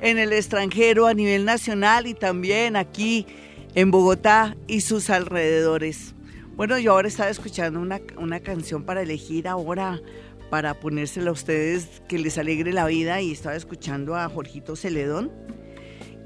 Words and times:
en 0.00 0.18
el 0.18 0.32
extranjero 0.32 1.06
a 1.06 1.14
nivel 1.14 1.44
nacional 1.44 2.06
y 2.06 2.14
también 2.14 2.76
aquí 2.76 3.26
en 3.74 3.90
Bogotá 3.90 4.56
y 4.66 4.80
sus 4.80 5.10
alrededores. 5.10 6.14
Bueno, 6.56 6.78
yo 6.78 6.92
ahora 6.92 7.08
estaba 7.08 7.28
escuchando 7.28 7.80
una, 7.80 8.00
una 8.16 8.40
canción 8.40 8.84
para 8.84 9.02
elegir 9.02 9.46
ahora, 9.46 10.00
para 10.48 10.74
ponérsela 10.74 11.30
a 11.30 11.32
ustedes 11.32 12.02
que 12.08 12.18
les 12.18 12.38
alegre 12.38 12.72
la 12.72 12.86
vida 12.86 13.20
y 13.20 13.32
estaba 13.32 13.56
escuchando 13.56 14.16
a 14.16 14.28
Jorgito 14.28 14.76
Celedón 14.76 15.30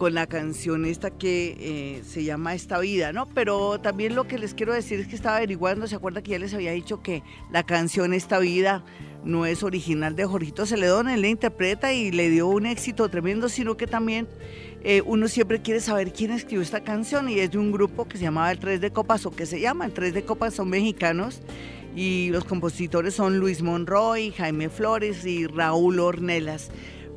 con 0.01 0.15
la 0.15 0.27
canción 0.27 0.87
esta 0.87 1.11
que 1.11 1.57
eh, 1.61 2.03
se 2.05 2.25
llama 2.25 2.55
Esta 2.55 2.79
Vida, 2.79 3.13
¿no? 3.13 3.29
Pero 3.35 3.81
también 3.81 4.15
lo 4.15 4.27
que 4.27 4.39
les 4.39 4.55
quiero 4.55 4.73
decir 4.73 4.99
es 4.99 5.07
que 5.07 5.15
estaba 5.15 5.37
averiguando, 5.37 5.87
¿se 5.87 5.95
acuerda 5.95 6.23
que 6.23 6.31
ya 6.31 6.39
les 6.39 6.55
había 6.55 6.73
dicho 6.73 7.03
que 7.03 7.23
la 7.53 7.65
canción 7.65 8.15
Esta 8.15 8.39
Vida 8.39 8.83
no 9.25 9.47
es 9.47 9.63
original 9.63 10.17
de 10.17 10.25
Jorgito 10.25 10.67
Celedón, 10.67 11.09
él 11.09 11.23
la 11.23 11.29
interpreta 11.29 11.93
y 11.93 12.11
le 12.11 12.31
dio 12.31 12.47
un 12.47 12.67
éxito 12.67 13.09
tremendo, 13.09 13.49
sino 13.49 13.77
que 13.77 13.87
también 13.87 14.29
eh, 14.83 15.03
uno 15.05 15.29
siempre 15.29 15.61
quiere 15.61 15.81
saber 15.81 16.13
quién 16.13 16.31
escribió 16.31 16.63
esta 16.63 16.83
canción 16.83 17.29
y 17.29 17.39
es 17.39 17.51
de 17.51 17.59
un 17.59 17.71
grupo 17.71 18.07
que 18.07 18.17
se 18.17 18.25
llamaba 18.25 18.51
El 18.51 18.59
Tres 18.59 18.81
de 18.81 18.91
Copas 18.91 19.27
o 19.27 19.31
que 19.31 19.47
se 19.47 19.61
llama 19.61 19.85
El 19.85 19.93
Tres 19.93 20.15
de 20.15 20.25
Copas, 20.25 20.55
son 20.55 20.71
mexicanos 20.71 21.43
y 21.95 22.31
los 22.31 22.45
compositores 22.45 23.15
son 23.15 23.39
Luis 23.39 23.63
Monroy, 23.63 24.31
Jaime 24.31 24.69
Flores 24.69 25.25
y 25.27 25.47
Raúl 25.47 25.99
Ornelas 26.01 26.71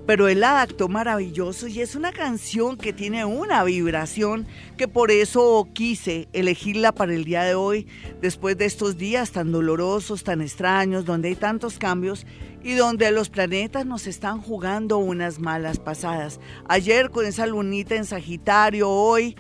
pero 0.05 0.27
la 0.29 0.51
adaptó 0.51 0.89
maravilloso 0.89 1.67
y 1.67 1.81
es 1.81 1.95
una 1.95 2.11
canción 2.11 2.77
que 2.77 2.91
tiene 2.91 3.23
una 3.25 3.63
vibración 3.63 4.45
que 4.77 4.87
por 4.87 5.11
eso 5.11 5.67
quise 5.73 6.27
elegirla 6.33 6.91
para 6.91 7.13
el 7.13 7.23
día 7.23 7.43
de 7.43 7.55
hoy, 7.55 7.87
después 8.21 8.57
de 8.57 8.65
estos 8.65 8.97
días 8.97 9.31
tan 9.31 9.51
dolorosos, 9.51 10.23
tan 10.23 10.41
extraños, 10.41 11.05
donde 11.05 11.29
hay 11.29 11.35
tantos 11.35 11.79
cambios 11.79 12.25
y 12.63 12.73
donde 12.73 13.11
los 13.11 13.29
planetas 13.29 13.85
nos 13.85 14.07
están 14.07 14.41
jugando 14.41 14.97
unas 14.97 15.39
malas 15.39 15.79
pasadas. 15.79 16.39
Ayer 16.67 17.09
con 17.09 17.25
esa 17.25 17.45
lunita 17.45 17.95
en 17.95 18.05
Sagitario, 18.05 18.89
hoy 18.89 19.35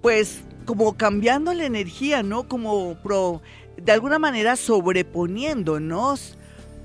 pues 0.00 0.42
como 0.64 0.96
cambiando 0.96 1.54
la 1.54 1.64
energía, 1.64 2.22
¿no? 2.22 2.48
Como 2.48 3.00
pro, 3.02 3.40
de 3.76 3.92
alguna 3.92 4.18
manera 4.18 4.56
sobreponiéndonos 4.56 6.38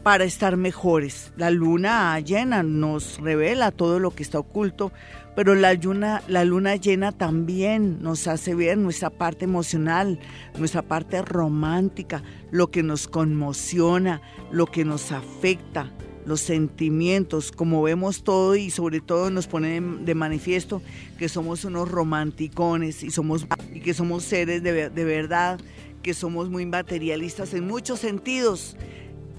para 0.03 0.25
estar 0.25 0.57
mejores. 0.57 1.31
La 1.37 1.49
luna 1.49 2.19
llena 2.19 2.61
nos 2.61 3.19
revela 3.19 3.71
todo 3.71 3.99
lo 3.99 4.11
que 4.11 4.21
está 4.21 4.37
oculto, 4.37 4.91
pero 5.35 5.55
la 5.55 5.73
luna, 5.73 6.21
la 6.27 6.43
luna 6.43 6.75
llena 6.75 7.13
también 7.13 8.03
nos 8.03 8.27
hace 8.27 8.53
ver 8.53 8.77
nuestra 8.77 9.09
parte 9.09 9.45
emocional, 9.45 10.19
nuestra 10.59 10.81
parte 10.81 11.21
romántica, 11.21 12.21
lo 12.51 12.69
que 12.69 12.83
nos 12.83 13.07
conmociona, 13.07 14.21
lo 14.51 14.65
que 14.67 14.83
nos 14.83 15.13
afecta, 15.13 15.89
los 16.25 16.41
sentimientos, 16.41 17.51
como 17.51 17.81
vemos 17.81 18.23
todo 18.23 18.55
y 18.55 18.69
sobre 18.69 18.99
todo 18.99 19.29
nos 19.29 19.47
pone 19.47 19.79
de 19.81 20.15
manifiesto 20.15 20.81
que 21.17 21.29
somos 21.29 21.63
unos 21.63 21.89
romanticones 21.89 23.03
y, 23.03 23.11
somos, 23.11 23.47
y 23.73 23.79
que 23.79 23.93
somos 23.93 24.23
seres 24.23 24.63
de, 24.63 24.89
de 24.89 25.05
verdad, 25.05 25.59
que 26.01 26.13
somos 26.13 26.49
muy 26.49 26.65
materialistas 26.65 27.53
en 27.53 27.65
muchos 27.65 27.99
sentidos 27.99 28.75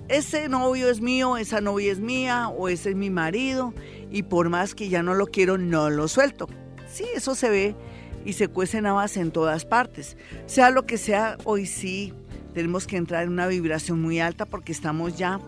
ese 0.09 0.48
novio 0.48 0.91
es 0.91 1.00
mío, 1.00 1.37
esa 1.37 1.60
novia 1.60 1.91
es 1.91 1.98
mía 1.98 2.48
o 2.48 2.69
ese 2.69 2.91
es 2.91 2.97
mi 2.97 3.09
marido 3.09 3.72
y 4.10 4.22
por 4.22 4.50
más 4.50 4.75
que 4.75 4.88
ya 4.88 5.03
no 5.03 5.15
lo 5.15 5.26
quiero, 5.26 5.56
no 5.56 5.88
lo 5.91 6.09
suelto. 6.09 6.47
Sí, 6.92 7.04
eso 7.15 7.34
se 7.34 7.48
ve 7.48 7.75
y 8.25 8.34
se 8.34 8.48
cuecen 8.48 8.87
habas 8.87 9.16
en 9.16 9.31
todas 9.31 9.65
partes. 9.65 10.16
Sea 10.47 10.70
lo 10.70 10.84
que 10.84 10.98
sea, 10.98 11.38
hoy 11.44 11.66
sí 11.66 12.12
tenemos 12.53 12.87
que 12.87 12.97
entrar 12.97 13.25
en 13.25 13.31
una 13.31 13.47
vibración 13.47 14.00
muy 14.00 14.20
alta 14.20 14.44
porque 14.44 14.72
estamos 14.72 15.16
ya 15.16 15.41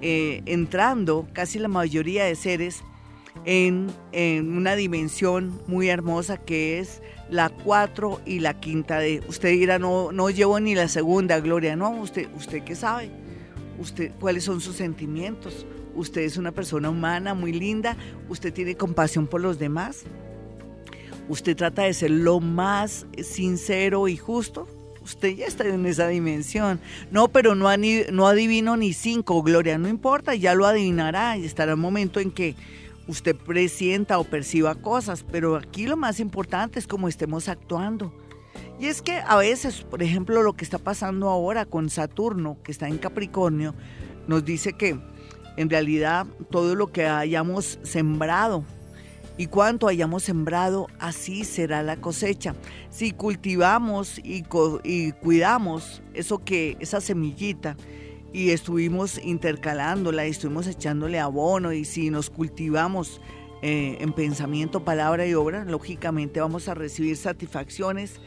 eh, 0.00 0.42
entrando, 0.46 1.26
casi 1.32 1.58
la 1.58 1.68
mayoría 1.68 2.24
de 2.24 2.36
seres, 2.36 2.82
en, 3.44 3.92
una 4.12 4.74
dimensión 4.74 5.60
muy 5.66 5.88
hermosa 5.88 6.38
que 6.38 6.78
es 6.78 7.02
la 7.30 7.50
4 7.50 8.20
y 8.26 8.40
la 8.40 8.58
quinta 8.58 8.98
de... 8.98 9.22
Usted 9.28 9.50
dirá, 9.50 9.78
no, 9.78 10.12
no 10.12 10.30
llevo 10.30 10.58
ni 10.60 10.74
la 10.74 10.88
segunda, 10.88 11.40
Gloria. 11.40 11.76
No, 11.76 11.90
usted, 11.90 12.28
usted 12.34 12.62
qué 12.62 12.74
sabe 12.74 13.10
usted 13.78 14.12
cuáles 14.20 14.44
son 14.44 14.60
sus 14.60 14.76
sentimientos. 14.76 15.66
Usted 15.94 16.22
es 16.22 16.36
una 16.36 16.52
persona 16.52 16.90
humana 16.90 17.34
muy 17.34 17.52
linda, 17.52 17.96
usted 18.28 18.52
tiene 18.52 18.76
compasión 18.76 19.26
por 19.26 19.40
los 19.40 19.58
demás. 19.58 20.04
Usted 21.28 21.56
trata 21.56 21.82
de 21.82 21.94
ser 21.94 22.10
lo 22.10 22.40
más 22.40 23.06
sincero 23.22 24.08
y 24.08 24.16
justo. 24.16 24.66
Usted 25.02 25.36
ya 25.36 25.46
está 25.46 25.66
en 25.66 25.86
esa 25.86 26.08
dimensión. 26.08 26.80
No, 27.10 27.28
pero 27.28 27.54
no, 27.54 27.68
no 28.12 28.26
adivino 28.26 28.76
ni 28.76 28.92
cinco, 28.92 29.42
Gloria, 29.42 29.78
no 29.78 29.88
importa, 29.88 30.34
ya 30.34 30.54
lo 30.54 30.66
adivinará 30.66 31.36
y 31.36 31.44
estará 31.44 31.72
el 31.72 31.78
momento 31.78 32.20
en 32.20 32.30
que 32.30 32.54
usted 33.06 33.34
presienta 33.34 34.18
o 34.18 34.24
perciba 34.24 34.74
cosas, 34.74 35.24
pero 35.30 35.56
aquí 35.56 35.86
lo 35.86 35.96
más 35.96 36.20
importante 36.20 36.78
es 36.78 36.86
cómo 36.86 37.08
estemos 37.08 37.48
actuando 37.48 38.12
y 38.78 38.86
es 38.86 39.02
que 39.02 39.18
a 39.18 39.36
veces, 39.36 39.82
por 39.82 40.02
ejemplo, 40.02 40.42
lo 40.42 40.54
que 40.54 40.64
está 40.64 40.78
pasando 40.78 41.28
ahora 41.28 41.64
con 41.64 41.90
Saturno, 41.90 42.58
que 42.62 42.72
está 42.72 42.88
en 42.88 42.98
Capricornio, 42.98 43.74
nos 44.26 44.44
dice 44.44 44.74
que 44.74 44.98
en 45.56 45.70
realidad 45.70 46.26
todo 46.50 46.74
lo 46.74 46.92
que 46.92 47.06
hayamos 47.06 47.78
sembrado 47.82 48.64
y 49.38 49.46
cuanto 49.46 49.86
hayamos 49.86 50.24
sembrado, 50.24 50.88
así 50.98 51.44
será 51.44 51.84
la 51.84 51.96
cosecha. 51.96 52.56
Si 52.90 53.12
cultivamos 53.12 54.18
y, 54.18 54.44
y 54.82 55.12
cuidamos 55.12 56.02
eso 56.12 56.38
que, 56.44 56.76
esa 56.80 57.00
semillita, 57.00 57.76
y 58.32 58.50
estuvimos 58.50 59.16
intercalándola, 59.24 60.26
y 60.26 60.30
estuvimos 60.30 60.66
echándole 60.66 61.20
abono, 61.20 61.72
y 61.72 61.84
si 61.84 62.10
nos 62.10 62.30
cultivamos 62.30 63.20
eh, 63.62 63.98
en 64.00 64.12
pensamiento, 64.12 64.84
palabra 64.84 65.26
y 65.26 65.34
obra, 65.34 65.64
lógicamente 65.64 66.40
vamos 66.40 66.68
a 66.68 66.74
recibir 66.74 67.16
satisfacciones 67.16 68.20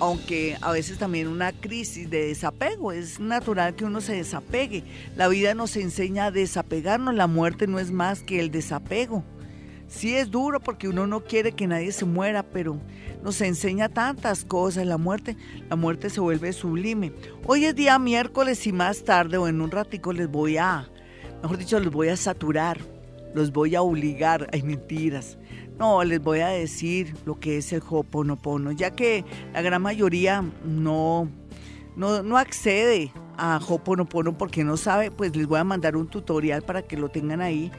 aunque 0.00 0.58
a 0.60 0.72
veces 0.72 0.98
también 0.98 1.28
una 1.28 1.52
crisis 1.52 2.10
de 2.10 2.26
desapego, 2.26 2.92
es 2.92 3.18
natural 3.18 3.74
que 3.74 3.84
uno 3.84 4.00
se 4.00 4.16
desapegue. 4.16 4.84
La 5.16 5.28
vida 5.28 5.54
nos 5.54 5.76
enseña 5.76 6.26
a 6.26 6.30
desapegarnos, 6.30 7.14
la 7.14 7.26
muerte 7.26 7.66
no 7.66 7.78
es 7.78 7.90
más 7.90 8.22
que 8.22 8.40
el 8.40 8.50
desapego. 8.50 9.24
Sí 9.88 10.14
es 10.16 10.30
duro 10.30 10.60
porque 10.60 10.88
uno 10.88 11.06
no 11.06 11.24
quiere 11.24 11.52
que 11.52 11.66
nadie 11.66 11.92
se 11.92 12.04
muera, 12.04 12.42
pero 12.42 12.78
nos 13.22 13.40
enseña 13.40 13.88
tantas 13.88 14.44
cosas. 14.44 14.84
La 14.84 14.98
muerte, 14.98 15.36
la 15.70 15.76
muerte 15.76 16.10
se 16.10 16.20
vuelve 16.20 16.52
sublime. 16.52 17.12
Hoy 17.46 17.64
es 17.64 17.74
día 17.74 17.98
miércoles 17.98 18.66
y 18.66 18.72
más 18.72 19.04
tarde 19.04 19.38
o 19.38 19.46
en 19.46 19.60
un 19.60 19.70
ratico 19.70 20.12
les 20.12 20.28
voy 20.28 20.56
a, 20.56 20.88
mejor 21.40 21.56
dicho, 21.56 21.78
los 21.78 21.92
voy 21.92 22.08
a 22.08 22.16
saturar, 22.16 22.78
los 23.34 23.52
voy 23.52 23.74
a 23.74 23.82
obligar. 23.82 24.48
Hay 24.52 24.62
mentiras 24.62 25.38
no, 25.78 26.02
les 26.04 26.22
voy 26.22 26.40
a 26.40 26.48
decir 26.48 27.14
lo 27.24 27.38
que 27.38 27.58
es 27.58 27.72
el 27.72 27.82
Hoponopono, 27.88 28.72
ya 28.72 28.92
que 28.92 29.24
la 29.52 29.62
gran 29.62 29.82
mayoría 29.82 30.42
no, 30.64 31.28
no, 31.96 32.22
no 32.22 32.38
accede 32.38 33.12
a 33.36 33.60
Hoponopono 33.66 34.38
porque 34.38 34.64
no 34.64 34.76
sabe, 34.78 35.10
pues 35.10 35.36
les 35.36 35.46
voy 35.46 35.60
a 35.60 35.64
mandar 35.64 35.96
un 35.96 36.08
tutorial 36.08 36.62
para 36.62 36.82
que 36.82 36.96
lo 36.96 37.10
tengan 37.10 37.42
ahí 37.42 37.70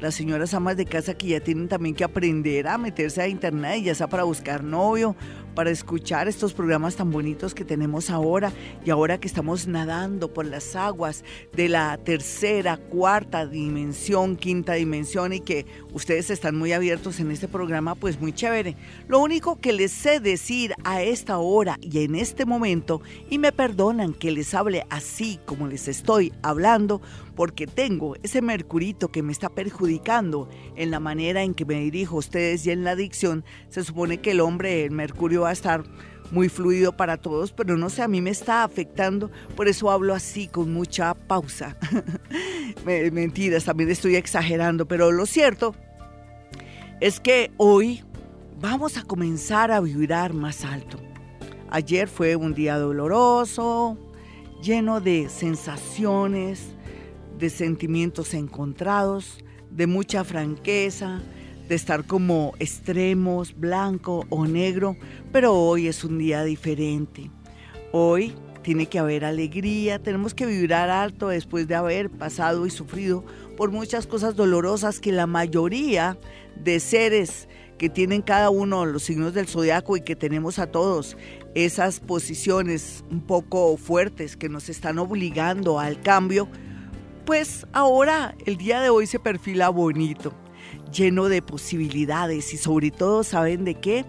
las 0.00 0.14
señoras 0.14 0.54
amas 0.54 0.76
de 0.76 0.86
casa 0.86 1.14
que 1.14 1.28
ya 1.28 1.40
tienen 1.40 1.68
también 1.68 1.94
que 1.94 2.04
aprender 2.04 2.68
a 2.68 2.78
meterse 2.78 3.22
a 3.22 3.28
internet, 3.28 3.82
ya 3.82 3.94
sea 3.94 4.08
para 4.08 4.24
buscar 4.24 4.62
novio, 4.62 5.16
para 5.54 5.70
escuchar 5.70 6.28
estos 6.28 6.52
programas 6.52 6.96
tan 6.96 7.10
bonitos 7.10 7.54
que 7.54 7.64
tenemos 7.64 8.10
ahora 8.10 8.52
y 8.84 8.90
ahora 8.90 9.18
que 9.18 9.28
estamos 9.28 9.66
nadando 9.66 10.32
por 10.32 10.46
las 10.46 10.74
aguas 10.76 11.24
de 11.54 11.68
la 11.68 11.96
tercera, 11.98 12.76
cuarta 12.76 13.46
dimensión, 13.46 14.36
quinta 14.36 14.74
dimensión 14.74 15.32
y 15.32 15.40
que 15.40 15.66
ustedes 15.92 16.30
están 16.30 16.56
muy 16.56 16.72
abiertos 16.72 17.20
en 17.20 17.30
este 17.30 17.48
programa, 17.48 17.94
pues 17.94 18.20
muy 18.20 18.32
chévere. 18.32 18.76
Lo 19.08 19.20
único 19.20 19.60
que 19.60 19.72
les 19.72 19.92
sé 19.92 20.20
decir 20.20 20.74
a 20.84 21.02
esta 21.02 21.38
hora 21.38 21.78
y 21.80 22.04
en 22.04 22.16
este 22.16 22.44
momento, 22.44 23.00
y 23.30 23.38
me 23.38 23.52
perdonan 23.52 24.12
que 24.12 24.32
les 24.32 24.54
hable 24.54 24.84
así 24.90 25.38
como 25.46 25.68
les 25.68 25.88
estoy 25.88 26.32
hablando, 26.42 27.00
porque 27.34 27.66
tengo 27.66 28.16
ese 28.22 28.42
mercurito 28.42 29.10
que 29.10 29.22
me 29.22 29.32
está 29.32 29.48
perjudicando 29.48 30.48
en 30.76 30.90
la 30.90 31.00
manera 31.00 31.42
en 31.42 31.54
que 31.54 31.64
me 31.64 31.80
dirijo 31.80 32.16
a 32.16 32.20
ustedes 32.20 32.66
y 32.66 32.70
en 32.70 32.84
la 32.84 32.92
adicción, 32.92 33.44
se 33.68 33.84
supone 33.84 34.18
que 34.18 34.32
el 34.32 34.40
hombre, 34.40 34.84
el 34.84 34.90
mercurio 34.90 35.42
va 35.42 35.50
a 35.50 35.52
estar 35.52 35.84
muy 36.30 36.48
fluido 36.48 36.96
para 36.96 37.16
todos, 37.16 37.52
pero 37.52 37.76
no 37.76 37.90
sé, 37.90 38.02
a 38.02 38.08
mí 38.08 38.20
me 38.20 38.30
está 38.30 38.64
afectando, 38.64 39.30
por 39.56 39.68
eso 39.68 39.90
hablo 39.90 40.14
así, 40.14 40.48
con 40.48 40.72
mucha 40.72 41.14
pausa. 41.14 41.76
Mentiras, 42.84 43.64
también 43.64 43.90
estoy 43.90 44.16
exagerando, 44.16 44.86
pero 44.86 45.12
lo 45.12 45.26
cierto 45.26 45.74
es 47.00 47.20
que 47.20 47.52
hoy 47.56 48.02
vamos 48.60 48.96
a 48.96 49.02
comenzar 49.02 49.70
a 49.70 49.80
vibrar 49.80 50.32
más 50.32 50.64
alto. 50.64 50.98
Ayer 51.70 52.08
fue 52.08 52.36
un 52.36 52.54
día 52.54 52.78
doloroso, 52.78 53.98
lleno 54.62 55.00
de 55.00 55.28
sensaciones, 55.28 56.74
de 57.38 57.50
sentimientos 57.50 58.34
encontrados, 58.34 59.38
de 59.70 59.86
mucha 59.86 60.24
franqueza, 60.24 61.20
de 61.68 61.74
estar 61.74 62.06
como 62.06 62.52
extremos, 62.58 63.58
blanco 63.58 64.24
o 64.28 64.46
negro, 64.46 64.96
pero 65.32 65.54
hoy 65.54 65.88
es 65.88 66.04
un 66.04 66.18
día 66.18 66.44
diferente. 66.44 67.30
Hoy 67.92 68.34
tiene 68.62 68.86
que 68.86 68.98
haber 68.98 69.24
alegría, 69.24 70.02
tenemos 70.02 70.34
que 70.34 70.46
vibrar 70.46 70.90
alto 70.90 71.28
después 71.28 71.68
de 71.68 71.74
haber 71.74 72.10
pasado 72.10 72.66
y 72.66 72.70
sufrido 72.70 73.24
por 73.56 73.70
muchas 73.70 74.06
cosas 74.06 74.36
dolorosas 74.36 75.00
que 75.00 75.12
la 75.12 75.26
mayoría 75.26 76.18
de 76.56 76.80
seres 76.80 77.48
que 77.78 77.88
tienen 77.88 78.22
cada 78.22 78.50
uno 78.50 78.86
los 78.86 79.02
signos 79.02 79.34
del 79.34 79.48
zodiaco 79.48 79.96
y 79.96 80.00
que 80.00 80.16
tenemos 80.16 80.58
a 80.58 80.68
todos 80.68 81.16
esas 81.54 82.00
posiciones 82.00 83.04
un 83.10 83.20
poco 83.20 83.76
fuertes 83.76 84.36
que 84.36 84.48
nos 84.48 84.68
están 84.68 84.98
obligando 84.98 85.78
al 85.78 86.00
cambio, 86.00 86.48
pues 87.24 87.66
ahora 87.72 88.34
el 88.44 88.56
día 88.56 88.80
de 88.80 88.90
hoy 88.90 89.06
se 89.06 89.18
perfila 89.18 89.68
bonito 89.68 90.32
lleno 90.92 91.28
de 91.28 91.42
posibilidades 91.42 92.54
y 92.54 92.56
sobre 92.56 92.90
todo, 92.90 93.24
¿saben 93.24 93.64
de 93.64 93.74
qué? 93.74 94.04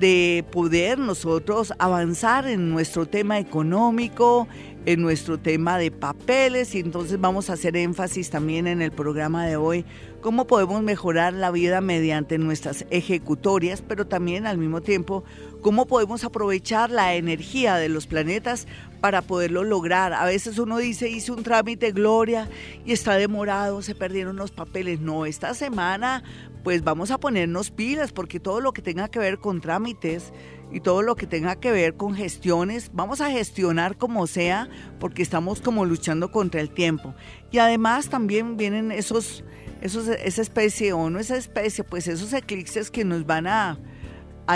De 0.00 0.44
poder 0.50 0.98
nosotros 0.98 1.72
avanzar 1.78 2.46
en 2.48 2.70
nuestro 2.70 3.06
tema 3.06 3.38
económico, 3.38 4.46
en 4.84 5.02
nuestro 5.02 5.38
tema 5.38 5.78
de 5.78 5.90
papeles 5.90 6.74
y 6.74 6.80
entonces 6.80 7.20
vamos 7.20 7.50
a 7.50 7.54
hacer 7.54 7.76
énfasis 7.76 8.30
también 8.30 8.66
en 8.66 8.82
el 8.82 8.92
programa 8.92 9.46
de 9.46 9.56
hoy 9.56 9.84
cómo 10.20 10.46
podemos 10.46 10.82
mejorar 10.82 11.32
la 11.34 11.50
vida 11.50 11.80
mediante 11.80 12.38
nuestras 12.38 12.84
ejecutorias, 12.90 13.82
pero 13.82 14.06
también 14.06 14.46
al 14.46 14.58
mismo 14.58 14.80
tiempo 14.80 15.24
cómo 15.60 15.86
podemos 15.86 16.24
aprovechar 16.24 16.90
la 16.90 17.14
energía 17.14 17.76
de 17.76 17.88
los 17.88 18.06
planetas 18.06 18.66
para 19.06 19.22
poderlo 19.22 19.62
lograr. 19.62 20.12
A 20.14 20.24
veces 20.24 20.58
uno 20.58 20.78
dice, 20.78 21.08
hice 21.08 21.30
un 21.30 21.44
trámite, 21.44 21.92
Gloria, 21.92 22.48
y 22.84 22.90
está 22.90 23.14
demorado, 23.14 23.80
se 23.80 23.94
perdieron 23.94 24.34
los 24.34 24.50
papeles. 24.50 24.98
No, 24.98 25.26
esta 25.26 25.54
semana 25.54 26.24
pues 26.64 26.82
vamos 26.82 27.12
a 27.12 27.18
ponernos 27.18 27.70
pilas 27.70 28.10
porque 28.10 28.40
todo 28.40 28.60
lo 28.60 28.72
que 28.72 28.82
tenga 28.82 29.06
que 29.08 29.20
ver 29.20 29.38
con 29.38 29.60
trámites 29.60 30.32
y 30.72 30.80
todo 30.80 31.02
lo 31.02 31.14
que 31.14 31.28
tenga 31.28 31.54
que 31.54 31.70
ver 31.70 31.94
con 31.94 32.16
gestiones, 32.16 32.90
vamos 32.92 33.20
a 33.20 33.30
gestionar 33.30 33.96
como 33.96 34.26
sea 34.26 34.68
porque 34.98 35.22
estamos 35.22 35.60
como 35.60 35.84
luchando 35.84 36.32
contra 36.32 36.60
el 36.60 36.70
tiempo. 36.70 37.14
Y 37.52 37.58
además 37.58 38.08
también 38.08 38.56
vienen 38.56 38.90
esos, 38.90 39.44
esa 39.82 40.42
especie 40.42 40.92
o 40.94 41.10
no 41.10 41.20
esa 41.20 41.36
especie, 41.36 41.84
pues 41.84 42.08
esos 42.08 42.32
eclipses 42.32 42.90
que 42.90 43.04
nos 43.04 43.24
van 43.24 43.46
a 43.46 43.78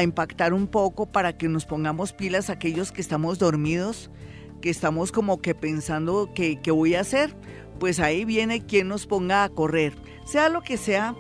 impactar 0.03 0.53
un 0.53 0.67
poco 0.67 1.07
para 1.07 1.39
que 1.39 1.47
nos 1.47 1.67
pongamos 1.67 2.13
pilas 2.13 2.51
aquellos 2.51 2.91
que 2.91 3.01
estamos 3.01 3.39
dormidos 3.39 4.11
que 4.61 4.71
estamos 4.71 5.13
como 5.13 5.41
que 5.41 5.55
pensando 5.55 6.33
que, 6.35 6.59
voy 6.71 6.95
a 6.95 7.01
hacer, 7.01 7.35
pues 7.79 8.01
ahí 8.01 8.25
viene 8.25 8.65
quien 8.65 8.89
nos 8.89 9.07
ponga 9.07 9.45
a 9.45 9.49
correr. 9.49 9.95
Sea 10.25 10.49
lo 10.49 10.63
que 10.63 10.77
sea, 10.77 11.15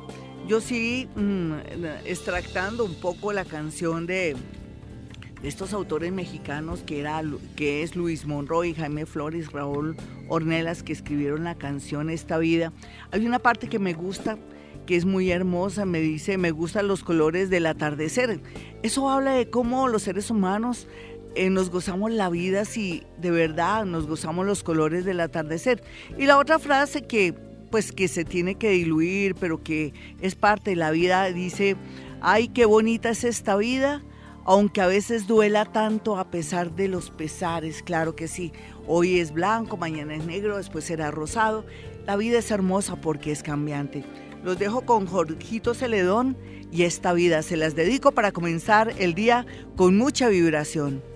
yo 0.46 0.60
sí 0.60 1.08
mm, 1.16 1.52
extractando 2.04 2.84
un 2.84 2.94
poco 2.94 3.32
la 3.32 3.44
canción 3.44 4.06
de, 4.06 4.36
estos 5.42 5.72
autores 5.72 6.12
mexicanos 6.12 6.82
que, 6.82 7.00
era, 7.00 7.22
que 7.56 7.82
es 7.82 7.96
Luis 7.96 8.26
Monroy, 8.26 8.74
Jaime 8.74 9.06
Flores, 9.06 9.50
Raúl 9.52 9.96
Ornelas, 10.28 10.82
que 10.82 10.92
escribieron 10.92 11.44
la 11.44 11.54
canción 11.54 12.10
Esta 12.10 12.38
Vida. 12.38 12.72
Hay 13.10 13.26
una 13.26 13.38
parte 13.38 13.68
que 13.68 13.78
me 13.78 13.94
gusta, 13.94 14.38
que 14.86 14.96
es 14.96 15.06
muy 15.06 15.30
hermosa, 15.30 15.86
me 15.86 16.00
dice, 16.00 16.36
me 16.36 16.50
gustan 16.50 16.88
los 16.88 17.02
colores 17.02 17.48
del 17.48 17.66
atardecer. 17.66 18.40
Eso 18.82 19.08
habla 19.08 19.32
de 19.32 19.48
cómo 19.48 19.88
los 19.88 20.02
seres 20.02 20.30
humanos 20.30 20.88
eh, 21.34 21.50
nos 21.50 21.70
gozamos 21.70 22.10
la 22.10 22.28
vida 22.28 22.64
si 22.64 23.04
de 23.18 23.30
verdad 23.30 23.84
nos 23.84 24.06
gozamos 24.06 24.46
los 24.46 24.62
colores 24.62 25.04
del 25.04 25.20
atardecer. 25.20 25.82
Y 26.18 26.26
la 26.26 26.38
otra 26.38 26.58
frase 26.58 27.02
que 27.02 27.34
pues 27.70 27.92
que 27.92 28.08
se 28.08 28.24
tiene 28.24 28.56
que 28.56 28.70
diluir, 28.70 29.34
pero 29.36 29.62
que 29.62 29.94
es 30.20 30.34
parte 30.34 30.70
de 30.70 30.76
la 30.76 30.90
vida, 30.90 31.26
dice, 31.30 31.76
ay, 32.20 32.48
qué 32.48 32.64
bonita 32.64 33.10
es 33.10 33.24
esta 33.24 33.56
vida, 33.56 34.02
aunque 34.44 34.80
a 34.80 34.86
veces 34.86 35.26
duela 35.26 35.64
tanto 35.64 36.18
a 36.18 36.30
pesar 36.30 36.74
de 36.74 36.88
los 36.88 37.10
pesares, 37.10 37.82
claro 37.82 38.16
que 38.16 38.26
sí, 38.26 38.52
hoy 38.86 39.20
es 39.20 39.32
blanco, 39.32 39.76
mañana 39.76 40.14
es 40.14 40.26
negro, 40.26 40.56
después 40.56 40.84
será 40.84 41.10
rosado, 41.10 41.64
la 42.06 42.16
vida 42.16 42.38
es 42.38 42.50
hermosa 42.50 42.96
porque 42.96 43.30
es 43.30 43.42
cambiante. 43.42 44.04
Los 44.42 44.58
dejo 44.58 44.82
con 44.82 45.06
Jorgito 45.06 45.74
Celedón 45.74 46.36
y 46.72 46.84
esta 46.84 47.12
vida 47.12 47.42
se 47.42 47.56
las 47.56 47.74
dedico 47.74 48.12
para 48.12 48.32
comenzar 48.32 48.94
el 48.98 49.14
día 49.14 49.46
con 49.76 49.96
mucha 49.96 50.28
vibración. 50.28 51.09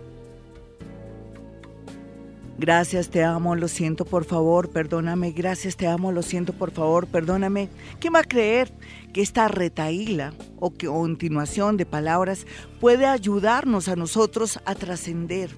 Gracias, 2.56 3.10
te 3.10 3.24
amo, 3.24 3.56
lo 3.56 3.66
siento, 3.66 4.04
por 4.04 4.24
favor, 4.24 4.70
perdóname. 4.70 5.32
Gracias, 5.32 5.76
te 5.76 5.88
amo, 5.88 6.12
lo 6.12 6.22
siento, 6.22 6.52
por 6.52 6.70
favor, 6.70 7.08
perdóname. 7.08 7.68
¿Quién 7.98 8.14
va 8.14 8.20
a 8.20 8.24
creer 8.24 8.72
que 9.12 9.22
esta 9.22 9.48
retaíla 9.48 10.32
o 10.60 10.72
que 10.72 10.86
continuación 10.86 11.76
de 11.76 11.84
palabras 11.84 12.46
puede 12.80 13.06
ayudarnos 13.06 13.88
a 13.88 13.96
nosotros 13.96 14.60
a 14.66 14.76
trascender, 14.76 15.50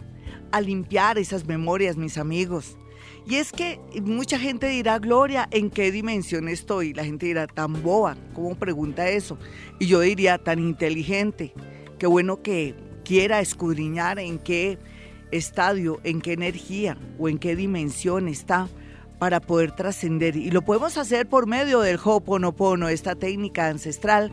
a 0.52 0.62
limpiar 0.62 1.18
esas 1.18 1.44
memorias, 1.44 1.98
mis 1.98 2.16
amigos? 2.16 2.78
Y 3.28 3.34
es 3.34 3.52
que 3.52 3.78
mucha 4.02 4.38
gente 4.38 4.66
dirá, 4.68 4.98
Gloria, 4.98 5.48
¿en 5.50 5.68
qué 5.68 5.92
dimensión 5.92 6.48
estoy? 6.48 6.94
La 6.94 7.04
gente 7.04 7.26
dirá, 7.26 7.46
tan 7.46 7.82
boba, 7.82 8.16
¿cómo 8.32 8.54
pregunta 8.54 9.10
eso? 9.10 9.36
Y 9.78 9.86
yo 9.86 10.00
diría, 10.00 10.38
tan 10.38 10.60
inteligente. 10.60 11.52
Qué 11.98 12.06
bueno 12.06 12.40
que 12.40 12.74
quiera 13.04 13.40
escudriñar 13.40 14.18
en 14.18 14.38
qué 14.38 14.78
estadio, 15.30 16.00
en 16.04 16.20
qué 16.20 16.32
energía 16.32 16.96
o 17.18 17.28
en 17.28 17.38
qué 17.38 17.56
dimensión 17.56 18.28
está 18.28 18.68
para 19.18 19.40
poder 19.40 19.72
trascender. 19.72 20.36
Y 20.36 20.50
lo 20.50 20.62
podemos 20.62 20.98
hacer 20.98 21.28
por 21.28 21.46
medio 21.46 21.80
del 21.80 21.98
Ho'oponopono, 22.02 22.88
esta 22.88 23.14
técnica 23.14 23.68
ancestral 23.68 24.32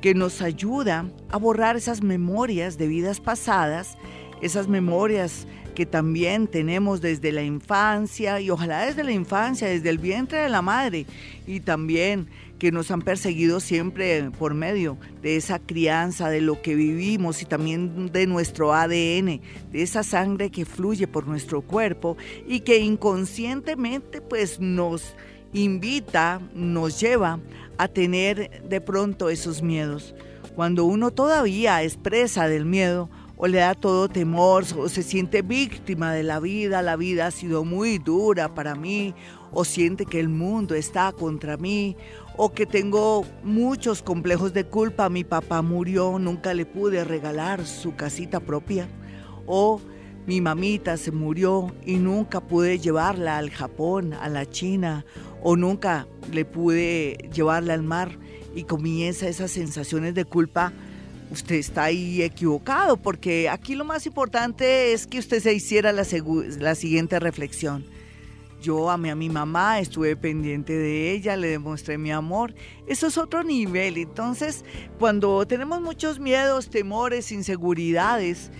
que 0.00 0.14
nos 0.14 0.42
ayuda 0.42 1.06
a 1.30 1.36
borrar 1.36 1.76
esas 1.76 2.02
memorias 2.02 2.78
de 2.78 2.86
vidas 2.86 3.20
pasadas, 3.20 3.96
esas 4.42 4.68
memorias 4.68 5.46
que 5.74 5.86
también 5.86 6.48
tenemos 6.48 7.00
desde 7.00 7.32
la 7.32 7.42
infancia 7.42 8.40
y 8.40 8.50
ojalá 8.50 8.86
desde 8.86 9.04
la 9.04 9.12
infancia, 9.12 9.68
desde 9.68 9.90
el 9.90 9.98
vientre 9.98 10.38
de 10.38 10.48
la 10.48 10.62
madre 10.62 11.06
y 11.46 11.60
también 11.60 12.28
que 12.58 12.72
nos 12.72 12.90
han 12.90 13.02
perseguido 13.02 13.60
siempre 13.60 14.30
por 14.38 14.54
medio 14.54 14.96
de 15.22 15.36
esa 15.36 15.58
crianza, 15.58 16.30
de 16.30 16.40
lo 16.40 16.62
que 16.62 16.74
vivimos 16.74 17.42
y 17.42 17.44
también 17.44 18.10
de 18.12 18.26
nuestro 18.26 18.72
ADN, 18.72 19.40
de 19.72 19.82
esa 19.82 20.02
sangre 20.02 20.50
que 20.50 20.64
fluye 20.64 21.06
por 21.06 21.26
nuestro 21.26 21.62
cuerpo 21.62 22.16
y 22.46 22.60
que 22.60 22.78
inconscientemente 22.78 24.20
pues 24.20 24.60
nos 24.60 25.14
invita, 25.52 26.40
nos 26.54 27.00
lleva 27.00 27.40
a 27.78 27.88
tener 27.88 28.62
de 28.68 28.80
pronto 28.80 29.28
esos 29.28 29.62
miedos. 29.62 30.14
Cuando 30.54 30.86
uno 30.86 31.10
todavía 31.10 31.82
expresa 31.82 32.48
del 32.48 32.64
miedo, 32.64 33.10
o 33.36 33.46
le 33.46 33.58
da 33.58 33.74
todo 33.74 34.08
temor 34.08 34.64
o 34.76 34.88
se 34.88 35.02
siente 35.02 35.42
víctima 35.42 36.12
de 36.12 36.22
la 36.22 36.40
vida, 36.40 36.82
la 36.82 36.96
vida 36.96 37.26
ha 37.26 37.30
sido 37.30 37.64
muy 37.64 37.98
dura 37.98 38.54
para 38.54 38.74
mí, 38.74 39.14
o 39.52 39.64
siente 39.64 40.06
que 40.06 40.20
el 40.20 40.28
mundo 40.28 40.74
está 40.74 41.12
contra 41.12 41.56
mí, 41.56 41.96
o 42.36 42.52
que 42.52 42.66
tengo 42.66 43.24
muchos 43.42 44.02
complejos 44.02 44.52
de 44.52 44.64
culpa, 44.64 45.08
mi 45.08 45.24
papá 45.24 45.62
murió, 45.62 46.18
nunca 46.18 46.54
le 46.54 46.66
pude 46.66 47.04
regalar 47.04 47.66
su 47.66 47.94
casita 47.94 48.40
propia, 48.40 48.88
o 49.46 49.80
mi 50.26 50.40
mamita 50.40 50.96
se 50.96 51.12
murió 51.12 51.74
y 51.84 51.96
nunca 51.96 52.40
pude 52.40 52.78
llevarla 52.78 53.38
al 53.38 53.50
Japón, 53.50 54.12
a 54.14 54.28
la 54.28 54.46
China, 54.46 55.04
o 55.42 55.56
nunca 55.56 56.08
le 56.32 56.44
pude 56.44 57.28
llevarla 57.32 57.74
al 57.74 57.82
mar 57.82 58.18
y 58.54 58.64
comienza 58.64 59.28
esas 59.28 59.52
sensaciones 59.52 60.14
de 60.14 60.24
culpa 60.24 60.72
usted 61.30 61.56
está 61.56 61.84
ahí 61.84 62.22
equivocado, 62.22 62.96
porque 62.96 63.48
aquí 63.48 63.74
lo 63.74 63.84
más 63.84 64.06
importante 64.06 64.92
es 64.92 65.06
que 65.06 65.18
usted 65.18 65.42
se 65.42 65.52
hiciera 65.52 65.92
la, 65.92 66.04
la 66.58 66.74
siguiente 66.74 67.18
reflexión. 67.18 67.84
Yo 68.62 68.90
amé 68.90 69.10
a 69.10 69.14
mi 69.14 69.28
mamá, 69.28 69.80
estuve 69.80 70.16
pendiente 70.16 70.72
de 70.72 71.12
ella, 71.12 71.36
le 71.36 71.48
demostré 71.48 71.98
mi 71.98 72.10
amor. 72.10 72.54
Eso 72.86 73.06
es 73.06 73.18
otro 73.18 73.44
nivel. 73.44 73.98
Entonces, 73.98 74.64
cuando 74.98 75.46
tenemos 75.46 75.80
muchos 75.80 76.18
miedos, 76.18 76.70
temores, 76.70 77.32
inseguridades, 77.32 78.50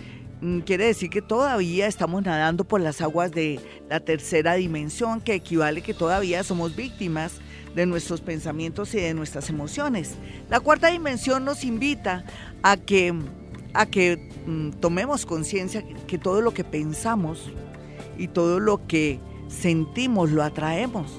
mm, 0.41 0.59
quiere 0.59 0.85
decir 0.85 1.09
que 1.09 1.21
todavía 1.21 1.87
estamos 1.87 2.23
nadando 2.23 2.63
por 2.63 2.79
las 2.79 3.01
aguas 3.01 3.31
de 3.31 3.59
la 3.89 3.99
tercera 3.99 4.53
dimensión, 4.53 5.19
que 5.19 5.33
equivale 5.33 5.81
que 5.81 5.95
todavía 5.95 6.43
somos 6.43 6.75
víctimas 6.75 7.41
de 7.77 7.85
nuestros 7.85 8.21
pensamientos 8.21 8.93
y 8.95 8.99
de 8.99 9.13
nuestras 9.13 9.49
emociones. 9.49 10.15
La 10.49 10.59
cuarta 10.59 10.87
dimensión 10.87 11.45
nos 11.45 11.63
invita 11.63 12.23
a 12.63 12.77
que, 12.77 13.13
a 13.73 13.85
que 13.85 14.17
mm, 14.45 14.71
tomemos 14.79 15.25
conciencia 15.25 15.83
que 16.07 16.17
todo 16.17 16.41
lo 16.41 16.53
que 16.53 16.63
pensamos 16.63 17.51
y 18.17 18.27
todo 18.27 18.59
lo 18.59 18.85
que 18.87 19.19
sentimos 19.47 20.31
lo 20.31 20.43
atraemos. 20.43 21.11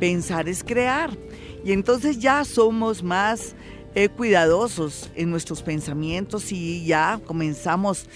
Pensar 0.00 0.48
es 0.48 0.62
crear. 0.64 1.10
Y 1.64 1.72
entonces 1.72 2.18
ya 2.18 2.44
somos 2.44 3.02
más 3.02 3.54
eh, 3.94 4.08
cuidadosos 4.08 5.10
en 5.14 5.30
nuestros 5.30 5.62
pensamientos 5.62 6.52
y 6.52 6.84
ya 6.84 7.20
comenzamos 7.26 8.06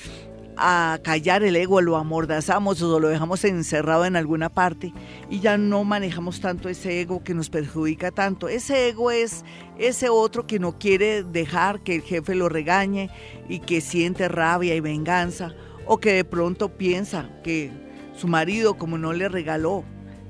a 0.56 0.98
callar 1.02 1.42
el 1.42 1.56
ego, 1.56 1.80
lo 1.80 1.96
amordazamos 1.96 2.82
o 2.82 3.00
lo 3.00 3.08
dejamos 3.08 3.44
encerrado 3.44 4.04
en 4.04 4.16
alguna 4.16 4.48
parte 4.48 4.92
y 5.30 5.40
ya 5.40 5.56
no 5.56 5.84
manejamos 5.84 6.40
tanto 6.40 6.68
ese 6.68 7.00
ego 7.00 7.24
que 7.24 7.34
nos 7.34 7.50
perjudica 7.50 8.10
tanto. 8.10 8.48
Ese 8.48 8.88
ego 8.88 9.10
es 9.10 9.44
ese 9.78 10.08
otro 10.08 10.46
que 10.46 10.58
no 10.58 10.78
quiere 10.78 11.22
dejar 11.22 11.80
que 11.80 11.96
el 11.96 12.02
jefe 12.02 12.34
lo 12.34 12.48
regañe 12.48 13.10
y 13.48 13.60
que 13.60 13.80
siente 13.80 14.28
rabia 14.28 14.74
y 14.74 14.80
venganza 14.80 15.54
o 15.86 15.98
que 15.98 16.12
de 16.12 16.24
pronto 16.24 16.76
piensa 16.76 17.30
que 17.42 17.70
su 18.14 18.28
marido 18.28 18.74
como 18.74 18.98
no 18.98 19.12
le 19.12 19.28
regaló 19.28 19.84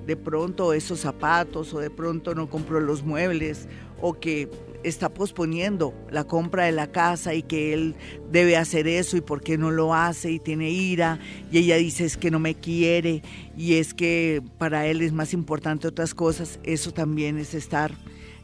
de 0.06 0.16
pronto 0.16 0.72
esos 0.72 1.00
zapatos 1.00 1.72
o 1.74 1.78
de 1.78 1.90
pronto 1.90 2.34
no 2.34 2.48
compró 2.48 2.80
los 2.80 3.02
muebles 3.02 3.68
o 4.00 4.14
que 4.14 4.48
está 4.84 5.12
posponiendo 5.12 5.94
la 6.10 6.24
compra 6.24 6.64
de 6.64 6.72
la 6.72 6.90
casa 6.90 7.34
y 7.34 7.42
que 7.42 7.72
él 7.72 7.94
debe 8.30 8.56
hacer 8.56 8.86
eso 8.88 9.16
y 9.16 9.20
por 9.20 9.42
qué 9.42 9.58
no 9.58 9.70
lo 9.70 9.94
hace 9.94 10.30
y 10.30 10.38
tiene 10.38 10.70
ira. 10.70 11.18
Y 11.50 11.58
ella 11.58 11.76
dice 11.76 12.04
es 12.04 12.16
que 12.16 12.30
no 12.30 12.38
me 12.38 12.54
quiere 12.54 13.22
y 13.56 13.74
es 13.74 13.94
que 13.94 14.42
para 14.58 14.86
él 14.86 15.02
es 15.02 15.12
más 15.12 15.32
importante 15.32 15.88
otras 15.88 16.14
cosas, 16.14 16.58
eso 16.62 16.92
también 16.92 17.38
es 17.38 17.54
estar 17.54 17.92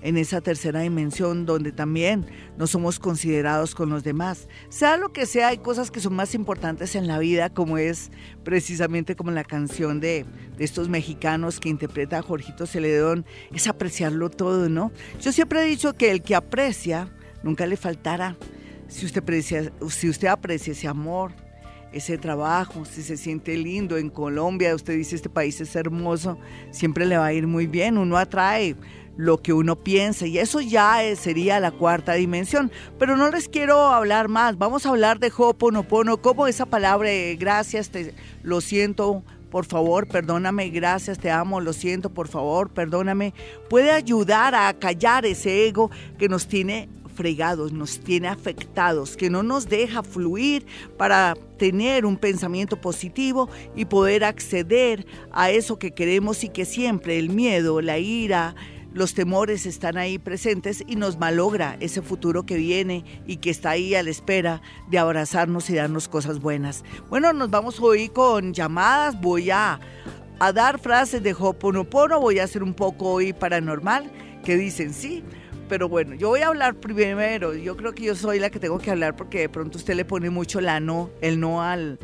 en 0.02 0.17
esa 0.17 0.40
tercera 0.40 0.81
dimensión 0.81 1.47
donde 1.47 1.73
también 1.73 2.26
no 2.57 2.67
somos 2.67 2.99
considerados 2.99 3.75
con 3.75 3.90
los 3.90 4.05
demás. 4.05 4.49
Sea 4.69 4.97
lo 4.97 5.12
que 5.12 5.26
sea, 5.26 5.49
hay 5.49 5.59
cosas 5.59 5.90
que 5.90 6.00
son 6.00 6.14
más 6.14 6.35
importantes 6.35 6.95
en 6.95 7.07
la 7.07 7.19
vida, 7.19 7.50
como 7.50 7.78
es 7.78 8.11
precisamente 8.45 9.17
como 9.17 9.31
la 9.31 9.45
canción 9.45 10.00
de, 10.00 10.25
de 10.57 10.64
estos 10.64 10.88
mexicanos 10.88 11.61
que 11.61 11.69
interpreta 11.69 12.19
a 12.19 12.23
Jorgito 12.23 12.67
Celedón, 12.67 13.25
es 13.52 13.67
apreciarlo 13.67 14.31
todo, 14.31 14.69
¿no? 14.69 14.93
Yo 15.21 15.33
siempre 15.33 15.62
he 15.62 15.67
dicho 15.67 15.95
que 15.95 16.11
el 16.11 16.23
que 16.23 16.35
aprecia, 16.35 17.12
nunca 17.43 17.67
le 17.67 17.76
faltará. 17.76 18.37
Si 18.88 19.05
usted 19.05 19.23
aprecia, 19.23 19.73
si 19.88 20.09
usted 20.09 20.28
aprecia 20.28 20.73
ese 20.73 20.88
amor, 20.88 21.33
ese 21.93 22.19
trabajo, 22.19 22.85
si 22.85 23.02
se 23.02 23.17
siente 23.17 23.57
lindo 23.57 23.97
en 23.97 24.11
Colombia, 24.11 24.75
usted 24.75 24.95
dice 24.95 25.17
este 25.17 25.28
país 25.28 25.61
es 25.61 25.75
hermoso, 25.75 26.38
siempre 26.71 27.07
le 27.07 27.17
va 27.17 27.26
a 27.26 27.33
ir 27.33 27.47
muy 27.47 27.67
bien, 27.67 27.99
uno 27.99 28.17
atrae 28.17 28.76
lo 29.19 29.43
que 29.43 29.53
uno 29.53 29.75
piensa 29.75 30.27
y 30.29 30.39
eso 30.39 30.61
ya 30.61 31.01
sería 31.17 31.59
la 31.59 31.73
cuarta 31.73 32.15
dimensión. 32.15 32.71
Pero 32.99 33.17
no 33.17 33.31
les 33.31 33.49
quiero 33.49 33.89
hablar 33.89 34.29
más, 34.29 34.57
vamos 34.57 34.87
a 34.87 34.91
hablar 34.91 35.19
de 35.19 35.33
Hoponopono, 35.37 36.19
como 36.19 36.47
esa 36.47 36.65
palabra 36.65 37.11
gracias, 37.37 37.91
te, 37.91 38.15
lo 38.45 38.61
siento, 38.61 39.25
por 39.51 39.67
favor, 39.67 40.07
perdóname, 40.07 40.71
gracias, 40.71 41.19
te 41.19 41.33
amo, 41.33 41.61
lo 41.61 41.73
siento, 41.73 42.11
por 42.11 42.29
favor, 42.29 42.71
perdóname, 42.71 43.35
puede 43.69 43.91
ayudar 43.91 44.55
a 44.55 44.73
callar 44.75 45.27
ese 45.27 45.67
ego 45.67 45.91
que 46.17 46.29
nos 46.29 46.47
tiene 46.47 46.89
fregados, 47.17 47.73
nos 47.73 47.99
tiene 47.99 48.29
afectados, 48.29 49.17
que 49.17 49.31
no 49.31 49.43
nos 49.43 49.69
deja 49.69 50.05
fluir 50.05 50.65
para 50.97 51.35
tener 51.59 52.07
un 52.07 52.17
pensamiento 52.17 52.81
positivo 52.81 53.49
y 53.75 53.87
poder 53.87 54.23
acceder 54.23 55.05
a 55.33 55.51
eso 55.51 55.81
que 55.81 55.91
queremos 55.91 56.45
y 56.45 56.51
que 56.51 56.65
siempre 56.65 57.19
el 57.19 57.31
miedo, 57.31 57.81
la 57.81 57.99
ira, 57.99 58.55
los 58.99 59.14
temores 59.14 59.64
están 59.64 59.97
ahí 59.97 60.19
presentes 60.19 60.83
y 60.85 60.97
nos 60.97 61.19
malogra 61.19 61.76
ese 61.78 62.02
futuro 62.02 62.45
que 62.45 62.57
viene 62.57 63.05
y 63.28 63.37
que 63.37 63.49
está 63.49 63.71
ahí 63.71 63.95
a 63.95 64.02
la 64.02 64.11
espera 64.11 64.61
de 64.90 64.99
abrazarnos 64.99 65.71
y 65.71 65.76
darnos 65.76 66.09
cosas 66.09 66.40
buenas. 66.40 66.85
Bueno, 67.09 67.33
nos 67.33 67.49
vamos 67.49 67.78
hoy 67.78 68.09
con 68.09 68.52
llamadas, 68.52 69.19
voy 69.21 69.50
a, 69.50 69.78
a 70.40 70.52
dar 70.52 70.81
frases 70.81 71.23
de 71.23 71.33
Hoponopono, 71.33 72.21
voy 72.21 72.40
a 72.40 72.45
hacer 72.45 72.64
un 72.64 72.75
poco 72.75 73.12
hoy 73.12 73.33
paranormal, 73.33 74.11
que 74.45 74.57
dicen 74.57 74.93
sí, 74.93 75.23
pero 75.69 75.88
bueno, 75.88 76.17
yo 76.17 76.31
voy 76.31 76.40
a 76.40 76.49
hablar 76.49 76.75
primero, 76.75 77.55
yo 77.55 77.76
creo 77.76 77.95
que 77.95 78.02
yo 78.02 78.17
soy 78.17 78.40
la 78.40 78.50
que 78.50 78.59
tengo 78.59 78.81
que 78.81 78.90
hablar 78.90 79.14
porque 79.14 79.38
de 79.38 79.49
pronto 79.49 79.78
usted 79.78 79.95
le 79.95 80.05
pone 80.05 80.28
mucho 80.28 80.61
la 80.61 80.81
no, 80.81 81.11
el 81.21 81.38
no 81.38 81.62
al 81.62 82.00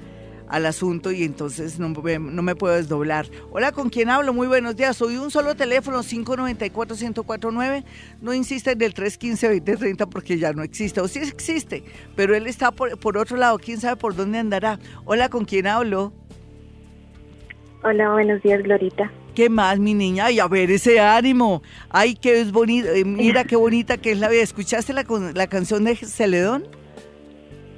al 0.48 0.66
asunto 0.66 1.10
y 1.12 1.24
entonces 1.24 1.78
no, 1.78 1.88
no, 1.88 2.42
me 2.42 2.54
puedo 2.54 2.74
desdoblar. 2.74 3.26
Hola, 3.50 3.72
¿con 3.72 3.90
quién 3.90 4.10
hablo? 4.10 4.32
Muy 4.32 4.46
buenos 4.46 4.76
días. 4.76 4.96
Soy 4.96 5.16
un 5.16 5.30
solo 5.30 5.54
teléfono, 5.54 6.02
594-1049. 6.02 7.84
No 8.20 8.34
insisten 8.34 8.78
del 8.78 8.94
315-2030 8.94 10.08
porque 10.08 10.38
ya 10.38 10.52
no 10.52 10.62
existe. 10.62 11.00
O 11.00 11.08
sí 11.08 11.20
existe, 11.20 11.84
pero 12.16 12.34
él 12.34 12.46
está 12.46 12.70
por, 12.70 12.98
por 12.98 13.18
otro 13.18 13.36
lado. 13.36 13.58
¿Quién 13.58 13.80
sabe 13.80 13.96
por 13.96 14.14
dónde 14.14 14.38
andará? 14.38 14.78
Hola, 15.04 15.28
¿con 15.28 15.44
quién 15.44 15.66
hablo? 15.66 16.12
Hola, 17.82 18.12
buenos 18.12 18.42
días, 18.42 18.62
Glorita. 18.62 19.10
¿Qué 19.34 19.50
más, 19.50 19.78
mi 19.78 19.94
niña? 19.94 20.26
Ay, 20.26 20.38
a 20.38 20.46
ver 20.46 20.70
ese 20.70 21.00
ánimo. 21.00 21.62
Ay, 21.90 22.14
qué 22.14 22.40
es 22.40 22.52
bonito. 22.52 22.88
Eh, 22.88 23.04
mira 23.04 23.44
qué 23.44 23.56
bonita 23.56 23.96
que 23.96 24.12
es 24.12 24.18
la 24.18 24.28
vida. 24.28 24.42
¿Escuchaste 24.42 24.92
la, 24.92 25.04
la 25.34 25.46
canción 25.48 25.84
de 25.84 25.96
Celedón? 25.96 26.68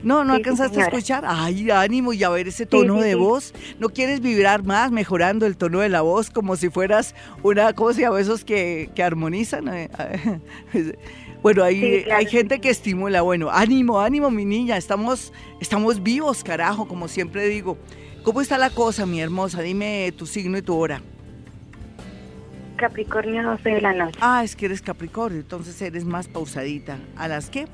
No, 0.06 0.22
no 0.22 0.34
alcanzaste 0.34 0.80
a 0.80 0.84
escuchar. 0.84 1.24
Ay, 1.26 1.68
ánimo 1.68 2.12
y 2.12 2.22
a 2.22 2.28
ver 2.28 2.46
ese 2.46 2.64
tono 2.64 3.00
de 3.00 3.16
voz. 3.16 3.52
¿No 3.80 3.88
quieres 3.88 4.20
vibrar 4.20 4.62
más 4.62 4.92
mejorando 4.92 5.46
el 5.46 5.56
tono 5.56 5.80
de 5.80 5.88
la 5.88 6.02
voz 6.02 6.30
como 6.30 6.54
si 6.54 6.70
fueras 6.70 7.16
una 7.42 7.72
cosa 7.72 8.10
a 8.10 8.20
esos 8.20 8.44
que, 8.44 8.88
que 8.94 9.02
armonizan? 9.02 9.66
Eh, 9.66 9.90
bueno, 11.42 11.64
hay, 11.64 12.04
hay 12.04 12.26
gente 12.26 12.60
que 12.60 12.70
estimula. 12.70 13.22
Bueno, 13.22 13.50
ánimo, 13.50 14.00
ánimo, 14.00 14.30
mi 14.30 14.44
niña. 14.44 14.76
Estamos, 14.76 15.32
estamos 15.60 16.00
vivos, 16.00 16.44
carajo, 16.44 16.86
como 16.86 17.08
siempre 17.08 17.48
digo. 17.48 17.76
¿Cómo 18.22 18.40
está 18.40 18.58
la 18.58 18.70
cosa, 18.70 19.06
mi 19.06 19.20
hermosa? 19.20 19.60
Dime 19.60 20.12
tu 20.16 20.26
signo 20.26 20.56
y 20.56 20.62
tu 20.62 20.76
hora. 20.76 21.02
Capricornio 22.76 23.42
12 23.42 23.70
de 23.70 23.80
la 23.80 23.92
noche. 23.92 24.18
Ah, 24.22 24.44
es 24.44 24.54
que 24.54 24.66
eres 24.66 24.82
Capricornio, 24.82 25.40
entonces 25.40 25.82
eres 25.82 26.04
más 26.04 26.28
pausadita. 26.28 26.96
¿A 27.16 27.26
las 27.26 27.50
qué? 27.50 27.66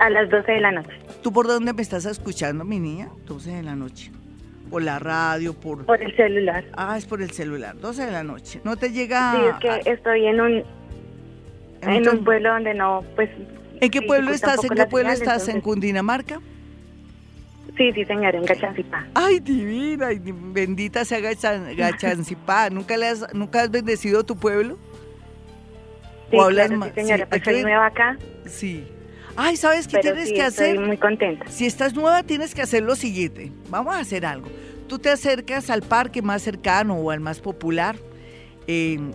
A 0.00 0.08
las 0.08 0.30
12 0.30 0.50
de 0.50 0.60
la 0.60 0.72
noche. 0.72 0.90
¿Tú 1.22 1.30
por 1.30 1.46
dónde 1.46 1.74
me 1.74 1.82
estás 1.82 2.06
escuchando, 2.06 2.64
mi 2.64 2.80
niña? 2.80 3.10
12 3.26 3.50
de 3.50 3.62
la 3.62 3.76
noche. 3.76 4.10
¿Por 4.70 4.82
la 4.82 4.98
radio? 4.98 5.52
Por, 5.52 5.84
por 5.84 6.02
el 6.02 6.16
celular. 6.16 6.64
Ah, 6.72 6.96
es 6.96 7.04
por 7.04 7.20
el 7.20 7.30
celular. 7.32 7.76
12 7.78 8.06
de 8.06 8.10
la 8.10 8.24
noche. 8.24 8.62
¿No 8.64 8.76
te 8.76 8.92
llega...? 8.92 9.32
Sí, 9.32 9.68
es 9.68 9.82
que 9.82 9.90
estoy 9.90 10.26
en 10.26 10.40
un, 10.40 10.64
en, 11.82 12.08
un 12.08 12.24
pueblo 12.24 12.48
donde 12.50 12.72
no, 12.72 13.04
pues... 13.14 13.28
¿En 13.78 13.90
qué 13.90 14.00
pueblo 14.00 14.30
estás? 14.30 14.64
¿En 14.64 14.70
qué 14.70 14.86
pueblo 14.86 15.10
estás? 15.10 15.48
¿En 15.48 15.60
Cundinamarca? 15.60 16.40
Sí, 17.76 17.92
sí, 17.92 18.04
señor, 18.06 18.34
en 18.34 18.44
Gachancipá. 18.44 19.06
Ay, 19.14 19.40
divina, 19.40 20.08
bendita 20.52 21.04
sea 21.04 21.20
Gachancipá. 21.20 22.70
¿Nunca, 22.72 22.96
le 22.96 23.06
has, 23.06 23.34
¿Nunca 23.34 23.62
has 23.62 23.70
bendecido 23.70 24.24
tu 24.24 24.36
pueblo? 24.36 24.78
Sí, 26.30 26.36
¿O 26.38 26.44
hablas 26.44 26.68
claro, 26.68 26.84
sí, 26.84 26.90
señora, 26.94 27.26
pues 27.26 27.42
soy 27.44 27.62
nueva 27.62 27.86
acá. 27.86 28.16
Sí. 28.46 28.86
Ay, 29.36 29.56
¿sabes 29.56 29.88
qué 29.88 29.98
tienes 29.98 30.32
que 30.32 30.42
hacer? 30.42 30.70
Estoy 30.70 30.86
muy 30.86 30.96
contenta. 30.96 31.46
Si 31.48 31.66
estás 31.66 31.94
nueva, 31.94 32.22
tienes 32.22 32.54
que 32.54 32.62
hacer 32.62 32.82
lo 32.82 32.96
siguiente. 32.96 33.52
Vamos 33.68 33.94
a 33.94 34.00
hacer 34.00 34.26
algo. 34.26 34.48
Tú 34.88 34.98
te 34.98 35.10
acercas 35.10 35.70
al 35.70 35.82
parque 35.82 36.22
más 36.22 36.42
cercano 36.42 36.94
o 36.96 37.10
al 37.10 37.20
más 37.20 37.40
popular. 37.40 37.96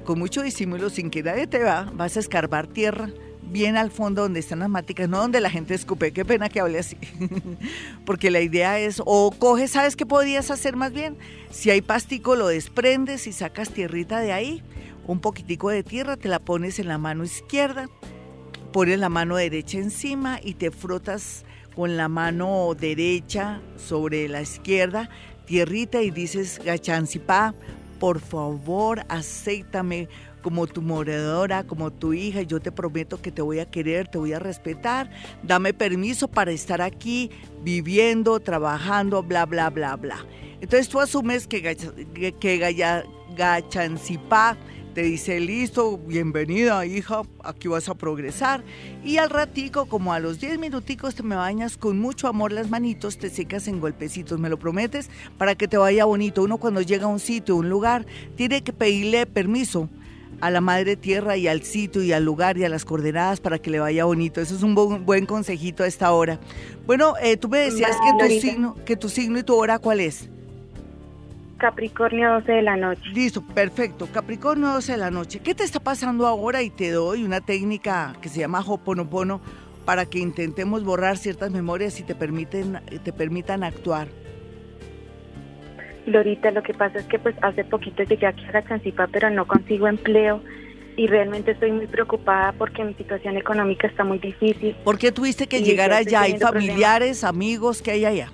con 0.03 0.19
mucho 0.19 0.41
disimulo, 0.41 0.89
sin 0.89 1.10
que 1.10 1.24
nadie 1.24 1.48
te 1.48 1.63
va, 1.63 1.89
vas 1.93 2.17
a 2.17 2.19
escarbar 2.19 2.67
tierra 2.67 3.10
bien 3.48 3.77
al 3.77 3.91
fondo 3.91 4.24
donde 4.24 4.39
están 4.39 4.60
las 4.60 4.69
máticas, 4.69 5.07
no 5.07 5.19
donde 5.19 5.39
la 5.39 5.50
gente 5.50 5.74
escupe. 5.74 6.12
Qué 6.12 6.25
pena 6.25 6.50
que 6.50 6.60
hable 6.60 6.79
así. 6.79 6.98
Porque 8.05 8.31
la 8.31 8.41
idea 8.41 8.79
es, 8.79 9.01
o 9.05 9.31
coges, 9.38 9.72
¿sabes 9.72 9.95
qué 9.95 10.05
podrías 10.05 10.51
hacer 10.51 10.75
más 10.75 10.91
bien? 10.91 11.17
Si 11.51 11.69
hay 11.69 11.81
pastico, 11.81 12.36
lo 12.36 12.48
desprendes 12.48 13.27
y 13.27 13.34
sacas 13.34 13.69
tierrita 13.69 14.19
de 14.19 14.34
ahí. 14.34 14.63
Un 15.07 15.19
poquitico 15.19 15.69
de 15.69 15.84
tierra, 15.84 16.17
te 16.17 16.27
la 16.27 16.39
pones 16.39 16.79
en 16.79 16.88
la 16.88 16.98
mano 16.98 17.24
izquierda 17.24 17.89
pones 18.75 19.00
la 19.00 19.08
mano 19.08 19.38
derecha 19.38 19.77
encima 19.77 20.38
y 20.44 20.55
te 20.55 20.70
frotas 20.70 21.46
con 21.77 21.96
la 21.96 22.10
mano 22.10 22.74
derecha 22.77 23.62
sobre 23.77 24.27
la 24.27 24.41
izquierda, 24.41 25.10
tierrita 25.46 26.01
y 26.01 26.12
dices, 26.12 26.60
Gachancipá, 26.62 27.53
por 28.01 28.20
favor, 28.20 29.05
acéptame 29.08 30.10
como 30.41 30.67
tu 30.67 30.82
moradora, 30.82 31.63
como 31.63 31.89
tu 31.89 32.12
hija, 32.12 32.41
yo 32.41 32.60
te 32.60 32.70
prometo 32.70 33.22
que 33.22 33.32
te 33.32 33.41
voy 33.41 33.60
a 33.60 33.65
querer, 33.65 34.10
te 34.10 34.17
voy 34.17 34.34
a 34.34 34.39
respetar, 34.39 35.10
dame 35.41 35.74
permiso 35.74 36.27
para 36.27 36.51
estar 36.51 36.82
aquí 36.82 37.32
viviendo, 37.63 38.41
trabajando, 38.41 39.24
bla, 39.24 39.46
bla, 39.46 39.70
bla, 39.70 39.96
bla. 39.96 40.25
Entonces 40.60 40.89
tú 40.89 41.00
asumes 41.00 41.48
que, 41.48 41.77
que, 42.13 42.34
que 42.34 43.05
Gachancipá 43.38 44.58
te 44.95 45.01
dice, 45.01 45.41
listo, 45.41 45.97
bienvenida 45.97 46.85
hija, 46.85 47.23
aquí 47.43 47.67
vas 47.67 47.89
a 47.89 47.95
progresar. 47.95 48.63
Y 49.03 49.17
al 49.17 49.29
ratico, 49.29 49.87
como 49.87 50.13
a 50.13 50.19
los 50.21 50.39
10 50.39 50.57
minuticos, 50.57 51.15
te 51.15 51.21
me 51.21 51.35
bañas 51.35 51.75
con 51.75 51.99
mucho 51.99 52.29
amor 52.29 52.53
las 52.53 52.69
manitos, 52.69 53.17
te 53.17 53.29
secas 53.29 53.67
en 53.67 53.81
golpecitos, 53.81 54.39
¿me 54.39 54.49
lo 54.49 54.57
prometes? 54.57 55.09
Para 55.37 55.55
que 55.55 55.67
te 55.67 55.75
vaya 55.75 56.05
bonito. 56.05 56.43
Uno 56.43 56.59
cuando 56.59 56.81
llega 56.81 57.05
a 57.05 57.09
un 57.09 57.19
sitio, 57.19 57.57
un 57.57 57.69
lugar, 57.69 58.05
tiene 58.37 58.63
que 58.63 58.71
pedirle 58.71 59.25
permiso 59.25 59.89
a 60.39 60.49
la 60.49 60.61
madre 60.61 60.95
tierra 60.95 61.35
y 61.35 61.49
al 61.49 61.63
sitio 61.63 62.01
y 62.01 62.13
al 62.13 62.23
lugar 62.23 62.57
y 62.57 62.63
a 62.63 62.69
las 62.69 62.85
coordenadas 62.85 63.41
para 63.41 63.59
que 63.59 63.69
le 63.69 63.79
vaya 63.79 64.05
bonito. 64.05 64.39
Eso 64.39 64.55
es 64.55 64.63
un 64.63 64.75
buen 64.75 65.25
consejito 65.25 65.83
a 65.83 65.87
esta 65.87 66.13
hora. 66.13 66.39
Bueno, 66.85 67.15
eh, 67.21 67.35
tú 67.35 67.49
me 67.49 67.59
decías 67.59 67.97
que 67.97 68.25
tu, 68.25 68.39
signo, 68.39 68.75
que 68.85 68.95
tu 68.95 69.09
signo 69.09 69.39
y 69.39 69.43
tu 69.43 69.55
hora, 69.55 69.77
¿cuál 69.77 69.99
es? 69.99 70.29
Capricornio 71.65 72.31
12 72.34 72.51
de 72.51 72.62
la 72.62 72.77
noche. 72.77 73.01
Listo, 73.12 73.41
perfecto. 73.41 74.07
Capricornio 74.13 74.67
12 74.74 74.91
de 74.91 74.98
la 75.00 75.10
noche. 75.10 75.39
¿Qué 75.39 75.55
te 75.55 75.63
está 75.63 75.79
pasando 75.79 76.27
ahora? 76.27 76.62
Y 76.62 76.69
te 76.69 76.91
doy 76.91 77.24
una 77.24 77.41
técnica 77.41 78.13
que 78.22 78.29
se 78.29 78.41
llama 78.41 78.60
Hoponopono 78.60 79.41
para 79.84 80.05
que 80.05 80.19
intentemos 80.19 80.84
borrar 80.84 81.17
ciertas 81.17 81.50
memorias 81.50 82.00
y 82.00 82.03
te, 82.03 82.13
permiten, 82.13 82.79
te 83.03 83.12
permitan 83.12 83.63
actuar. 83.63 84.10
Lorita, 86.05 86.51
lo 86.51 86.62
que 86.62 86.75
pasa 86.75 87.00
es 87.00 87.05
que 87.07 87.17
pues 87.17 87.36
hace 87.41 87.63
poquito 87.63 88.03
llegué 88.03 88.27
aquí 88.27 88.45
a 88.45 88.51
la 88.51 88.63
Chancipa, 88.67 89.07
pero 89.07 89.31
no 89.31 89.48
consigo 89.48 89.88
empleo 89.88 90.41
y 90.98 91.07
realmente 91.07 91.50
estoy 91.50 91.72
muy 91.72 91.88
preocupada 91.88 92.51
porque 92.51 92.84
mi 92.84 92.93
situación 92.93 93.38
económica 93.38 93.88
está 93.88 94.03
muy 94.03 94.19
difícil. 94.19 94.75
¿Por 94.84 95.00
qué 95.00 95.12
tuviste 95.12 95.48
que 95.48 95.63
llegar 95.63 95.91
allá? 95.93 96.22
¿Hay 96.22 96.38
familiares, 96.38 97.24
amigos? 97.24 97.81
¿Qué 97.81 97.89
hay 97.89 98.05
allá? 98.05 98.29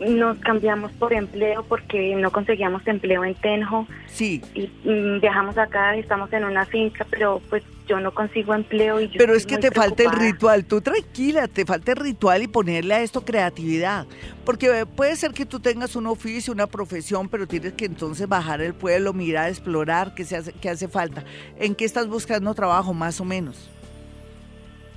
Nos 0.00 0.38
cambiamos 0.38 0.90
por 0.92 1.12
empleo 1.12 1.64
porque 1.68 2.14
no 2.16 2.30
conseguíamos 2.32 2.86
empleo 2.86 3.24
en 3.24 3.34
Tenjo. 3.36 3.86
Sí. 4.06 4.42
Y 4.54 4.70
mm, 4.88 5.20
viajamos 5.20 5.56
acá, 5.56 5.94
estamos 5.96 6.32
en 6.32 6.44
una 6.44 6.66
finca, 6.66 7.06
pero 7.10 7.40
pues 7.48 7.62
yo 7.86 8.00
no 8.00 8.12
consigo 8.12 8.54
empleo 8.54 9.00
y 9.00 9.08
yo 9.08 9.18
Pero 9.18 9.34
es 9.34 9.46
que 9.46 9.58
te 9.58 9.70
falta 9.70 10.02
el 10.02 10.12
ritual, 10.12 10.64
tú 10.64 10.80
tranquila, 10.80 11.48
te 11.48 11.64
falta 11.64 11.92
el 11.92 11.98
ritual 11.98 12.42
y 12.42 12.48
ponerle 12.48 12.94
a 12.94 13.02
esto 13.02 13.24
creatividad, 13.24 14.06
porque 14.44 14.86
puede 14.86 15.16
ser 15.16 15.32
que 15.32 15.44
tú 15.44 15.60
tengas 15.60 15.94
un 15.96 16.06
oficio, 16.06 16.52
una 16.52 16.66
profesión, 16.66 17.28
pero 17.28 17.46
tienes 17.46 17.74
que 17.74 17.84
entonces 17.84 18.26
bajar 18.26 18.60
el 18.60 18.74
pueblo, 18.74 19.12
mirar, 19.12 19.50
explorar 19.50 20.14
qué, 20.14 20.24
se 20.24 20.36
hace, 20.36 20.52
qué 20.52 20.70
hace 20.70 20.88
falta. 20.88 21.24
¿En 21.58 21.74
qué 21.74 21.84
estás 21.84 22.08
buscando 22.08 22.54
trabajo 22.54 22.94
más 22.94 23.20
o 23.20 23.24
menos? 23.24 23.70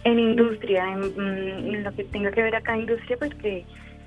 En 0.03 0.19
industria, 0.19 0.85
en, 0.93 1.01
mm, 1.01 1.83
lo 1.83 1.91
que 1.93 2.05
tenga 2.05 2.31
que 2.31 2.41
ver 2.41 2.55
acá 2.55 2.73
en 2.75 2.81
industria, 2.81 3.17
pues 3.17 3.33
que 3.35 3.65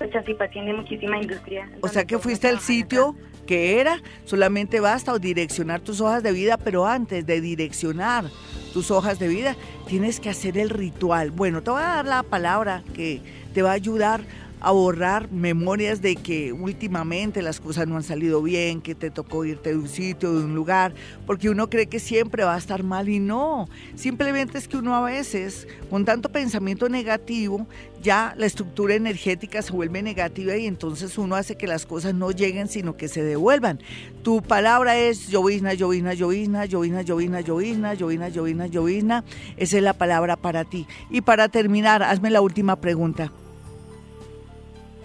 Chacipa 0.09 0.49
tiene 0.49 0.73
muchísima 0.73 1.21
industria. 1.21 1.69
O 1.81 1.89
sea 1.89 2.05
que 2.05 2.19
fuiste 2.19 2.49
al 2.49 2.61
sitio 2.61 3.17
que 3.47 3.81
era, 3.81 4.01
solamente 4.25 4.79
basta 4.79 5.19
direccionar 5.19 5.81
tus 5.81 6.01
hojas 6.01 6.23
de 6.23 6.31
vida, 6.33 6.57
pero 6.57 6.87
antes 6.87 7.27
de 7.27 7.41
direccionar 7.41 8.25
tus 8.73 8.91
hojas 8.93 9.19
de 9.19 9.27
vida, 9.27 9.57
tienes 9.89 10.21
que 10.21 10.31
hacer 10.31 10.57
el 10.57 10.71
ritual. 10.71 11.33
Bueno, 11.33 11.63
te 11.63 11.71
voy 11.71 11.83
a 11.83 11.87
dar 11.97 12.07
la 12.07 12.23
palabra 12.23 12.85
que 12.95 13.21
te 13.53 13.63
va 13.63 13.71
a 13.71 13.75
ayudar 13.75 14.21
a 14.61 14.71
borrar 14.73 15.31
memorias 15.31 16.03
de 16.03 16.17
que 16.17 16.53
últimamente 16.53 17.43
las 17.43 17.61
cosas 17.61 17.89
no 17.89 17.97
han 17.97 18.03
salido 18.03 18.43
bien, 18.43 18.81
que 18.81 18.95
te 18.95 19.11
tocó 19.11 19.45
irte 19.45 19.71
de 19.71 19.77
un 19.77 19.89
sitio, 19.89 20.33
de 20.33 20.45
un 20.45 20.55
lugar, 20.55 20.93
porque 21.27 21.51
uno 21.51 21.71
cree 21.71 21.87
que 21.87 21.99
siempre 21.99 22.45
va 22.45 22.55
a 22.55 22.59
estar 22.59 22.83
mal 22.83 23.09
y 23.09 23.19
no. 23.19 23.69
Simplemente 23.95 24.59
es 24.59 24.69
que 24.69 24.77
uno 24.77 24.95
a 24.95 25.03
veces, 25.03 25.67
con 25.89 26.05
tanto 26.05 26.29
pensamiento 26.29 26.89
negativo, 26.89 27.67
ya 28.03 28.35
la 28.37 28.47
estructura 28.47 28.95
energética 28.95 29.63
se 29.63 29.73
vuelve 29.73 30.03
negativa 30.03 30.57
y 30.57 30.67
entonces 30.67 31.19
uno 31.19 31.37
hace 31.37 31.57
que 31.57 31.67
las 31.67 31.87
cosas 31.87 32.15
no 32.15 32.31
lleguen, 32.31 32.69
sino 32.69 32.97
que 32.97 33.09
se 33.09 33.23
devuelvan. 33.23 33.81
Tu 34.23 34.43
palabra 34.43 34.97
es 34.97 35.29
llovizna, 35.29 35.75
llovizna, 35.75 36.15
llovizna, 36.15 36.65
llovizna, 36.65 37.03
llovizna, 37.03 37.41
llovizna, 37.41 37.95
llovizna, 37.95 38.29
llovizna, 38.29 38.67
llovizna. 38.67 39.25
Esa 39.57 39.77
es 39.77 39.83
la 39.83 39.95
palabra 39.95 40.37
para 40.37 40.65
ti. 40.65 40.87
Y 41.11 41.21
para 41.23 41.49
terminar, 41.49 42.03
hazme 42.03 42.31
la 42.31 42.41
última 42.41 42.77
pregunta. 42.77 43.33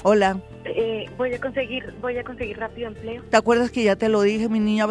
Hola. 0.07 0.39
Eh, 0.65 1.09
voy 1.17 1.33
a 1.33 1.41
conseguir, 1.41 1.91
voy 1.99 2.15
a 2.15 2.23
conseguir 2.23 2.59
rápido 2.59 2.89
empleo. 2.89 3.23
¿Te 3.27 3.37
acuerdas 3.37 3.71
que 3.71 3.83
ya 3.83 3.95
te 3.95 4.07
lo 4.07 4.21
dije, 4.21 4.47
mi 4.49 4.59
niña? 4.59 4.85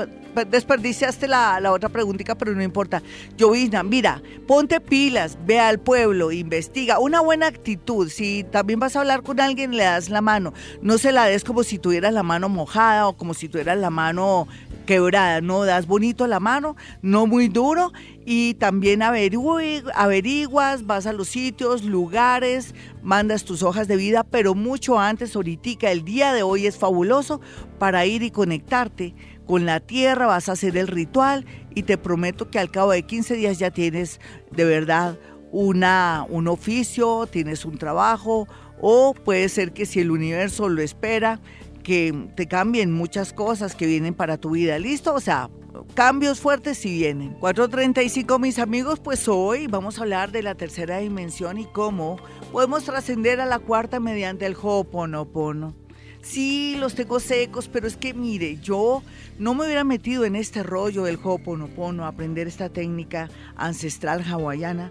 Desperdiciaste 0.50 1.28
la, 1.28 1.60
la 1.60 1.70
otra 1.70 1.88
preguntita, 1.88 2.34
pero 2.34 2.52
no 2.52 2.64
importa. 2.64 3.00
Llovizna, 3.36 3.84
mira, 3.84 4.20
ponte 4.48 4.80
pilas, 4.80 5.38
ve 5.46 5.60
al 5.60 5.78
pueblo, 5.78 6.32
investiga. 6.32 6.98
Una 6.98 7.20
buena 7.20 7.46
actitud. 7.46 8.08
Si 8.08 8.42
también 8.42 8.80
vas 8.80 8.96
a 8.96 9.02
hablar 9.02 9.22
con 9.22 9.38
alguien, 9.38 9.76
le 9.76 9.84
das 9.84 10.10
la 10.10 10.20
mano. 10.20 10.52
No 10.82 10.98
se 10.98 11.12
la 11.12 11.26
des 11.26 11.44
como 11.44 11.62
si 11.62 11.78
tuvieras 11.78 12.12
la 12.12 12.24
mano 12.24 12.48
mojada 12.48 13.06
o 13.06 13.16
como 13.16 13.34
si 13.34 13.48
tuvieras 13.48 13.78
la 13.78 13.90
mano 13.90 14.48
quebrada. 14.84 15.40
No, 15.40 15.64
das 15.64 15.86
bonito 15.86 16.26
la 16.26 16.40
mano, 16.40 16.74
no 17.02 17.26
muy 17.26 17.46
duro 17.46 17.92
y 18.26 18.54
también 18.54 19.02
averiguas, 19.02 20.86
vas 20.86 21.06
a 21.06 21.12
los 21.12 21.28
sitios, 21.28 21.84
lugares, 21.84 22.74
mandas 23.04 23.44
tus 23.44 23.62
hojas 23.62 23.86
de 23.86 23.96
vida, 23.96 24.24
pero 24.24 24.54
mucho 24.54 24.98
antes, 24.98 25.36
ahorita, 25.36 25.92
el 25.92 26.04
día 26.04 26.32
de 26.32 26.42
hoy 26.42 26.66
es 26.66 26.76
fabuloso 26.76 27.40
para 27.78 28.06
ir 28.06 28.22
y 28.22 28.30
conectarte 28.30 29.14
con 29.46 29.66
la 29.66 29.78
tierra, 29.78 30.26
vas 30.26 30.48
a 30.48 30.52
hacer 30.52 30.76
el 30.76 30.88
ritual 30.88 31.44
y 31.74 31.82
te 31.82 31.98
prometo 31.98 32.50
que 32.50 32.58
al 32.58 32.70
cabo 32.70 32.92
de 32.92 33.02
15 33.02 33.36
días 33.36 33.58
ya 33.58 33.70
tienes 33.70 34.20
de 34.50 34.64
verdad 34.64 35.18
una, 35.52 36.26
un 36.30 36.48
oficio, 36.48 37.26
tienes 37.30 37.64
un 37.64 37.78
trabajo 37.78 38.48
o 38.80 39.14
puede 39.14 39.48
ser 39.48 39.72
que 39.72 39.86
si 39.86 40.00
el 40.00 40.10
universo 40.10 40.68
lo 40.68 40.82
espera, 40.82 41.40
que 41.82 42.28
te 42.34 42.48
cambien 42.48 42.90
muchas 42.90 43.32
cosas 43.34 43.74
que 43.74 43.86
vienen 43.86 44.14
para 44.14 44.38
tu 44.38 44.50
vida. 44.50 44.78
¿Listo? 44.78 45.14
O 45.14 45.20
sea, 45.20 45.50
cambios 45.94 46.40
fuertes 46.40 46.78
si 46.78 46.92
vienen. 46.92 47.34
435 47.34 48.38
mis 48.38 48.58
amigos, 48.58 49.00
pues 49.00 49.28
hoy 49.28 49.66
vamos 49.66 49.98
a 49.98 50.02
hablar 50.02 50.32
de 50.32 50.42
la 50.42 50.54
tercera 50.54 50.98
dimensión 50.98 51.58
y 51.58 51.66
cómo 51.66 52.16
podemos 52.52 52.84
trascender 52.84 53.40
a 53.40 53.46
la 53.46 53.58
cuarta 53.58 54.00
mediante 54.00 54.46
el 54.46 54.56
Ho'oponopono. 54.60 55.74
Sí, 56.22 56.76
los 56.80 56.94
tengo 56.94 57.20
secos, 57.20 57.68
pero 57.68 57.86
es 57.86 57.96
que 57.96 58.14
mire, 58.14 58.58
yo 58.62 59.02
no 59.38 59.54
me 59.54 59.66
hubiera 59.66 59.84
metido 59.84 60.24
en 60.24 60.36
este 60.36 60.62
rollo 60.62 61.04
del 61.04 61.18
Ho'oponopono, 61.22 62.06
aprender 62.06 62.46
esta 62.46 62.70
técnica 62.70 63.28
ancestral 63.56 64.22
hawaiana 64.22 64.90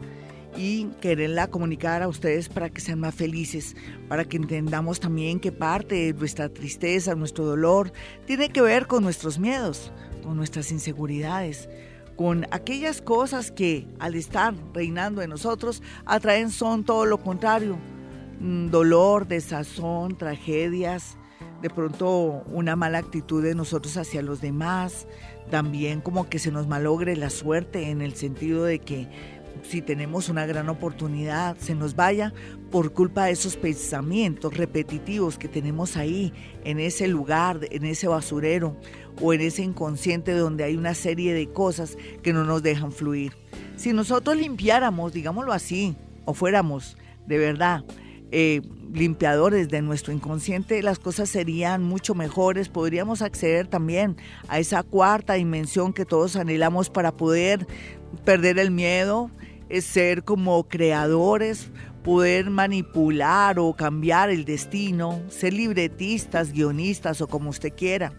y 0.56 0.86
quererla 1.02 1.48
comunicar 1.48 2.04
a 2.04 2.08
ustedes 2.08 2.50
para 2.50 2.70
que 2.70 2.82
sean 2.82 3.00
más 3.00 3.16
felices, 3.16 3.76
para 4.08 4.26
que 4.26 4.38
entendamos 4.38 5.00
también 5.00 5.40
que 5.40 5.52
parte 5.52 5.96
de 5.96 6.14
nuestra 6.14 6.50
tristeza, 6.50 7.16
nuestro 7.16 7.46
dolor, 7.46 7.92
tiene 8.26 8.50
que 8.50 8.62
ver 8.62 8.86
con 8.86 9.04
nuestros 9.04 9.40
miedos 9.40 9.92
con 10.24 10.38
nuestras 10.38 10.72
inseguridades, 10.72 11.70
con 12.16 12.46
aquellas 12.52 13.02
cosas 13.02 13.52
que 13.52 13.88
al 14.00 14.16
estar 14.16 14.54
reinando 14.74 15.22
en 15.22 15.30
nosotros 15.30 15.82
atraen 16.06 16.50
son 16.52 16.84
todo 16.84 17.06
lo 17.06 17.20
contrario, 17.20 17.78
mm, 18.40 18.70
dolor, 18.70 19.28
desazón, 19.28 20.18
tragedias, 20.18 21.18
de 21.62 21.70
pronto 21.70 22.44
una 22.48 22.76
mala 22.76 22.98
actitud 22.98 23.42
de 23.42 23.56
nosotros 23.56 23.98
hacia 23.98 24.22
los 24.22 24.42
demás, 24.42 25.08
también 25.50 26.02
como 26.02 26.30
que 26.30 26.40
se 26.40 26.52
nos 26.52 26.68
malogre 26.68 27.16
la 27.16 27.30
suerte 27.30 27.90
en 27.90 28.02
el 28.02 28.16
sentido 28.16 28.64
de 28.66 28.80
que 28.80 29.08
si 29.62 29.82
tenemos 29.82 30.30
una 30.30 30.46
gran 30.46 30.70
oportunidad, 30.70 31.58
se 31.58 31.76
nos 31.76 31.96
vaya 31.96 32.34
por 32.72 32.94
culpa 32.94 33.26
de 33.26 33.32
esos 33.32 33.56
pensamientos 33.56 34.58
repetitivos 34.58 35.38
que 35.38 35.48
tenemos 35.48 35.96
ahí, 35.96 36.34
en 36.64 36.80
ese 36.80 37.08
lugar, 37.08 37.60
en 37.72 37.86
ese 37.86 38.08
basurero 38.08 38.76
o 39.22 39.34
en 39.34 39.42
ese 39.42 39.64
inconsciente 39.64 40.34
donde 40.34 40.64
hay 40.64 40.76
una 40.76 40.94
serie 40.94 41.34
de 41.34 41.50
cosas 41.50 41.98
que 42.22 42.34
no 42.34 42.44
nos 42.44 42.64
dejan 42.64 42.92
fluir. 42.92 43.34
Si 43.76 43.94
nosotros 43.94 44.38
limpiáramos, 44.38 45.14
digámoslo 45.14 45.54
así, 45.54 45.96
o 46.26 46.34
fuéramos 46.34 46.98
de 47.26 47.38
verdad 47.38 47.84
eh, 48.32 48.62
limpiadores 48.92 49.70
de 49.70 49.82
nuestro 49.82 50.12
inconsciente, 50.12 50.82
las 50.82 51.00
cosas 51.00 51.30
serían 51.30 51.84
mucho 51.84 52.16
mejores. 52.16 52.70
Podríamos 52.70 53.22
acceder 53.22 53.68
también 53.68 54.18
a 54.48 54.60
esa 54.60 54.82
cuarta 54.84 55.34
dimensión 55.34 55.94
que 55.94 56.06
todos 56.06 56.36
anhelamos 56.36 56.90
para 56.90 57.12
poder 57.12 57.68
perder 58.26 58.60
el 58.60 58.72
miedo, 58.72 59.30
ser 59.82 60.24
como 60.24 60.68
creadores, 60.68 61.70
poder 62.04 62.50
manipular 62.50 63.60
o 63.60 63.74
cambiar 63.74 64.30
el 64.30 64.46
destino, 64.46 65.22
ser 65.30 65.54
libretistas, 65.54 66.52
guionistas 66.52 67.22
o 67.22 67.28
como 67.28 67.50
usted 67.50 67.74
quiera. 67.74 68.14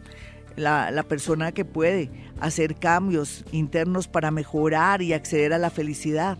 La, 0.56 0.90
la, 0.92 1.02
persona 1.02 1.50
que 1.50 1.64
puede 1.64 2.10
hacer 2.40 2.76
cambios 2.76 3.44
internos 3.50 4.06
para 4.06 4.30
mejorar 4.30 5.02
y 5.02 5.12
acceder 5.12 5.52
a 5.52 5.58
la 5.58 5.68
felicidad. 5.68 6.38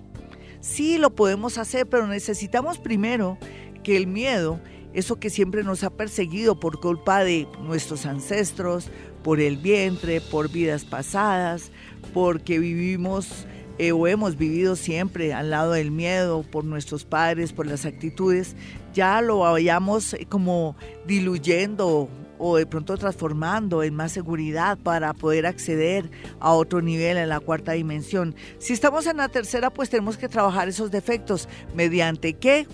Sí, 0.61 0.98
lo 0.98 1.14
podemos 1.14 1.59
hacer, 1.59 1.88
pero 1.88 2.07
necesitamos 2.07 2.79
primero 2.79 3.38
que 3.83 3.96
el 3.96 4.07
miedo, 4.07 4.61
eso 4.94 5.16
que 5.16 5.31
siempre 5.31 5.64
nos 5.64 5.83
ha 5.83 5.90
perseguido 5.90 6.61
por 6.61 6.81
culpa 6.81 7.24
de 7.24 7.48
nuestros 7.61 8.07
ancestros, 8.07 8.88
por 9.22 9.40
el 9.40 9.57
vientre, 9.57 10.20
por 10.20 10.50
vidas 10.50 10.85
pasadas, 10.85 11.72
porque 12.12 12.59
vivimos 12.59 13.46
eh, 13.78 13.92
o 13.92 14.06
hemos 14.06 14.37
vivido 14.37 14.76
siempre 14.76 15.32
al 15.32 15.50
lado 15.50 15.72
del 15.72 15.90
miedo 15.90 16.42
por 16.42 16.64
nuestros 16.64 17.04
padres, 17.04 17.52
por 17.52 17.66
las 17.66 17.84
actitudes, 17.87 18.54
ya 18.92 19.20
lo 19.20 19.38
vayamos 19.40 20.14
eh, 20.14 20.26
como 20.28 20.76
diluyendo 21.06 22.08
o 22.38 22.56
de 22.56 22.66
pronto 22.66 22.96
transformando 22.96 23.82
en 23.82 23.94
más 23.94 24.12
seguridad 24.12 24.76
para 24.78 25.14
poder 25.14 25.46
acceder 25.46 26.10
a 26.40 26.52
otro 26.52 26.82
nivel 26.82 27.16
en 27.16 27.28
la 27.28 27.40
cuarta 27.40 27.72
dimensión. 27.72 28.34
Si 28.58 28.72
estamos 28.72 29.06
en 29.06 29.18
la 29.18 29.28
tercera, 29.28 29.70
pues 29.70 29.90
tenemos 29.90 30.16
que 30.16 30.28
trabajar 30.28 30.68
esos 30.68 30.90
defectos. 30.90 31.48
¿Mediante 31.74 32.34
qué? 32.34 32.66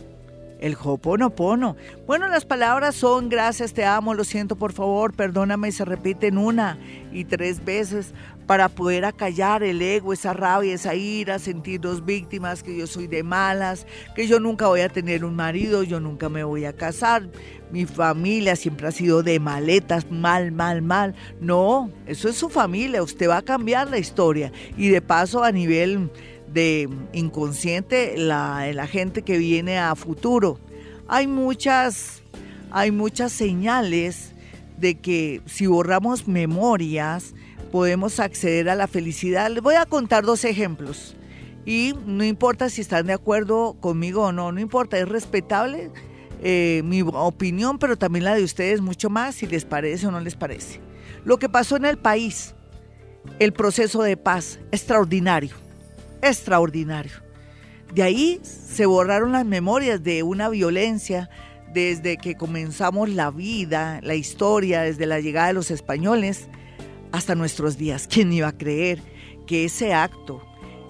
El 0.61 0.77
Hoponopono. 0.81 1.77
Bueno, 2.07 2.29
las 2.29 2.45
palabras 2.45 2.95
son 2.95 3.29
gracias, 3.29 3.73
te 3.73 3.85
amo, 3.85 4.15
lo 4.15 4.25
siento, 4.25 4.57
por 4.57 4.73
favor, 4.73 5.15
perdóname, 5.15 5.73
se 5.73 5.85
repiten 5.85 6.39
una 6.39 6.79
y 7.13 7.25
tres 7.25 7.65
veces 7.65 8.15
para 8.47 8.69
poder 8.69 9.05
acallar 9.05 9.63
el 9.63 9.81
ego, 9.81 10.13
esa 10.13 10.33
rabia, 10.33 10.75
esa 10.75 10.95
ira, 10.97 11.39
sentirnos 11.39 12.05
víctimas, 12.05 12.65
que 12.65 12.77
yo 12.77 12.87
soy 12.89 13.07
de 13.07 13.23
malas, 13.23 13.87
que 14.17 14.27
yo 14.27 14.41
nunca 14.41 14.67
voy 14.67 14.81
a 14.81 14.89
tener 14.89 15.25
un 15.25 15.37
marido, 15.37 15.85
yo 15.85 16.01
nunca 16.01 16.29
me 16.29 16.43
voy 16.43 16.65
a 16.65 16.73
casar, 16.73 17.29
mi 17.71 17.87
familia 17.87 18.57
siempre 18.57 18.89
ha 18.89 18.91
sido 18.91 19.23
de 19.23 19.39
maletas, 19.39 20.11
mal, 20.11 20.51
mal, 20.51 20.83
mal. 20.83 21.15
No, 21.41 21.91
eso 22.07 22.29
es 22.29 22.37
su 22.37 22.49
familia, 22.49 23.05
usted 23.05 23.29
va 23.29 23.37
a 23.37 23.43
cambiar 23.43 23.89
la 23.89 23.99
historia 23.99 24.51
y 24.77 24.89
de 24.89 25.01
paso 25.01 25.45
a 25.45 25.53
nivel 25.53 26.11
de 26.53 26.89
inconsciente 27.13 28.15
la, 28.17 28.71
la 28.73 28.87
gente 28.87 29.23
que 29.23 29.39
viene 29.39 29.79
a 29.79 29.95
futuro. 29.95 30.59
Hay 31.09 31.27
muchas, 31.27 32.23
hay 32.71 32.91
muchas 32.91 33.33
señales 33.33 34.33
de 34.79 34.99
que 34.99 35.43
si 35.47 35.67
borramos 35.67 36.27
memorias 36.27 37.35
podemos 37.71 38.19
acceder 38.19 38.69
a 38.69 38.75
la 38.75 38.89
felicidad. 38.89 39.51
Les 39.51 39.63
voy 39.63 39.77
a 39.77 39.87
contar 39.87 40.25
dos 40.25 40.45
ejemplos. 40.45 41.17
Y 41.65 41.95
no 42.07 42.25
importa 42.25 42.69
si 42.69 42.81
están 42.81 43.07
de 43.07 43.13
acuerdo 43.13 43.77
conmigo 43.81 44.25
o 44.25 44.33
no, 44.33 44.51
no 44.51 44.61
importa, 44.61 44.99
es 44.99 45.09
respetable 45.09 45.91
eh, 46.43 46.81
mi 46.85 47.03
opinión, 47.03 47.79
pero 47.79 47.97
también 47.97 48.25
la 48.25 48.35
de 48.35 48.43
ustedes 48.43 48.81
mucho 48.81 49.11
más, 49.11 49.37
si 49.37 49.47
les 49.47 49.67
parece 49.67 50.07
o 50.07 50.11
no 50.11 50.21
les 50.21 50.37
parece. 50.37 50.81
Lo 51.25 51.39
que 51.39 51.51
pasó 51.51 51.77
en 51.77 51.85
el 51.85 51.99
país, 51.99 52.55
el 53.39 53.53
proceso 53.53 54.03
de 54.03 54.17
paz, 54.17 54.59
extraordinario 54.73 55.55
extraordinario. 56.23 57.13
De 57.95 58.03
ahí 58.03 58.41
se 58.43 58.87
borraron 58.87 59.33
las 59.33 59.45
memorias 59.45 60.03
de 60.03 60.23
una 60.23 60.49
violencia 60.49 61.29
desde 61.73 62.17
que 62.17 62.37
comenzamos 62.37 63.09
la 63.09 63.31
vida, 63.31 64.01
la 64.03 64.15
historia, 64.15 64.83
desde 64.83 65.07
la 65.07 65.21
llegada 65.21 65.49
de 65.49 65.55
los 65.55 65.71
españoles 65.71 66.49
hasta 67.13 67.35
nuestros 67.35 67.77
días. 67.77 68.07
¿Quién 68.09 68.33
iba 68.33 68.49
a 68.49 68.57
creer 68.57 69.03
que 69.47 69.65
ese 69.65 69.93
acto, 69.93 70.43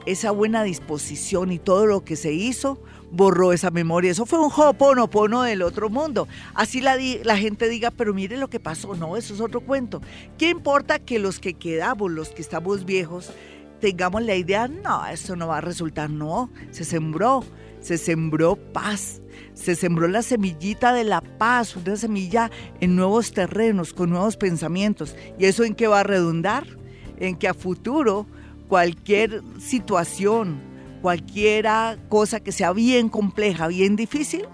esa 0.07 0.31
buena 0.31 0.63
disposición 0.63 1.53
y 1.53 1.59
todo 1.59 1.87
lo 1.87 2.05
que 2.05 2.17
se 2.17 2.33
hizo 2.33 2.83
borró 3.11 3.53
esa 3.53 3.71
memoria? 3.71 4.11
Eso 4.11 4.27
fue 4.27 4.39
un 4.39 4.53
hoponopono 4.55 5.43
del 5.43 5.63
otro 5.63 5.91
mundo. 5.91 6.29
Así 6.55 6.81
la, 6.81 6.97
la 7.25 7.37
gente 7.37 7.69
diga, 7.69 7.91
pero 7.91 8.15
mire 8.15 8.37
lo 8.37 8.49
que 8.49 8.61
pasó. 8.61 8.95
No, 8.95 9.17
eso 9.17 9.35
es 9.35 9.41
otro 9.41 9.61
cuento. 9.61 10.01
¿Qué 10.39 10.51
importa 10.51 10.99
que 10.99 11.19
los 11.19 11.41
que 11.41 11.55
quedamos, 11.55 12.11
los 12.11 12.31
que 12.31 12.43
estamos 12.43 12.85
viejos, 12.85 13.33
tengamos 13.81 14.23
la 14.23 14.35
idea, 14.37 14.69
no, 14.69 15.07
eso 15.07 15.35
no 15.37 15.49
va 15.49 15.59
a 15.59 15.61
resultar, 15.61 16.11
no, 16.11 16.51
se 16.71 16.85
sembró, 16.85 17.45
se 17.81 17.99
sembró 17.99 18.57
paz, 18.57 19.21
se 19.55 19.75
sembró 19.75 20.07
la 20.09 20.23
semillita 20.23 20.93
de 20.93 21.05
la 21.05 21.21
paz, 21.21 21.77
una 21.77 21.97
semilla 21.97 22.51
en 22.81 22.95
nuevos 22.95 23.33
terrenos, 23.33 23.93
con 23.93 24.11
nuevos 24.11 24.37
pensamientos. 24.37 25.17
¿Y 25.39 25.47
eso 25.47 25.65
en 25.65 25.75
qué 25.75 25.87
va 25.87 26.01
a 26.01 26.05
redundar? 26.05 26.67
En 27.19 27.37
que 27.37 27.49
a 27.49 27.55
futuro 27.55 28.27
cualquier 28.69 29.43
situación, 29.59 30.61
cualquier 31.03 31.67
cosa 32.09 32.41
que 32.41 32.53
sea 32.53 32.73
bien 32.73 33.09
compleja, 33.09 33.67
bien 33.67 33.97
difícil, 33.97 34.47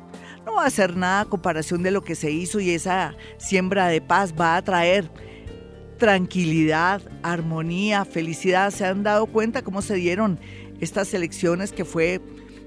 no 0.47 0.55
va 0.55 0.65
a 0.65 0.71
ser 0.71 0.97
nada 0.97 1.23
a 1.23 1.25
comparación 1.27 1.83
de 1.83 1.91
lo 1.91 2.03
que 2.03 2.15
se 2.15 2.31
hizo 2.31 2.61
y 2.61 2.71
esa 2.71 3.17
siembra 3.37 3.89
de 3.89 4.01
paz 4.01 4.33
va 4.39 4.57
a 4.57 4.63
traer 4.63 5.11
tranquilidad, 5.99 7.03
armonía, 7.23 8.05
felicidad. 8.05 8.71
¿Se 8.71 8.87
han 8.87 9.03
dado 9.03 9.27
cuenta 9.27 9.63
cómo 9.63 9.83
se 9.83 9.95
dieron 9.95 10.39
estas 10.81 11.13
elecciones 11.15 11.73
que 11.73 11.85
fue 11.85 12.21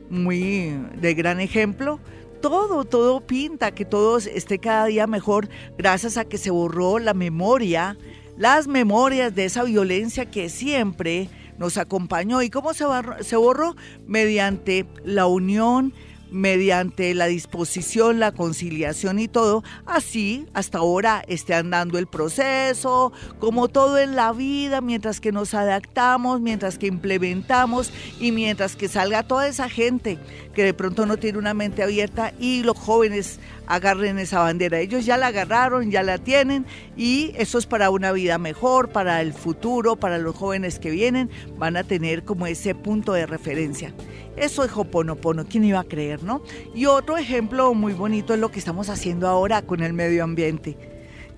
muy 0.09 0.75
de 0.99 1.13
gran 1.13 1.39
ejemplo? 1.39 1.99
Todo, 2.41 2.85
todo 2.85 3.21
pinta 3.21 3.71
que 3.71 3.85
todo 3.85 4.17
esté 4.17 4.59
cada 4.59 4.85
día 4.85 5.07
mejor 5.07 5.49
gracias 5.77 6.17
a 6.17 6.25
que 6.25 6.37
se 6.37 6.51
borró 6.51 6.97
la 6.97 7.13
memoria, 7.13 7.97
las 8.37 8.67
memorias 8.67 9.35
de 9.35 9.45
esa 9.45 9.63
violencia 9.63 10.25
que 10.25 10.49
siempre 10.49 11.29
nos 11.57 11.77
acompañó. 11.77 12.41
¿Y 12.41 12.49
cómo 12.49 12.73
se, 12.73 12.85
se 13.21 13.35
borró? 13.35 13.75
Mediante 14.07 14.85
la 15.03 15.27
unión, 15.27 15.93
mediante 16.31 17.13
la 17.13 17.27
disposición, 17.27 18.19
la 18.19 18.31
conciliación 18.31 19.19
y 19.19 19.27
todo, 19.27 19.63
así 19.85 20.45
hasta 20.53 20.79
ahora 20.79 21.23
esté 21.27 21.53
andando 21.53 21.97
el 21.97 22.07
proceso, 22.07 23.11
como 23.39 23.67
todo 23.67 23.97
en 23.97 24.15
la 24.15 24.31
vida, 24.31 24.81
mientras 24.81 25.19
que 25.19 25.31
nos 25.31 25.53
adaptamos, 25.53 26.41
mientras 26.41 26.77
que 26.77 26.87
implementamos 26.87 27.91
y 28.19 28.31
mientras 28.31 28.75
que 28.75 28.87
salga 28.87 29.23
toda 29.23 29.47
esa 29.47 29.69
gente 29.69 30.17
que 30.53 30.63
de 30.63 30.73
pronto 30.73 31.05
no 31.05 31.17
tiene 31.17 31.37
una 31.37 31.53
mente 31.53 31.83
abierta 31.83 32.33
y 32.39 32.63
los 32.63 32.77
jóvenes 32.77 33.39
agarren 33.69 34.19
esa 34.19 34.39
bandera. 34.39 34.79
Ellos 34.79 35.05
ya 35.05 35.15
la 35.15 35.27
agarraron, 35.27 35.91
ya 35.91 36.03
la 36.03 36.17
tienen 36.17 36.65
y 36.97 37.31
eso 37.37 37.57
es 37.57 37.65
para 37.65 37.91
una 37.91 38.11
vida 38.11 38.37
mejor, 38.37 38.89
para 38.89 39.21
el 39.21 39.31
futuro, 39.31 39.95
para 39.95 40.17
los 40.17 40.35
jóvenes 40.35 40.79
que 40.79 40.89
vienen, 40.89 41.29
van 41.57 41.77
a 41.77 41.83
tener 41.83 42.25
como 42.25 42.47
ese 42.47 42.75
punto 42.75 43.13
de 43.13 43.25
referencia. 43.25 43.93
Eso 44.35 44.63
es 44.63 44.71
Hoponopono, 44.75 45.45
¿quién 45.45 45.63
iba 45.63 45.79
a 45.79 45.83
creer, 45.83 46.23
no? 46.23 46.41
Y 46.73 46.87
otro 46.87 47.17
ejemplo 47.17 47.73
muy 47.73 47.93
bonito 47.93 48.33
es 48.33 48.39
lo 48.39 48.49
que 48.51 48.59
estamos 48.59 48.89
haciendo 48.89 49.27
ahora 49.27 49.61
con 49.61 49.83
el 49.83 49.93
medio 49.93 50.23
ambiente. 50.23 50.75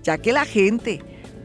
Ya 0.02 0.18
que 0.18 0.32
la 0.32 0.46
gente 0.46 1.00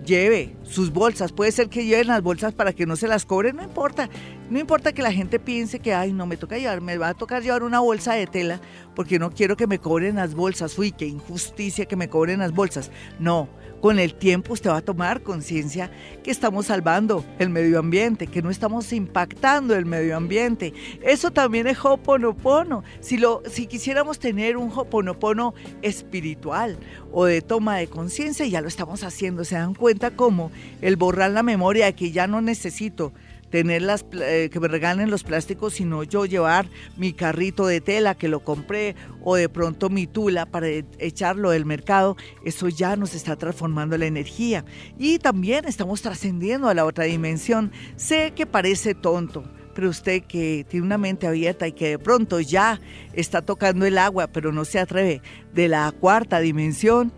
lleve 0.07 0.55
sus 0.63 0.91
bolsas, 0.91 1.31
puede 1.31 1.51
ser 1.51 1.69
que 1.69 1.85
lleven 1.85 2.07
las 2.07 2.23
bolsas 2.23 2.53
para 2.53 2.73
que 2.73 2.87
no 2.87 2.95
se 2.95 3.07
las 3.07 3.25
cobren, 3.25 3.57
no 3.57 3.63
importa. 3.63 4.09
No 4.49 4.57
importa 4.57 4.93
que 4.93 5.01
la 5.01 5.11
gente 5.11 5.39
piense 5.39 5.79
que, 5.79 5.93
ay, 5.93 6.13
no 6.13 6.25
me 6.25 6.37
toca 6.37 6.57
llevar, 6.57 6.81
me 6.81 6.97
va 6.97 7.09
a 7.09 7.13
tocar 7.13 7.43
llevar 7.43 7.63
una 7.63 7.81
bolsa 7.81 8.13
de 8.13 8.25
tela 8.25 8.61
porque 8.95 9.19
no 9.19 9.29
quiero 9.29 9.57
que 9.57 9.67
me 9.67 9.77
cobren 9.77 10.15
las 10.15 10.33
bolsas. 10.33 10.79
Uy, 10.79 10.91
qué 10.91 11.05
injusticia 11.05 11.85
que 11.85 11.95
me 11.97 12.09
cobren 12.09 12.39
las 12.39 12.53
bolsas. 12.53 12.89
No, 13.19 13.49
con 13.81 13.99
el 13.99 14.13
tiempo 14.13 14.53
usted 14.53 14.69
va 14.69 14.77
a 14.77 14.81
tomar 14.81 15.21
conciencia 15.21 15.91
que 16.23 16.31
estamos 16.31 16.67
salvando 16.67 17.23
el 17.39 17.49
medio 17.49 17.79
ambiente, 17.79 18.27
que 18.27 18.41
no 18.41 18.49
estamos 18.49 18.91
impactando 18.93 19.75
el 19.75 19.85
medio 19.85 20.17
ambiente. 20.17 20.73
Eso 21.01 21.31
también 21.31 21.67
es 21.67 21.83
Hoponopono. 21.83 22.83
Si, 22.99 23.17
lo, 23.17 23.43
si 23.49 23.67
quisiéramos 23.67 24.19
tener 24.19 24.57
un 24.57 24.71
Hoponopono 24.71 25.53
espiritual 25.81 26.77
o 27.11 27.25
de 27.25 27.41
toma 27.41 27.77
de 27.77 27.87
conciencia, 27.87 28.45
ya 28.45 28.61
lo 28.61 28.67
estamos 28.67 29.03
haciendo. 29.03 29.45
Se 29.45 29.55
dan 29.55 29.73
cuenta 29.73 30.11
cómo 30.11 30.51
el 30.81 30.95
borrar 30.95 31.31
la 31.31 31.43
memoria 31.43 31.85
de 31.85 31.93
que 31.93 32.11
ya 32.11 32.27
no 32.27 32.41
necesito 32.41 33.13
tener 33.49 33.81
las, 33.81 34.05
eh, 34.13 34.49
que 34.51 34.59
me 34.59 34.67
regalen 34.67 35.09
los 35.09 35.23
plásticos, 35.23 35.73
sino 35.75 36.03
yo 36.03 36.25
llevar 36.25 36.69
mi 36.97 37.13
carrito 37.13 37.65
de 37.65 37.81
tela 37.81 38.15
que 38.15 38.27
lo 38.27 38.41
compré 38.41 38.95
o 39.23 39.35
de 39.35 39.49
pronto 39.49 39.89
mi 39.89 40.07
tula 40.07 40.45
para 40.45 40.67
e, 40.67 40.85
echarlo 40.99 41.51
del 41.51 41.65
mercado, 41.65 42.15
eso 42.43 42.69
ya 42.69 42.95
nos 42.95 43.15
está 43.15 43.35
transformando 43.35 43.97
la 43.97 44.05
energía. 44.05 44.65
Y 44.97 45.19
también 45.19 45.65
estamos 45.65 46.01
trascendiendo 46.01 46.69
a 46.69 46.73
la 46.73 46.85
otra 46.85 47.05
dimensión. 47.05 47.71
Sé 47.95 48.33
que 48.35 48.45
parece 48.45 48.95
tonto, 48.95 49.43
pero 49.73 49.89
usted 49.89 50.23
que 50.23 50.65
tiene 50.67 50.85
una 50.85 50.97
mente 50.97 51.27
abierta 51.27 51.67
y 51.67 51.71
que 51.71 51.89
de 51.89 51.99
pronto 51.99 52.39
ya 52.39 52.81
está 53.13 53.41
tocando 53.41 53.85
el 53.85 53.97
agua, 53.97 54.27
pero 54.27 54.51
no 54.51 54.65
se 54.65 54.79
atreve 54.79 55.21
de 55.53 55.67
la 55.67 55.91
cuarta 55.91 56.39
dimensión, 56.39 57.13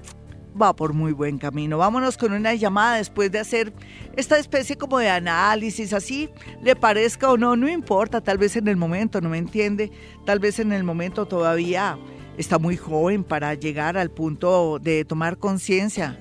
va 0.59 0.75
por 0.75 0.93
muy 0.93 1.11
buen 1.11 1.37
camino. 1.37 1.77
Vámonos 1.77 2.17
con 2.17 2.33
una 2.33 2.53
llamada 2.53 2.97
después 2.97 3.31
de 3.31 3.39
hacer 3.39 3.73
esta 4.15 4.37
especie 4.37 4.77
como 4.77 4.99
de 4.99 5.09
análisis, 5.09 5.93
así 5.93 6.29
le 6.61 6.75
parezca 6.75 7.31
o 7.31 7.37
no, 7.37 7.55
no 7.55 7.69
importa, 7.69 8.21
tal 8.21 8.37
vez 8.37 8.55
en 8.55 8.67
el 8.67 8.77
momento 8.77 9.21
no 9.21 9.29
me 9.29 9.37
entiende, 9.37 9.91
tal 10.25 10.39
vez 10.39 10.59
en 10.59 10.71
el 10.71 10.83
momento 10.83 11.25
todavía 11.25 11.97
está 12.37 12.57
muy 12.57 12.77
joven 12.77 13.23
para 13.23 13.53
llegar 13.53 13.97
al 13.97 14.11
punto 14.11 14.79
de 14.79 15.05
tomar 15.05 15.37
conciencia 15.37 16.17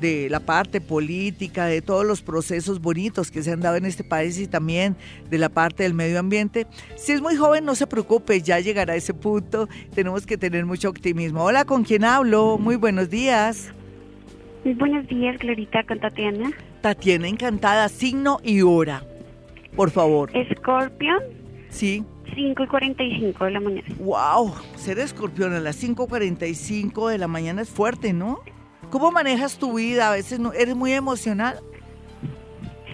de 0.00 0.28
la 0.30 0.40
parte 0.40 0.80
política, 0.80 1.66
de 1.66 1.82
todos 1.82 2.04
los 2.04 2.22
procesos 2.22 2.80
bonitos 2.80 3.30
que 3.30 3.42
se 3.42 3.52
han 3.52 3.60
dado 3.60 3.76
en 3.76 3.84
este 3.84 4.04
país 4.04 4.38
y 4.38 4.46
también 4.46 4.96
de 5.30 5.38
la 5.38 5.48
parte 5.48 5.82
del 5.82 5.94
medio 5.94 6.18
ambiente. 6.18 6.66
Si 6.96 7.12
es 7.12 7.20
muy 7.20 7.36
joven, 7.36 7.64
no 7.64 7.74
se 7.74 7.86
preocupe, 7.86 8.40
ya 8.40 8.60
llegará 8.60 8.94
a 8.94 8.96
ese 8.96 9.14
punto. 9.14 9.68
Tenemos 9.94 10.26
que 10.26 10.38
tener 10.38 10.66
mucho 10.66 10.88
optimismo. 10.88 11.44
Hola, 11.44 11.64
¿con 11.64 11.84
quién 11.84 12.04
hablo? 12.04 12.58
Muy 12.58 12.76
buenos 12.76 13.10
días. 13.10 13.72
Muy 14.64 14.74
buenos 14.74 15.06
días, 15.08 15.38
Glorita, 15.38 15.84
con 15.84 16.00
Tatiana. 16.00 16.50
Tatiana, 16.80 17.28
encantada, 17.28 17.88
signo 17.88 18.38
y 18.42 18.62
hora, 18.62 19.02
por 19.74 19.90
favor. 19.90 20.30
Escorpión. 20.36 21.18
Sí. 21.70 22.04
5 22.34 22.62
y 22.62 22.66
45 22.66 23.44
de 23.46 23.50
la 23.50 23.60
mañana. 23.60 23.88
¡Wow! 23.98 24.54
Ser 24.76 24.98
escorpión 24.98 25.54
a 25.54 25.60
las 25.60 25.82
5.45 25.82 27.10
de 27.10 27.18
la 27.18 27.26
mañana 27.26 27.62
es 27.62 27.70
fuerte, 27.70 28.12
¿no? 28.12 28.40
¿Cómo 28.90 29.10
manejas 29.10 29.58
tu 29.58 29.74
vida? 29.74 30.08
A 30.08 30.12
veces 30.12 30.38
no, 30.38 30.52
eres 30.52 30.74
muy 30.74 30.92
emocional. 30.92 31.60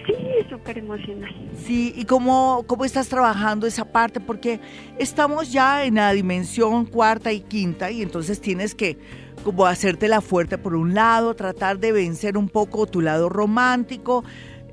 Sí, 0.05 0.13
súper 0.49 0.77
emocional. 0.77 1.33
Sí, 1.65 1.93
¿y 1.95 2.05
cómo, 2.05 2.63
cómo 2.67 2.85
estás 2.85 3.07
trabajando 3.07 3.65
esa 3.65 3.85
parte? 3.85 4.19
Porque 4.19 4.59
estamos 4.99 5.51
ya 5.51 5.83
en 5.83 5.95
la 5.95 6.11
dimensión 6.11 6.85
cuarta 6.85 7.31
y 7.31 7.41
quinta 7.41 7.89
y 7.89 8.03
entonces 8.03 8.39
tienes 8.39 8.75
que 8.75 8.99
como 9.43 9.65
hacerte 9.65 10.07
la 10.07 10.21
fuerte 10.21 10.57
por 10.57 10.75
un 10.75 10.93
lado, 10.93 11.35
tratar 11.35 11.79
de 11.79 11.91
vencer 11.91 12.37
un 12.37 12.49
poco 12.49 12.87
tu 12.87 13.01
lado 13.01 13.29
romántico, 13.29 14.23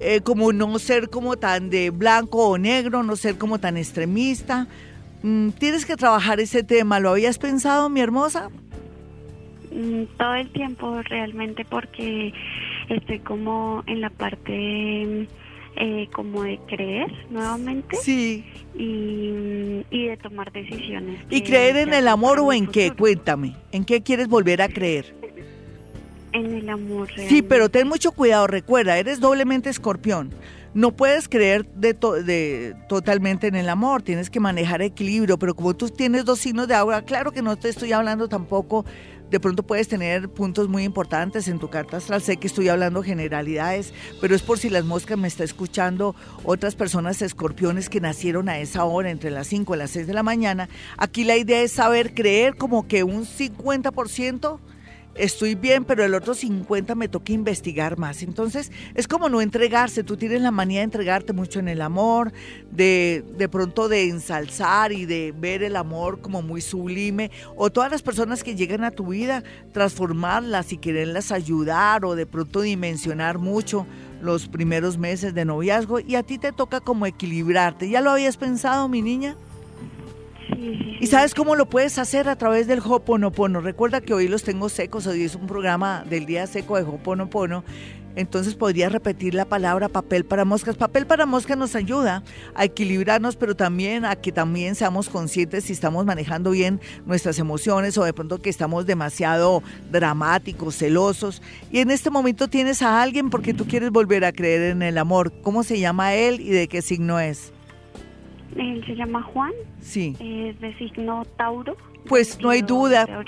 eh, 0.00 0.20
como 0.22 0.52
no 0.52 0.78
ser 0.78 1.08
como 1.08 1.36
tan 1.36 1.70
de 1.70 1.90
blanco 1.90 2.48
o 2.48 2.58
negro, 2.58 3.02
no 3.02 3.16
ser 3.16 3.36
como 3.36 3.58
tan 3.58 3.76
extremista. 3.76 4.66
mm, 5.22 5.50
tienes 5.50 5.86
que 5.86 5.96
trabajar 5.96 6.40
ese 6.40 6.62
tema. 6.64 6.98
¿Lo 7.00 7.10
habías 7.10 7.38
pensado, 7.38 7.88
mi 7.88 8.00
hermosa? 8.00 8.50
Mm, 9.74 10.04
todo 10.18 10.34
el 10.34 10.50
tiempo 10.52 11.00
realmente 11.02 11.64
porque 11.64 12.32
estoy 12.88 13.18
como 13.20 13.82
en 13.86 14.00
la 14.00 14.10
parte 14.10 15.26
eh, 15.76 16.08
como 16.12 16.42
de 16.42 16.58
creer 16.68 17.10
nuevamente. 17.30 17.96
Sí. 18.02 18.44
Y, 18.76 19.84
y 19.90 20.06
de 20.08 20.16
tomar 20.22 20.52
decisiones. 20.52 21.20
¿Y 21.30 21.42
creer 21.42 21.76
en 21.76 21.94
el 21.94 22.08
amor 22.08 22.38
o 22.40 22.52
en 22.52 22.66
qué? 22.66 22.90
Cuéntame. 22.92 23.54
¿En 23.72 23.84
qué 23.84 24.02
quieres 24.02 24.28
volver 24.28 24.60
a 24.62 24.68
creer? 24.68 25.14
En 26.32 26.54
el 26.54 26.68
amor. 26.68 27.08
Sí, 27.28 27.42
pero 27.42 27.68
ten 27.68 27.86
mucho 27.88 28.12
cuidado, 28.12 28.46
recuerda, 28.46 28.96
eres 28.98 29.20
doblemente 29.20 29.68
escorpión. 29.70 30.30
No 30.74 30.92
puedes 30.92 31.28
creer 31.28 31.66
de, 31.74 31.92
to- 31.92 32.22
de 32.22 32.74
totalmente 32.88 33.46
en 33.46 33.54
el 33.54 33.68
amor, 33.68 34.00
tienes 34.00 34.30
que 34.30 34.40
manejar 34.40 34.80
equilibrio, 34.80 35.38
pero 35.38 35.54
como 35.54 35.74
tú 35.76 35.90
tienes 35.90 36.24
dos 36.24 36.38
signos 36.38 36.66
de 36.68 36.74
agua, 36.74 37.02
claro 37.02 37.32
que 37.32 37.42
no 37.42 37.56
te 37.56 37.68
estoy 37.68 37.92
hablando 37.92 38.28
tampoco, 38.28 38.86
de 39.32 39.40
pronto 39.40 39.62
puedes 39.62 39.88
tener 39.88 40.28
puntos 40.28 40.68
muy 40.68 40.84
importantes 40.84 41.48
en 41.48 41.58
tu 41.58 41.70
carta 41.70 41.96
astral, 41.96 42.20
sé 42.20 42.36
que 42.36 42.46
estoy 42.46 42.68
hablando 42.68 43.02
generalidades, 43.02 43.94
pero 44.20 44.34
es 44.34 44.42
por 44.42 44.58
si 44.58 44.68
las 44.68 44.84
moscas 44.84 45.16
me 45.16 45.26
está 45.26 45.42
escuchando 45.42 46.14
otras 46.44 46.74
personas 46.74 47.22
escorpiones 47.22 47.88
que 47.88 48.02
nacieron 48.02 48.50
a 48.50 48.58
esa 48.58 48.84
hora, 48.84 49.10
entre 49.10 49.30
las 49.30 49.46
5 49.46 49.74
y 49.74 49.78
las 49.78 49.90
6 49.92 50.06
de 50.06 50.12
la 50.12 50.22
mañana. 50.22 50.68
Aquí 50.98 51.24
la 51.24 51.38
idea 51.38 51.62
es 51.62 51.72
saber 51.72 52.12
creer 52.12 52.56
como 52.56 52.86
que 52.86 53.04
un 53.04 53.24
50% 53.24 54.58
estoy 55.14 55.54
bien, 55.54 55.84
pero 55.84 56.04
el 56.04 56.14
otro 56.14 56.34
50 56.34 56.94
me 56.94 57.08
toca 57.08 57.32
investigar 57.32 57.98
más. 57.98 58.22
Entonces, 58.22 58.72
es 58.94 59.08
como 59.08 59.28
no 59.28 59.40
entregarse. 59.40 60.04
Tú 60.04 60.16
tienes 60.16 60.40
la 60.42 60.50
manía 60.50 60.80
de 60.80 60.84
entregarte 60.84 61.32
mucho 61.32 61.58
en 61.58 61.68
el 61.68 61.82
amor, 61.82 62.32
de, 62.70 63.24
de 63.36 63.48
pronto 63.48 63.88
de 63.88 64.08
ensalzar 64.08 64.92
y 64.92 65.06
de 65.06 65.34
ver 65.36 65.62
el 65.62 65.76
amor 65.76 66.20
como 66.20 66.42
muy 66.42 66.60
sublime. 66.60 67.30
O 67.56 67.70
todas 67.70 67.90
las 67.90 68.02
personas 68.02 68.42
que 68.42 68.56
llegan 68.56 68.84
a 68.84 68.90
tu 68.90 69.08
vida, 69.08 69.42
transformarlas 69.72 70.72
y 70.72 70.78
quererlas 70.78 71.32
ayudar 71.32 72.04
o 72.04 72.14
de 72.14 72.26
pronto 72.26 72.60
dimensionar 72.60 73.38
mucho 73.38 73.86
los 74.22 74.48
primeros 74.48 74.98
meses 74.98 75.34
de 75.34 75.44
noviazgo. 75.44 76.00
Y 76.00 76.16
a 76.16 76.22
ti 76.22 76.38
te 76.38 76.52
toca 76.52 76.80
como 76.80 77.06
equilibrarte. 77.06 77.88
¿Ya 77.88 78.00
lo 78.00 78.10
habías 78.10 78.36
pensado, 78.36 78.88
mi 78.88 79.02
niña? 79.02 79.36
Sí, 80.48 80.98
¿Y 81.00 81.06
sabes 81.06 81.34
cómo 81.34 81.56
lo 81.56 81.68
puedes 81.68 81.98
hacer 81.98 82.28
a 82.28 82.36
través 82.36 82.66
del 82.66 82.80
Hoponopono? 82.80 83.60
Recuerda 83.60 84.00
que 84.00 84.14
hoy 84.14 84.28
los 84.28 84.42
tengo 84.42 84.68
secos, 84.68 85.06
hoy 85.06 85.22
es 85.22 85.34
un 85.34 85.46
programa 85.46 86.04
del 86.08 86.26
día 86.26 86.46
seco 86.46 86.76
de 86.76 86.82
Hoponopono. 86.82 87.64
Entonces 88.14 88.54
podría 88.54 88.88
repetir 88.88 89.34
la 89.34 89.46
palabra 89.46 89.88
papel 89.88 90.24
para 90.24 90.44
moscas. 90.44 90.76
Papel 90.76 91.06
para 91.06 91.26
moscas 91.26 91.56
nos 91.56 91.74
ayuda 91.74 92.22
a 92.54 92.64
equilibrarnos, 92.64 93.36
pero 93.36 93.56
también 93.56 94.04
a 94.04 94.16
que 94.16 94.32
también 94.32 94.74
seamos 94.74 95.08
conscientes 95.08 95.64
si 95.64 95.72
estamos 95.72 96.04
manejando 96.04 96.50
bien 96.50 96.80
nuestras 97.06 97.38
emociones 97.38 97.96
o 97.96 98.04
de 98.04 98.12
pronto 98.12 98.40
que 98.40 98.50
estamos 98.50 98.86
demasiado 98.86 99.62
dramáticos, 99.90 100.76
celosos. 100.76 101.40
Y 101.70 101.78
en 101.78 101.90
este 101.90 102.10
momento 102.10 102.48
tienes 102.48 102.82
a 102.82 103.02
alguien 103.02 103.30
porque 103.30 103.54
tú 103.54 103.66
quieres 103.66 103.90
volver 103.90 104.24
a 104.24 104.32
creer 104.32 104.72
en 104.72 104.82
el 104.82 104.98
amor. 104.98 105.32
¿Cómo 105.42 105.62
se 105.62 105.80
llama 105.80 106.14
él 106.14 106.40
y 106.40 106.50
de 106.50 106.68
qué 106.68 106.82
signo 106.82 107.18
es? 107.18 107.52
Él 108.56 108.84
se 108.86 108.94
llama 108.94 109.22
Juan, 109.22 109.52
Sí. 109.80 110.16
es 110.20 110.60
de 110.60 110.76
signo 110.78 111.24
Tauro. 111.36 111.76
Pues 112.06 112.38
no 112.40 112.50
hay 112.50 112.60
22 112.62 112.78
duda. 112.90 113.24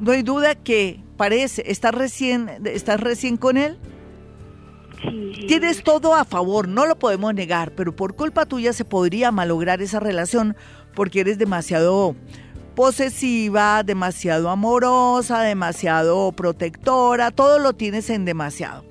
No 0.00 0.10
hay 0.12 0.22
duda 0.22 0.54
que 0.54 1.00
parece, 1.16 1.62
¿estás 1.70 1.94
recién, 1.94 2.50
estás 2.64 3.00
recién 3.00 3.36
con 3.36 3.56
él? 3.56 3.78
Sí. 5.02 5.46
Tienes 5.46 5.82
todo 5.84 6.14
a 6.14 6.24
favor, 6.24 6.66
no 6.66 6.86
lo 6.86 6.98
podemos 6.98 7.34
negar, 7.34 7.72
pero 7.74 7.94
por 7.94 8.16
culpa 8.16 8.46
tuya 8.46 8.72
se 8.72 8.84
podría 8.84 9.30
malograr 9.30 9.82
esa 9.82 10.00
relación 10.00 10.56
porque 10.94 11.20
eres 11.20 11.38
demasiado 11.38 12.16
posesiva, 12.74 13.82
demasiado 13.84 14.48
amorosa, 14.50 15.42
demasiado 15.42 16.32
protectora, 16.32 17.30
todo 17.30 17.58
lo 17.58 17.74
tienes 17.74 18.10
en 18.10 18.24
demasiado. 18.24 18.84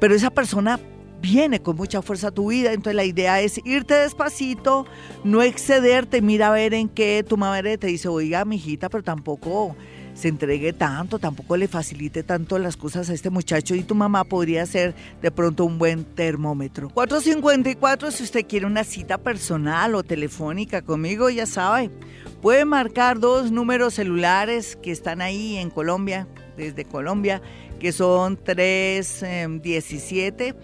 Pero 0.00 0.14
esa 0.14 0.30
persona 0.30 0.80
viene 1.20 1.60
con 1.60 1.76
mucha 1.76 2.02
fuerza 2.02 2.30
tu 2.30 2.50
vida, 2.50 2.72
entonces 2.72 2.94
la 2.94 3.04
idea 3.04 3.40
es 3.40 3.60
irte 3.64 3.94
despacito, 3.94 4.86
no 5.24 5.42
excederte, 5.42 6.22
mira 6.22 6.48
a 6.48 6.52
ver 6.52 6.74
en 6.74 6.88
qué 6.88 7.24
tu 7.26 7.36
madre 7.36 7.78
te 7.78 7.88
dice, 7.88 8.08
oiga, 8.08 8.44
mijita, 8.44 8.88
pero 8.88 9.02
tampoco 9.02 9.76
se 10.18 10.26
entregue 10.26 10.72
tanto, 10.72 11.20
tampoco 11.20 11.56
le 11.56 11.68
facilite 11.68 12.24
tanto 12.24 12.58
las 12.58 12.76
cosas 12.76 13.08
a 13.08 13.14
este 13.14 13.30
muchacho 13.30 13.76
y 13.76 13.84
tu 13.84 13.94
mamá 13.94 14.24
podría 14.24 14.66
ser 14.66 14.96
de 15.22 15.30
pronto 15.30 15.64
un 15.64 15.78
buen 15.78 16.04
termómetro. 16.04 16.88
454 16.90 18.10
si 18.10 18.24
usted 18.24 18.44
quiere 18.44 18.66
una 18.66 18.82
cita 18.82 19.18
personal 19.18 19.94
o 19.94 20.02
telefónica 20.02 20.82
conmigo, 20.82 21.30
ya 21.30 21.46
sabe, 21.46 21.90
puede 22.42 22.64
marcar 22.64 23.20
dos 23.20 23.52
números 23.52 23.94
celulares 23.94 24.74
que 24.74 24.90
están 24.90 25.20
ahí 25.20 25.56
en 25.56 25.70
Colombia, 25.70 26.26
desde 26.56 26.84
Colombia, 26.84 27.40
que 27.78 27.92
son 27.92 28.36
317 28.36 30.54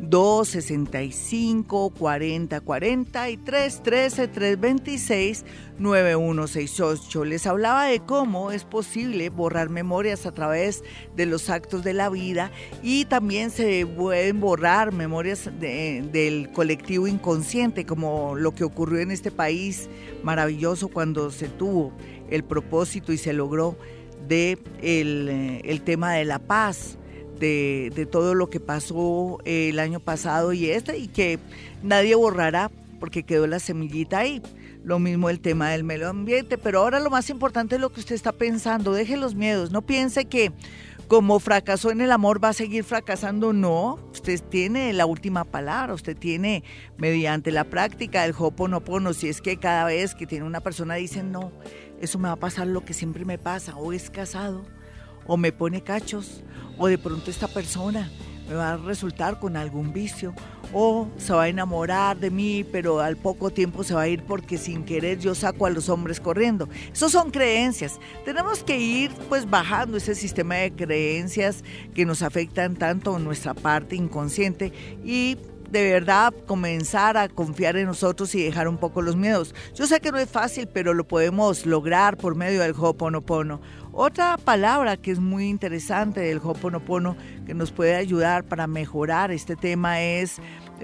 265 0.00 1.90
4040 1.96 3.30
y 3.30 3.36
313 3.36 4.28
326 4.28 5.44
9168. 5.78 7.24
Les 7.24 7.46
hablaba 7.46 7.84
de 7.86 8.00
cómo 8.00 8.50
es 8.50 8.64
posible 8.64 9.28
borrar 9.30 9.68
memorias 9.70 10.26
a 10.26 10.32
través 10.32 10.82
de 11.16 11.26
los 11.26 11.48
actos 11.50 11.84
de 11.84 11.92
la 11.94 12.10
vida 12.10 12.50
y 12.82 13.04
también 13.06 13.50
se 13.50 13.86
pueden 13.86 14.40
borrar 14.40 14.92
memorias 14.92 15.50
de- 15.60 16.04
del 16.12 16.50
colectivo 16.52 17.06
inconsciente, 17.06 17.86
como 17.86 18.34
lo 18.36 18.52
que 18.52 18.64
ocurrió 18.64 19.00
en 19.00 19.10
este 19.10 19.30
país 19.30 19.88
maravilloso 20.22 20.88
cuando 20.88 21.30
se 21.30 21.48
tuvo 21.48 21.92
el 22.30 22.44
propósito 22.44 23.12
y 23.12 23.18
se 23.18 23.32
logró 23.32 23.76
de 24.28 24.58
el, 24.82 25.28
eh, 25.28 25.60
el 25.64 25.82
tema 25.82 26.12
de 26.12 26.24
la 26.24 26.38
paz, 26.38 26.98
de, 27.38 27.92
de 27.94 28.06
todo 28.06 28.34
lo 28.34 28.48
que 28.48 28.60
pasó 28.60 29.38
eh, 29.44 29.70
el 29.70 29.78
año 29.78 30.00
pasado 30.00 30.52
y 30.52 30.70
este, 30.70 30.98
y 30.98 31.08
que 31.08 31.38
nadie 31.82 32.14
borrará 32.14 32.70
porque 33.00 33.22
quedó 33.22 33.46
la 33.46 33.58
semillita 33.58 34.20
ahí. 34.20 34.40
Lo 34.84 34.98
mismo 34.98 35.30
el 35.30 35.40
tema 35.40 35.70
del 35.70 35.82
medio 35.82 36.10
ambiente, 36.10 36.58
pero 36.58 36.80
ahora 36.80 37.00
lo 37.00 37.08
más 37.08 37.30
importante 37.30 37.76
es 37.76 37.80
lo 37.80 37.90
que 37.90 38.00
usted 38.00 38.14
está 38.14 38.32
pensando. 38.32 38.92
Deje 38.92 39.16
los 39.16 39.34
miedos, 39.34 39.70
no 39.70 39.80
piense 39.80 40.26
que 40.26 40.52
como 41.08 41.38
fracasó 41.38 41.90
en 41.90 42.00
el 42.00 42.10
amor 42.12 42.42
va 42.42 42.50
a 42.50 42.52
seguir 42.52 42.84
fracasando. 42.84 43.52
No, 43.52 43.98
usted 44.12 44.40
tiene 44.42 44.92
la 44.92 45.06
última 45.06 45.44
palabra, 45.44 45.94
usted 45.94 46.16
tiene 46.16 46.64
mediante 46.96 47.50
la 47.50 47.64
práctica 47.64 48.22
del 48.22 48.34
Hoponopono, 48.38 49.12
si 49.12 49.28
es 49.28 49.40
que 49.40 49.56
cada 49.56 49.84
vez 49.84 50.14
que 50.14 50.26
tiene 50.26 50.44
una 50.44 50.60
persona 50.60 50.94
dice 50.94 51.22
no, 51.22 51.52
eso 52.00 52.18
me 52.18 52.28
va 52.28 52.34
a 52.34 52.36
pasar 52.36 52.66
lo 52.66 52.84
que 52.84 52.94
siempre 52.94 53.24
me 53.24 53.38
pasa, 53.38 53.76
o 53.76 53.92
es 53.92 54.10
casado, 54.10 54.64
o 55.26 55.36
me 55.36 55.52
pone 55.52 55.82
cachos, 55.82 56.42
o 56.78 56.86
de 56.86 56.98
pronto 56.98 57.30
esta 57.30 57.48
persona 57.48 58.10
me 58.48 58.54
va 58.54 58.72
a 58.72 58.76
resultar 58.76 59.38
con 59.38 59.56
algún 59.56 59.92
vicio, 59.92 60.34
o 60.72 61.08
se 61.16 61.32
va 61.32 61.44
a 61.44 61.48
enamorar 61.48 62.18
de 62.18 62.30
mí, 62.30 62.64
pero 62.70 63.00
al 63.00 63.16
poco 63.16 63.50
tiempo 63.50 63.84
se 63.84 63.94
va 63.94 64.02
a 64.02 64.08
ir 64.08 64.22
porque 64.24 64.58
sin 64.58 64.84
querer 64.84 65.18
yo 65.18 65.34
saco 65.34 65.66
a 65.66 65.70
los 65.70 65.88
hombres 65.88 66.20
corriendo. 66.20 66.68
Esos 66.92 67.12
son 67.12 67.30
creencias. 67.30 68.00
Tenemos 68.24 68.64
que 68.64 68.78
ir 68.78 69.12
pues 69.28 69.48
bajando 69.48 69.96
ese 69.96 70.14
sistema 70.14 70.56
de 70.56 70.72
creencias 70.72 71.62
que 71.94 72.04
nos 72.04 72.22
afectan 72.22 72.74
tanto 72.74 73.16
en 73.16 73.24
nuestra 73.24 73.54
parte 73.54 73.96
inconsciente 73.96 74.72
y 75.04 75.38
de 75.74 75.90
verdad 75.90 76.32
comenzar 76.46 77.16
a 77.16 77.28
confiar 77.28 77.76
en 77.76 77.86
nosotros 77.86 78.34
y 78.36 78.42
dejar 78.44 78.68
un 78.68 78.78
poco 78.78 79.02
los 79.02 79.16
miedos. 79.16 79.54
Yo 79.74 79.86
sé 79.86 80.00
que 80.00 80.12
no 80.12 80.18
es 80.18 80.30
fácil, 80.30 80.68
pero 80.72 80.94
lo 80.94 81.06
podemos 81.06 81.66
lograr 81.66 82.16
por 82.16 82.36
medio 82.36 82.62
del 82.62 82.74
Hoponopono. 82.78 83.60
Otra 83.92 84.38
palabra 84.38 84.96
que 84.96 85.10
es 85.10 85.18
muy 85.18 85.48
interesante 85.48 86.20
del 86.20 86.38
Hoponopono 86.38 87.16
que 87.44 87.54
nos 87.54 87.72
puede 87.72 87.96
ayudar 87.96 88.44
para 88.44 88.68
mejorar 88.68 89.32
este 89.32 89.56
tema 89.56 90.00
es, 90.00 90.36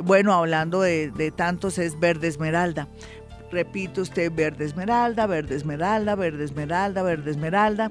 bueno, 0.02 0.34
hablando 0.34 0.80
de, 0.80 1.12
de 1.12 1.30
tantos, 1.30 1.78
es 1.78 1.98
verde 1.98 2.26
esmeralda. 2.26 2.88
Repite 3.52 4.00
usted 4.00 4.32
verde 4.32 4.64
esmeralda, 4.64 5.26
verde 5.26 5.54
esmeralda, 5.54 6.16
verde 6.16 6.44
esmeralda, 6.44 7.02
verde 7.02 7.30
esmeralda. 7.30 7.90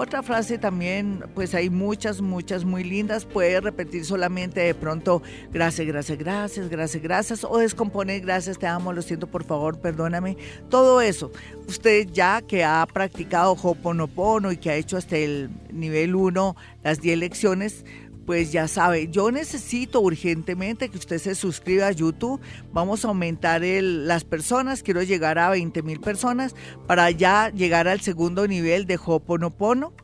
Otra 0.00 0.22
frase 0.22 0.58
también, 0.58 1.24
pues 1.34 1.56
hay 1.56 1.70
muchas, 1.70 2.20
muchas 2.20 2.64
muy 2.64 2.84
lindas. 2.84 3.24
Puede 3.24 3.60
repetir 3.60 4.04
solamente 4.04 4.60
de 4.60 4.72
pronto 4.72 5.22
gracias, 5.52 5.88
gracias, 5.88 6.16
gracias, 6.16 6.68
gracias, 6.68 7.02
gracias. 7.02 7.42
O 7.42 7.58
descomponer 7.58 8.20
gracias, 8.20 8.60
te 8.60 8.68
amo, 8.68 8.92
lo 8.92 9.02
siento, 9.02 9.26
por 9.26 9.42
favor, 9.42 9.80
perdóname. 9.80 10.36
Todo 10.70 11.00
eso. 11.00 11.32
Usted 11.66 12.06
ya 12.12 12.42
que 12.42 12.62
ha 12.62 12.86
practicado 12.86 13.56
Hoponopono 13.60 14.52
y 14.52 14.56
que 14.56 14.70
ha 14.70 14.76
hecho 14.76 14.96
hasta 14.96 15.16
el 15.16 15.50
nivel 15.72 16.14
1 16.14 16.54
las 16.84 17.00
10 17.00 17.18
lecciones, 17.18 17.84
pues 18.28 18.52
ya 18.52 18.68
sabe, 18.68 19.08
yo 19.08 19.30
necesito 19.30 20.02
urgentemente 20.02 20.90
que 20.90 20.98
usted 20.98 21.16
se 21.16 21.34
suscriba 21.34 21.86
a 21.86 21.92
YouTube. 21.92 22.42
Vamos 22.74 23.06
a 23.06 23.08
aumentar 23.08 23.64
el, 23.64 24.06
las 24.06 24.24
personas, 24.24 24.82
quiero 24.82 25.02
llegar 25.02 25.38
a 25.38 25.48
20 25.48 25.82
mil 25.82 25.98
personas 25.98 26.54
para 26.86 27.10
ya 27.10 27.48
llegar 27.48 27.88
al 27.88 28.02
segundo 28.02 28.46
nivel 28.46 28.84
de 28.84 29.00
Hoponopono. 29.02 29.94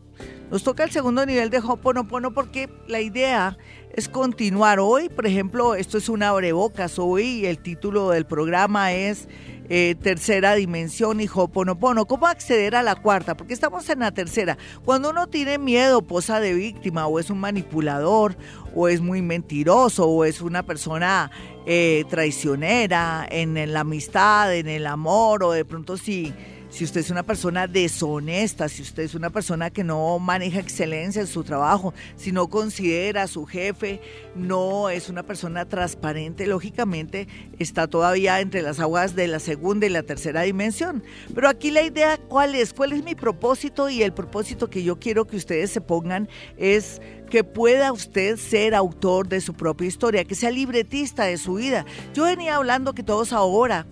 Nos 0.50 0.62
toca 0.62 0.84
el 0.84 0.90
segundo 0.90 1.24
nivel 1.26 1.50
de 1.50 1.58
Hoponopono 1.58 2.32
porque 2.32 2.68
la 2.86 3.00
idea 3.00 3.56
es 3.94 4.08
continuar. 4.08 4.78
Hoy, 4.78 5.08
por 5.08 5.26
ejemplo, 5.26 5.74
esto 5.74 5.98
es 5.98 6.08
una 6.08 6.28
abrebocas. 6.28 6.98
Hoy 6.98 7.46
el 7.46 7.58
título 7.58 8.10
del 8.10 8.26
programa 8.26 8.92
es 8.92 9.28
eh, 9.70 9.96
tercera 10.02 10.54
dimensión 10.54 11.20
y 11.20 11.28
Hoponopono. 11.32 12.06
¿Cómo 12.06 12.26
acceder 12.26 12.76
a 12.76 12.82
la 12.82 12.96
cuarta? 12.96 13.36
Porque 13.36 13.54
estamos 13.54 13.88
en 13.88 14.00
la 14.00 14.12
tercera. 14.12 14.58
Cuando 14.84 15.10
uno 15.10 15.28
tiene 15.28 15.58
miedo, 15.58 16.02
posa 16.02 16.38
de 16.38 16.52
víctima, 16.52 17.06
o 17.06 17.18
es 17.18 17.30
un 17.30 17.38
manipulador, 17.38 18.36
o 18.74 18.88
es 18.88 19.00
muy 19.00 19.22
mentiroso, 19.22 20.06
o 20.06 20.24
es 20.24 20.42
una 20.42 20.64
persona 20.64 21.30
eh, 21.64 22.04
traicionera 22.10 23.26
en, 23.30 23.72
la 23.72 23.80
amistad, 23.80 24.54
en 24.54 24.68
el 24.68 24.86
amor, 24.86 25.42
o 25.42 25.52
de 25.52 25.64
pronto 25.64 25.96
si 25.96 26.34
si 26.74 26.82
usted 26.82 27.02
es 27.02 27.10
una 27.10 27.22
persona 27.22 27.68
deshonesta, 27.68 28.68
si 28.68 28.82
usted 28.82 29.04
es 29.04 29.14
una 29.14 29.30
persona 29.30 29.70
que 29.70 29.84
no 29.84 30.18
maneja 30.18 30.58
excelencia 30.58 31.20
en 31.20 31.28
su 31.28 31.44
trabajo, 31.44 31.94
si 32.16 32.32
no 32.32 32.48
considera 32.50 33.22
a 33.22 33.28
su 33.28 33.46
jefe, 33.46 34.00
no 34.34 34.90
es 34.90 35.08
una 35.08 35.22
persona 35.22 35.66
transparente, 35.66 36.48
lógicamente 36.48 37.28
está 37.60 37.86
todavía 37.86 38.40
entre 38.40 38.60
las 38.60 38.80
aguas 38.80 39.14
de 39.14 39.28
la 39.28 39.38
segunda 39.38 39.86
y 39.86 39.90
la 39.90 40.02
tercera 40.02 40.42
dimensión. 40.42 41.04
Pero 41.32 41.48
aquí 41.48 41.70
la 41.70 41.82
idea, 41.82 42.16
¿cuál 42.16 42.56
es? 42.56 42.74
¿Cuál 42.74 42.92
es 42.92 43.04
mi 43.04 43.14
propósito? 43.14 43.88
Y 43.88 44.02
el 44.02 44.12
propósito 44.12 44.68
que 44.68 44.82
yo 44.82 44.98
quiero 44.98 45.28
que 45.28 45.36
ustedes 45.36 45.70
se 45.70 45.80
pongan 45.80 46.28
es 46.56 47.00
que 47.30 47.44
pueda 47.44 47.92
usted 47.92 48.36
ser 48.36 48.74
autor 48.74 49.28
de 49.28 49.40
su 49.40 49.54
propia 49.54 49.86
historia, 49.86 50.24
que 50.24 50.34
sea 50.34 50.50
libretista 50.50 51.22
de 51.22 51.38
su 51.38 51.54
vida. 51.54 51.86
Yo 52.14 52.24
venía 52.24 52.56
hablando 52.56 52.94
que 52.94 53.04
todos 53.04 53.32
ahora 53.32 53.86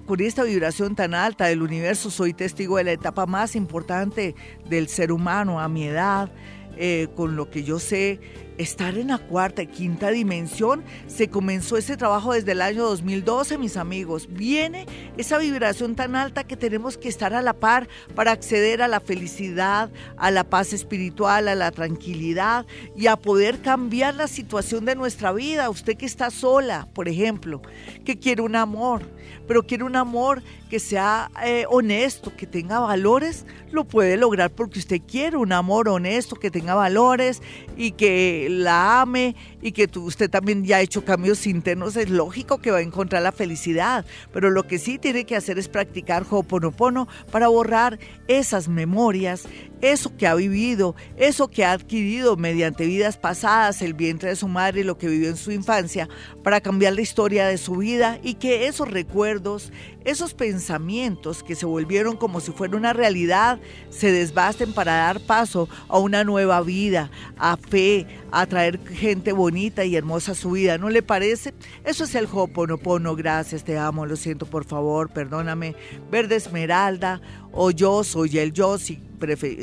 con 0.00 0.20
esta 0.20 0.44
vibración 0.44 0.94
tan 0.94 1.14
alta 1.14 1.46
del 1.46 1.62
universo, 1.62 2.10
soy 2.10 2.32
testigo 2.32 2.76
de 2.78 2.84
la 2.84 2.92
etapa 2.92 3.26
más 3.26 3.56
importante 3.56 4.34
del 4.68 4.88
ser 4.88 5.12
humano 5.12 5.60
a 5.60 5.68
mi 5.68 5.84
edad, 5.84 6.30
eh, 6.76 7.08
con 7.14 7.36
lo 7.36 7.50
que 7.50 7.64
yo 7.64 7.78
sé, 7.78 8.20
estar 8.58 8.96
en 8.96 9.08
la 9.08 9.18
cuarta 9.18 9.62
y 9.62 9.66
quinta 9.66 10.10
dimensión. 10.10 10.84
Se 11.06 11.28
comenzó 11.28 11.76
ese 11.76 11.96
trabajo 11.96 12.32
desde 12.32 12.52
el 12.52 12.62
año 12.62 12.84
2012, 12.84 13.58
mis 13.58 13.76
amigos. 13.76 14.28
Viene 14.30 14.86
esa 15.16 15.38
vibración 15.38 15.94
tan 15.94 16.16
alta 16.16 16.44
que 16.44 16.56
tenemos 16.56 16.96
que 16.96 17.08
estar 17.08 17.34
a 17.34 17.42
la 17.42 17.54
par 17.54 17.88
para 18.14 18.32
acceder 18.32 18.82
a 18.82 18.88
la 18.88 19.00
felicidad, 19.00 19.90
a 20.16 20.30
la 20.30 20.44
paz 20.44 20.72
espiritual, 20.72 21.48
a 21.48 21.54
la 21.54 21.70
tranquilidad 21.70 22.66
y 22.96 23.06
a 23.06 23.16
poder 23.16 23.60
cambiar 23.60 24.14
la 24.14 24.28
situación 24.28 24.84
de 24.84 24.94
nuestra 24.94 25.32
vida. 25.32 25.70
Usted 25.70 25.96
que 25.96 26.06
está 26.06 26.30
sola, 26.30 26.88
por 26.94 27.08
ejemplo, 27.08 27.62
que 28.04 28.18
quiere 28.18 28.42
un 28.42 28.56
amor, 28.56 29.02
pero 29.46 29.66
quiere 29.66 29.84
un 29.84 29.96
amor 29.96 30.42
que 30.70 30.78
sea 30.78 31.30
eh, 31.44 31.66
honesto, 31.68 32.34
que 32.34 32.46
tenga 32.46 32.80
valores, 32.80 33.44
lo 33.70 33.84
puede 33.84 34.16
lograr 34.16 34.50
porque 34.50 34.78
usted 34.78 35.00
quiere 35.06 35.36
un 35.36 35.52
amor 35.52 35.88
honesto, 35.88 36.36
que 36.36 36.50
tenga 36.50 36.74
valores 36.74 37.42
y 37.76 37.92
que 37.92 38.41
la 38.48 39.00
ame 39.00 39.36
y 39.60 39.72
que 39.72 39.88
usted 39.98 40.30
también 40.30 40.64
ya 40.64 40.78
ha 40.78 40.80
hecho 40.80 41.04
cambios 41.04 41.46
internos, 41.46 41.96
es 41.96 42.10
lógico 42.10 42.58
que 42.58 42.70
va 42.70 42.78
a 42.78 42.82
encontrar 42.82 43.22
la 43.22 43.32
felicidad, 43.32 44.04
pero 44.32 44.50
lo 44.50 44.66
que 44.66 44.78
sí 44.78 44.98
tiene 44.98 45.24
que 45.24 45.36
hacer 45.36 45.58
es 45.58 45.68
practicar 45.68 46.24
Ho'oponopono 46.28 47.08
para 47.30 47.48
borrar 47.48 47.98
esas 48.28 48.68
memorias, 48.68 49.44
eso 49.80 50.16
que 50.16 50.26
ha 50.26 50.34
vivido, 50.34 50.94
eso 51.16 51.48
que 51.48 51.64
ha 51.64 51.72
adquirido 51.72 52.36
mediante 52.36 52.86
vidas 52.86 53.16
pasadas, 53.16 53.82
el 53.82 53.94
vientre 53.94 54.30
de 54.30 54.36
su 54.36 54.48
madre, 54.48 54.84
lo 54.84 54.96
que 54.96 55.08
vivió 55.08 55.28
en 55.28 55.36
su 55.36 55.50
infancia, 55.50 56.08
para 56.42 56.60
cambiar 56.60 56.94
la 56.94 57.00
historia 57.00 57.46
de 57.46 57.58
su 57.58 57.76
vida 57.76 58.18
y 58.22 58.34
que 58.34 58.68
esos 58.68 58.88
recuerdos, 58.88 59.72
esos 60.04 60.34
pensamientos 60.34 61.42
que 61.42 61.54
se 61.54 61.66
volvieron 61.66 62.16
como 62.16 62.40
si 62.40 62.52
fuera 62.52 62.76
una 62.76 62.92
realidad, 62.92 63.60
se 63.90 64.12
desbasten 64.12 64.72
para 64.72 64.94
dar 64.94 65.20
paso 65.20 65.68
a 65.88 65.98
una 65.98 66.24
nueva 66.24 66.60
vida, 66.62 67.10
a 67.36 67.56
fe, 67.56 68.06
a 68.30 68.46
traer 68.46 68.80
gente 68.86 69.32
bonita 69.32 69.84
y 69.84 69.96
hermosa 69.96 70.32
a 70.32 70.34
su 70.34 70.52
vida. 70.52 70.78
¿No 70.78 70.90
le 70.90 71.02
parece? 71.02 71.54
Eso 71.84 72.04
es 72.04 72.14
el 72.14 72.26
Ho'oponopono. 72.26 73.14
Gracias, 73.16 73.64
te 73.64 73.78
amo, 73.78 74.06
lo 74.06 74.16
siento, 74.16 74.46
por 74.46 74.64
favor, 74.64 75.10
perdóname. 75.10 75.74
Verde 76.10 76.36
esmeralda, 76.36 77.20
o 77.52 77.70
yo 77.70 78.02
soy 78.02 78.38
el 78.38 78.52
yo, 78.52 78.78
si, 78.78 79.00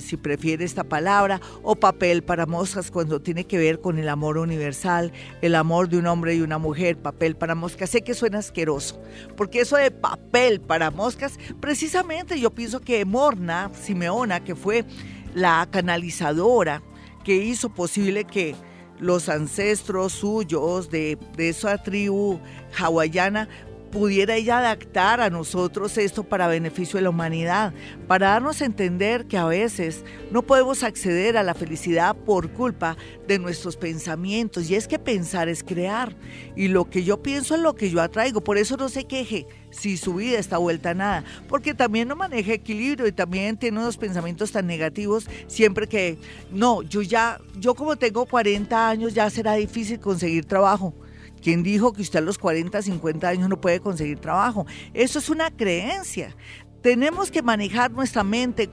si 0.01 0.17
prefiere 0.17 0.63
esta 0.63 0.83
palabra, 0.83 1.41
o 1.63 1.75
papel 1.75 2.23
para 2.23 2.45
moscas 2.45 2.91
cuando 2.91 3.21
tiene 3.21 3.45
que 3.45 3.57
ver 3.57 3.81
con 3.81 3.97
el 3.97 4.07
amor 4.09 4.37
universal, 4.37 5.11
el 5.41 5.55
amor 5.55 5.89
de 5.89 5.97
un 5.97 6.07
hombre 6.07 6.35
y 6.35 6.41
una 6.41 6.57
mujer, 6.57 6.97
papel 6.97 7.35
para 7.35 7.55
moscas. 7.55 7.89
Sé 7.89 8.01
que 8.01 8.13
suena 8.13 8.39
asqueroso, 8.39 9.01
porque 9.35 9.61
eso 9.61 9.75
de 9.75 9.91
papel 9.91 10.61
para 10.61 10.91
moscas, 10.91 11.39
precisamente 11.59 12.39
yo 12.39 12.51
pienso 12.51 12.79
que 12.79 13.03
Morna 13.05 13.71
Simeona, 13.73 14.43
que 14.43 14.55
fue 14.55 14.85
la 15.33 15.67
canalizadora 15.69 16.81
que 17.23 17.35
hizo 17.35 17.69
posible 17.69 18.23
que 18.23 18.55
los 18.99 19.29
ancestros 19.29 20.13
suyos 20.13 20.89
de, 20.89 21.17
de 21.37 21.49
esa 21.49 21.77
tribu 21.77 22.39
hawaiana 22.77 23.47
pudiera 23.91 24.35
ella 24.35 24.59
adaptar 24.59 25.21
a 25.21 25.29
nosotros 25.29 25.97
esto 25.97 26.23
para 26.23 26.47
beneficio 26.47 26.97
de 26.97 27.03
la 27.03 27.09
humanidad, 27.09 27.73
para 28.07 28.29
darnos 28.29 28.61
a 28.61 28.65
entender 28.65 29.25
que 29.25 29.37
a 29.37 29.45
veces 29.45 30.03
no 30.31 30.43
podemos 30.43 30.83
acceder 30.83 31.37
a 31.37 31.43
la 31.43 31.53
felicidad 31.53 32.15
por 32.15 32.51
culpa 32.51 32.97
de 33.27 33.39
nuestros 33.39 33.77
pensamientos. 33.77 34.69
Y 34.69 34.75
es 34.75 34.87
que 34.87 34.99
pensar 34.99 35.49
es 35.49 35.63
crear. 35.63 36.15
Y 36.55 36.67
lo 36.67 36.89
que 36.89 37.03
yo 37.03 37.21
pienso 37.21 37.55
es 37.55 37.61
lo 37.61 37.75
que 37.75 37.89
yo 37.89 38.01
atraigo. 38.01 38.41
Por 38.41 38.57
eso 38.57 38.77
no 38.77 38.89
se 38.89 39.05
queje 39.05 39.47
si 39.71 39.97
su 39.97 40.15
vida 40.15 40.39
está 40.39 40.57
vuelta 40.57 40.91
a 40.91 40.93
nada. 40.93 41.23
Porque 41.47 41.73
también 41.73 42.07
no 42.07 42.15
maneja 42.15 42.53
equilibrio 42.53 43.07
y 43.07 43.11
también 43.11 43.57
tiene 43.57 43.79
unos 43.79 43.97
pensamientos 43.97 44.51
tan 44.51 44.67
negativos 44.67 45.27
siempre 45.47 45.87
que, 45.87 46.17
no, 46.51 46.81
yo 46.83 47.01
ya, 47.01 47.39
yo 47.57 47.75
como 47.75 47.95
tengo 47.95 48.25
40 48.25 48.89
años 48.89 49.13
ya 49.13 49.29
será 49.29 49.53
difícil 49.53 49.99
conseguir 49.99 50.45
trabajo. 50.45 50.93
¿Quién 51.41 51.63
dijo 51.63 51.93
que 51.93 52.01
usted 52.01 52.19
a 52.19 52.21
los 52.21 52.37
40, 52.37 52.81
50 52.81 53.27
años 53.27 53.49
no 53.49 53.59
puede 53.59 53.79
conseguir 53.79 54.19
trabajo? 54.19 54.65
Eso 54.93 55.19
es 55.19 55.29
una 55.29 55.51
creencia. 55.51 56.35
Tenemos 56.81 57.31
que 57.31 57.41
manejar 57.41 57.91
nuestra 57.91 58.23
mente. 58.23 58.69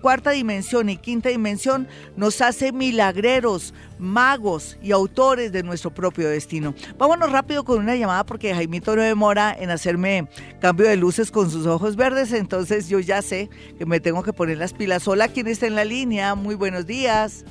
Cuarta 0.00 0.30
dimensión 0.30 0.88
y 0.90 0.96
quinta 0.96 1.28
dimensión 1.28 1.88
nos 2.16 2.40
hace 2.40 2.70
milagreros, 2.70 3.74
magos 3.98 4.78
y 4.80 4.92
autores 4.92 5.50
de 5.50 5.64
nuestro 5.64 5.92
propio 5.92 6.28
destino. 6.28 6.72
Vámonos 6.96 7.32
rápido 7.32 7.64
con 7.64 7.80
una 7.80 7.96
llamada 7.96 8.24
porque 8.24 8.54
Jaimito 8.54 8.94
no 8.94 9.02
demora 9.02 9.56
en 9.58 9.70
hacerme 9.70 10.28
cambio 10.60 10.86
de 10.86 10.96
luces 10.96 11.32
con 11.32 11.50
sus 11.50 11.66
ojos 11.66 11.96
verdes, 11.96 12.32
entonces 12.32 12.88
yo 12.88 13.00
ya 13.00 13.22
sé 13.22 13.50
que 13.76 13.86
me 13.86 13.98
tengo 13.98 14.22
que 14.22 14.32
poner 14.32 14.58
las 14.58 14.72
pilas. 14.72 15.08
Hola, 15.08 15.26
¿quién 15.26 15.48
está 15.48 15.66
en 15.66 15.74
la 15.74 15.84
línea? 15.84 16.36
Muy 16.36 16.54
buenos 16.54 16.86
días. 16.86 17.44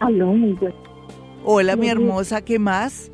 Aló, 0.00 0.28
muy 0.28 0.58
Hola, 1.44 1.76
mi 1.76 1.90
hermosa, 1.90 2.40
¿qué 2.40 2.58
más? 2.58 3.10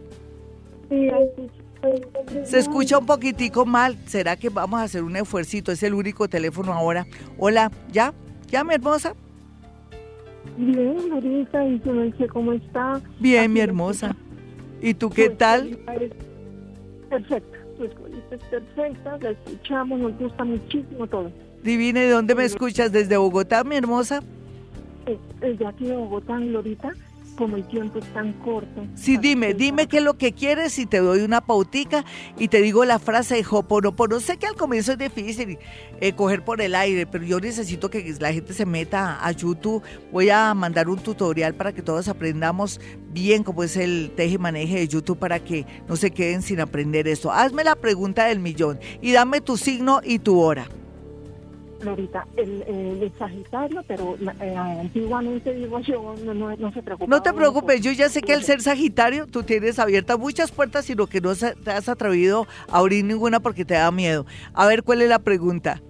Se 2.44 2.58
escucha 2.58 2.98
un 2.98 3.06
poquitico 3.06 3.64
mal. 3.64 3.96
¿Será 4.06 4.36
que 4.36 4.48
vamos 4.48 4.80
a 4.80 4.84
hacer 4.84 5.02
un 5.02 5.16
esfuercito? 5.16 5.72
Es 5.72 5.82
el 5.82 5.94
único 5.94 6.28
teléfono 6.28 6.72
ahora. 6.72 7.06
Hola, 7.38 7.70
¿ya? 7.90 8.12
¿Ya, 8.48 8.64
mi 8.64 8.74
hermosa? 8.74 9.14
Bien, 10.56 11.08
Marisa, 11.08 11.64
y 11.64 12.28
cómo 12.28 12.52
está. 12.52 13.00
Bien, 13.18 13.52
mi 13.52 13.60
hermosa. 13.60 14.14
¿Y 14.82 14.94
tú 14.94 15.10
qué 15.10 15.30
tal? 15.30 15.78
Perfecta, 17.08 17.58
tu 17.76 17.84
escuelita 17.84 18.34
es 18.34 18.42
perfecta, 18.44 19.18
la 19.20 19.30
escuchamos, 19.30 20.00
nos 20.00 20.18
gusta 20.18 20.44
muchísimo 20.44 21.06
todo. 21.06 21.30
Divina, 21.62 22.04
¿y 22.04 22.08
dónde 22.08 22.34
me 22.34 22.44
escuchas? 22.44 22.92
¿Desde 22.92 23.16
Bogotá, 23.16 23.64
mi 23.64 23.76
hermosa? 23.76 24.22
Desde 25.40 25.66
aquí 25.66 25.86
de 25.86 25.96
Bogotá, 25.96 26.38
Glorita 26.38 26.92
como 27.40 27.56
el 27.56 27.66
tiempo 27.66 27.98
es 27.98 28.04
tan 28.12 28.34
corto. 28.34 28.86
Sí, 28.94 29.16
dime, 29.16 29.54
dime 29.54 29.88
qué 29.88 29.96
es 29.96 30.02
lo 30.02 30.18
que 30.18 30.34
quieres 30.34 30.78
y 30.78 30.84
te 30.84 30.98
doy 30.98 31.20
una 31.20 31.40
pautica 31.40 32.04
y 32.38 32.48
te 32.48 32.60
digo 32.60 32.84
la 32.84 32.98
frase 32.98 33.36
de 33.36 33.46
Hoponopono. 33.50 34.20
Sé 34.20 34.36
que 34.36 34.46
al 34.46 34.56
comienzo 34.56 34.92
es 34.92 34.98
difícil 34.98 35.58
eh, 36.02 36.12
coger 36.12 36.44
por 36.44 36.60
el 36.60 36.74
aire, 36.74 37.06
pero 37.06 37.24
yo 37.24 37.40
necesito 37.40 37.88
que 37.88 38.14
la 38.20 38.30
gente 38.34 38.52
se 38.52 38.66
meta 38.66 39.26
a 39.26 39.32
YouTube. 39.32 39.82
Voy 40.12 40.28
a 40.28 40.52
mandar 40.52 40.90
un 40.90 40.98
tutorial 40.98 41.54
para 41.54 41.72
que 41.72 41.80
todos 41.80 42.08
aprendamos 42.08 42.78
bien 43.10 43.42
cómo 43.42 43.64
es 43.64 43.74
el 43.78 44.12
teje 44.14 44.34
y 44.34 44.38
maneje 44.38 44.80
de 44.80 44.88
YouTube 44.88 45.18
para 45.18 45.40
que 45.40 45.64
no 45.88 45.96
se 45.96 46.10
queden 46.10 46.42
sin 46.42 46.60
aprender 46.60 47.08
esto. 47.08 47.32
Hazme 47.32 47.64
la 47.64 47.74
pregunta 47.74 48.26
del 48.26 48.40
millón 48.40 48.78
y 49.00 49.12
dame 49.12 49.40
tu 49.40 49.56
signo 49.56 50.02
y 50.04 50.18
tu 50.18 50.38
hora. 50.38 50.68
Florita, 51.80 52.26
el, 52.36 52.62
el, 52.62 53.12
Sagitario, 53.18 53.82
pero 53.86 54.16
eh, 54.40 54.56
antiguamente 54.56 55.54
digo 55.54 55.80
yo, 55.80 56.14
no, 56.24 56.34
no, 56.34 56.72
se 56.72 56.82
preocupe. 56.82 57.08
No 57.08 57.22
te 57.22 57.32
preocupes, 57.32 57.80
yo 57.80 57.92
ya 57.92 58.08
sé 58.08 58.20
que 58.20 58.34
al 58.34 58.44
ser 58.44 58.60
Sagitario 58.60 59.26
tú 59.26 59.42
tienes 59.42 59.78
abiertas 59.78 60.18
muchas 60.18 60.52
puertas, 60.52 60.84
sino 60.84 61.06
que 61.06 61.20
no 61.20 61.34
te 61.34 61.70
has 61.70 61.88
atrevido 61.88 62.46
a 62.70 62.78
abrir 62.78 63.04
ninguna 63.04 63.40
porque 63.40 63.64
te 63.64 63.74
da 63.74 63.90
miedo. 63.90 64.26
A 64.52 64.66
ver, 64.66 64.82
¿cuál 64.82 65.02
es 65.02 65.08
la 65.08 65.18
pregunta? 65.18 65.80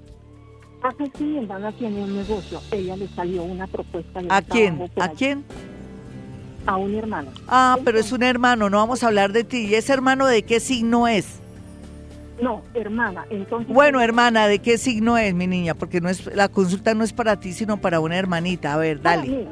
Hace 0.82 1.10
sí, 1.18 1.24
mi 1.24 1.38
hermana 1.38 1.72
tiene 1.72 2.02
un 2.04 2.16
negocio, 2.16 2.60
ella 2.70 2.96
le 2.96 3.08
salió 3.08 3.42
una 3.42 3.66
propuesta. 3.66 4.20
¿A 4.30 4.40
quién? 4.40 4.90
¿A 4.98 5.08
quién? 5.10 5.44
A 6.66 6.76
un 6.76 6.94
hermano. 6.94 7.32
Ah, 7.48 7.78
pero 7.84 7.98
es 7.98 8.12
un 8.12 8.22
hermano, 8.22 8.70
no 8.70 8.78
vamos 8.78 9.02
a 9.02 9.08
hablar 9.08 9.32
de 9.32 9.44
ti. 9.44 9.66
¿Y 9.66 9.74
ese 9.74 9.92
hermano 9.92 10.26
de 10.26 10.42
qué 10.42 10.60
signo 10.60 11.08
es? 11.08 11.39
No, 12.42 12.62
hermana. 12.74 13.26
Entonces. 13.30 13.72
Bueno, 13.72 14.00
hermana, 14.00 14.46
¿de 14.48 14.58
qué 14.60 14.78
signo 14.78 15.16
es, 15.18 15.34
mi 15.34 15.46
niña? 15.46 15.74
Porque 15.74 16.00
no 16.00 16.08
es 16.08 16.26
la 16.34 16.48
consulta 16.48 16.94
no 16.94 17.04
es 17.04 17.12
para 17.12 17.38
ti, 17.38 17.52
sino 17.52 17.80
para 17.80 18.00
una 18.00 18.16
hermanita. 18.16 18.74
A 18.74 18.76
ver, 18.78 19.00
dale. 19.02 19.28
mí, 19.28 19.46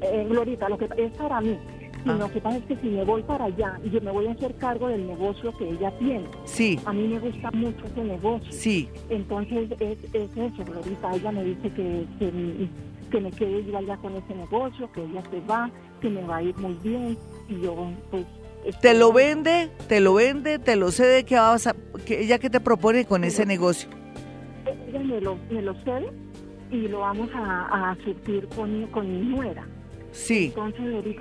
eh, 0.00 0.26
Glorita, 0.28 0.68
lo 0.68 0.78
que 0.78 0.88
es 0.96 1.12
para 1.16 1.40
mí. 1.40 1.58
Y 2.04 2.08
Ah. 2.08 2.14
lo 2.20 2.30
que 2.30 2.40
pasa 2.40 2.58
es 2.58 2.64
que 2.66 2.76
si 2.76 2.86
me 2.88 3.02
voy 3.04 3.22
para 3.24 3.46
allá, 3.46 3.80
yo 3.92 4.00
me 4.00 4.12
voy 4.12 4.26
a 4.28 4.32
hacer 4.32 4.54
cargo 4.56 4.86
del 4.86 5.08
negocio 5.08 5.56
que 5.58 5.68
ella 5.68 5.90
tiene. 5.98 6.26
Sí, 6.44 6.78
A 6.84 6.92
mí 6.92 7.08
me 7.08 7.18
gusta 7.18 7.50
mucho 7.50 7.84
ese 7.86 8.04
negocio. 8.04 8.52
sí. 8.52 8.88
Entonces 9.10 9.70
es, 9.80 9.98
es 10.12 10.30
eso, 10.36 10.64
Glorita. 10.64 11.12
Ella 11.14 11.32
me 11.32 11.42
dice 11.42 11.68
que, 11.70 12.04
que, 12.20 12.68
que 13.10 13.20
me 13.20 13.30
quede 13.32 13.64
yo 13.64 13.76
allá 13.78 13.96
con 13.96 14.14
ese 14.14 14.34
negocio, 14.36 14.88
que 14.92 15.02
ella 15.02 15.22
se 15.30 15.40
va, 15.50 15.68
que 16.00 16.08
me 16.08 16.22
va 16.22 16.36
a 16.36 16.42
ir 16.44 16.56
muy 16.58 16.74
bien. 16.84 17.18
Y 17.48 17.60
yo, 17.60 17.90
pues. 18.12 18.24
Te 18.80 18.94
lo 18.94 19.12
vende, 19.12 19.70
te 19.88 20.00
lo 20.00 20.14
vende, 20.14 20.58
te 20.58 20.76
lo 20.76 20.90
cede, 20.90 21.24
que 21.24 21.36
vas 21.36 21.66
a, 21.66 21.76
que 22.04 22.20
ella 22.20 22.38
que 22.38 22.50
te 22.50 22.60
propone 22.60 23.04
con 23.04 23.24
ese 23.24 23.46
negocio. 23.46 23.88
Ella 24.88 24.98
me 25.00 25.20
lo, 25.20 25.38
me 25.50 25.62
lo 25.62 25.74
cede 25.84 26.10
y 26.70 26.88
lo 26.88 27.00
vamos 27.00 27.30
a, 27.34 27.90
a 27.90 27.96
surtir 28.04 28.48
con, 28.48 28.86
con 28.88 29.10
mi 29.10 29.36
nuera. 29.36 29.66
Sí. 30.10 30.46
Entonces, 30.56 31.16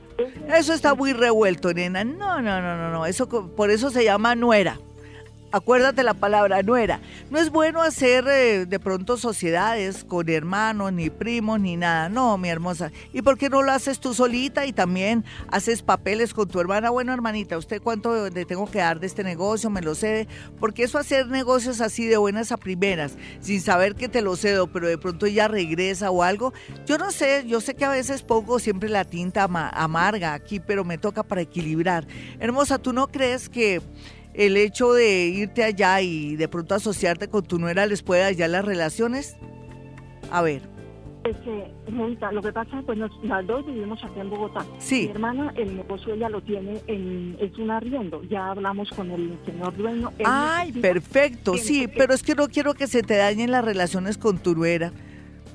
Eso 0.47 0.73
está 0.73 0.95
muy 0.95 1.13
revuelto, 1.13 1.73
nena. 1.73 2.03
No, 2.03 2.41
no, 2.41 2.61
no, 2.61 2.77
no, 2.77 2.91
no. 2.91 3.05
Eso 3.05 3.27
por 3.27 3.69
eso 3.69 3.89
se 3.89 4.03
llama 4.03 4.35
nuera. 4.35 4.79
Acuérdate 5.51 6.03
la 6.03 6.13
palabra 6.13 6.61
nuera. 6.63 6.99
No 7.29 7.39
es 7.39 7.49
bueno 7.49 7.81
hacer 7.81 8.25
eh, 8.27 8.65
de 8.65 8.79
pronto 8.79 9.15
sociedades 9.15 10.03
con 10.03 10.27
hermanos, 10.29 10.91
ni 10.91 11.09
primos, 11.09 11.61
ni 11.61 11.77
nada. 11.77 12.09
No, 12.09 12.37
mi 12.37 12.49
hermosa. 12.49 12.91
¿Y 13.13 13.21
por 13.21 13.37
qué 13.37 13.49
no 13.49 13.61
lo 13.63 13.71
haces 13.71 14.01
tú 14.01 14.13
solita 14.13 14.65
y 14.65 14.73
también 14.73 15.23
haces 15.47 15.81
papeles 15.81 16.33
con 16.33 16.49
tu 16.49 16.59
hermana? 16.59 16.89
Bueno, 16.89 17.13
hermanita, 17.13 17.57
¿usted 17.57 17.81
cuánto 17.81 18.29
le 18.29 18.43
tengo 18.43 18.69
que 18.69 18.79
dar 18.79 18.99
de 18.99 19.07
este 19.07 19.23
negocio? 19.23 19.69
¿Me 19.69 19.81
lo 19.81 19.95
cede? 19.95 20.27
Porque 20.59 20.83
eso 20.83 20.97
hacer 20.97 21.27
negocios 21.27 21.79
así 21.79 22.05
de 22.05 22.17
buenas 22.17 22.51
a 22.51 22.57
primeras, 22.57 23.13
sin 23.39 23.61
saber 23.61 23.95
que 23.95 24.09
te 24.09 24.21
lo 24.21 24.35
cedo, 24.35 24.67
pero 24.67 24.87
de 24.89 24.97
pronto 24.97 25.25
ella 25.25 25.47
regresa 25.47 26.11
o 26.11 26.21
algo. 26.23 26.53
Yo 26.85 26.97
no 26.97 27.11
sé, 27.11 27.45
yo 27.47 27.61
sé 27.61 27.75
que 27.75 27.85
a 27.85 27.89
veces 27.89 28.23
pongo 28.23 28.59
siempre 28.59 28.89
la 28.89 29.05
tinta 29.05 29.43
ama- 29.43 29.69
amarga 29.69 30.33
aquí, 30.33 30.59
pero 30.59 30.83
me 30.83 30.97
toca 30.97 31.23
para 31.23 31.39
equilibrar. 31.41 32.05
Hermosa, 32.41 32.77
¿tú 32.77 32.91
no 32.91 33.07
crees 33.07 33.47
que 33.47 33.81
el 34.37 34.57
hecho 34.57 34.93
de 34.93 35.25
irte 35.27 35.63
allá 35.63 36.01
y 36.01 36.35
de 36.35 36.47
pronto 36.47 36.75
asociarte 36.75 37.27
con 37.29 37.43
tu 37.43 37.57
nuera 37.59 37.85
les 37.85 38.03
puede 38.03 38.21
dañar 38.21 38.49
las 38.49 38.65
relaciones? 38.65 39.35
A 40.31 40.41
ver, 40.41 40.61
Es 41.23 41.35
que, 41.37 41.71
lo 42.31 42.41
que 42.43 42.51
pasa, 42.53 42.83
pues 42.85 42.99
nos- 42.99 43.09
las 43.23 43.47
dos 43.47 43.65
vivimos 43.65 43.99
aquí 44.03 44.19
en 44.19 44.29
Bogotá. 44.29 44.63
Sí. 44.77 45.05
Mi 45.05 45.09
hermana, 45.09 45.51
el 45.57 45.75
negocio 45.75 46.13
ella 46.13 46.29
lo 46.29 46.39
tiene 46.41 46.79
en, 46.85 47.35
es 47.39 47.57
un 47.57 47.71
arriendo. 47.71 48.21
Ya 48.29 48.51
hablamos 48.51 48.91
con 48.91 49.09
el 49.09 49.35
señor 49.43 49.75
dueño. 49.75 50.11
Él 50.19 50.25
ay, 50.29 50.67
necesita- 50.67 50.81
perfecto, 50.87 51.57
sí, 51.57 51.87
que- 51.87 51.93
pero 51.97 52.13
es 52.13 52.21
que 52.21 52.35
no 52.35 52.47
quiero 52.47 52.75
que 52.75 52.85
se 52.85 53.01
te 53.01 53.15
dañen 53.15 53.49
las 53.49 53.65
relaciones 53.65 54.19
con 54.19 54.37
tu 54.37 54.53
nuera. 54.53 54.91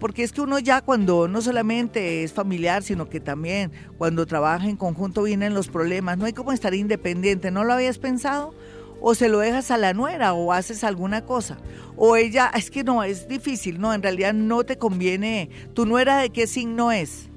Porque 0.01 0.23
es 0.23 0.33
que 0.33 0.41
uno 0.41 0.59
ya 0.59 0.81
cuando 0.81 1.29
no 1.29 1.43
solamente 1.43 2.25
es 2.25 2.33
familiar, 2.33 2.83
sino 2.83 3.09
que 3.09 3.21
también 3.21 3.71
cuando 3.99 4.25
trabaja 4.27 4.67
en 4.67 4.77
conjunto 4.77 5.23
vienen 5.23 5.53
los 5.53 5.69
problemas. 5.69 6.17
No 6.17 6.25
hay 6.25 6.33
como 6.33 6.53
estar 6.53 6.73
independiente. 6.75 7.51
¿No 7.51 7.65
lo 7.65 7.75
habías 7.75 7.99
pensado? 7.99 8.55
O 9.03 9.15
se 9.15 9.29
lo 9.29 9.39
dejas 9.39 9.71
a 9.71 9.77
la 9.77 9.93
nuera 9.93 10.33
o 10.33 10.53
haces 10.53 10.85
alguna 10.85 11.25
cosa. 11.27 11.59
O 11.97 12.17
ella, 12.17 12.51
es 12.55 12.71
que 12.71 12.83
no, 12.83 13.03
es 13.03 13.29
difícil, 13.29 13.79
no, 13.79 13.93
en 13.93 14.03
realidad 14.03 14.33
no 14.33 14.65
te 14.65 14.79
conviene. 14.79 15.51
¿Tu 15.75 15.85
nuera 15.85 16.19
de 16.19 16.31
qué 16.31 16.47
signo 16.47 16.91
es? 16.93 17.29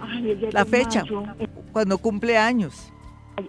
Ay, 0.00 0.48
La 0.50 0.64
fecha, 0.64 1.04
mayo, 1.04 1.24
cuando 1.72 1.98
cumple 1.98 2.38
años. 2.38 2.90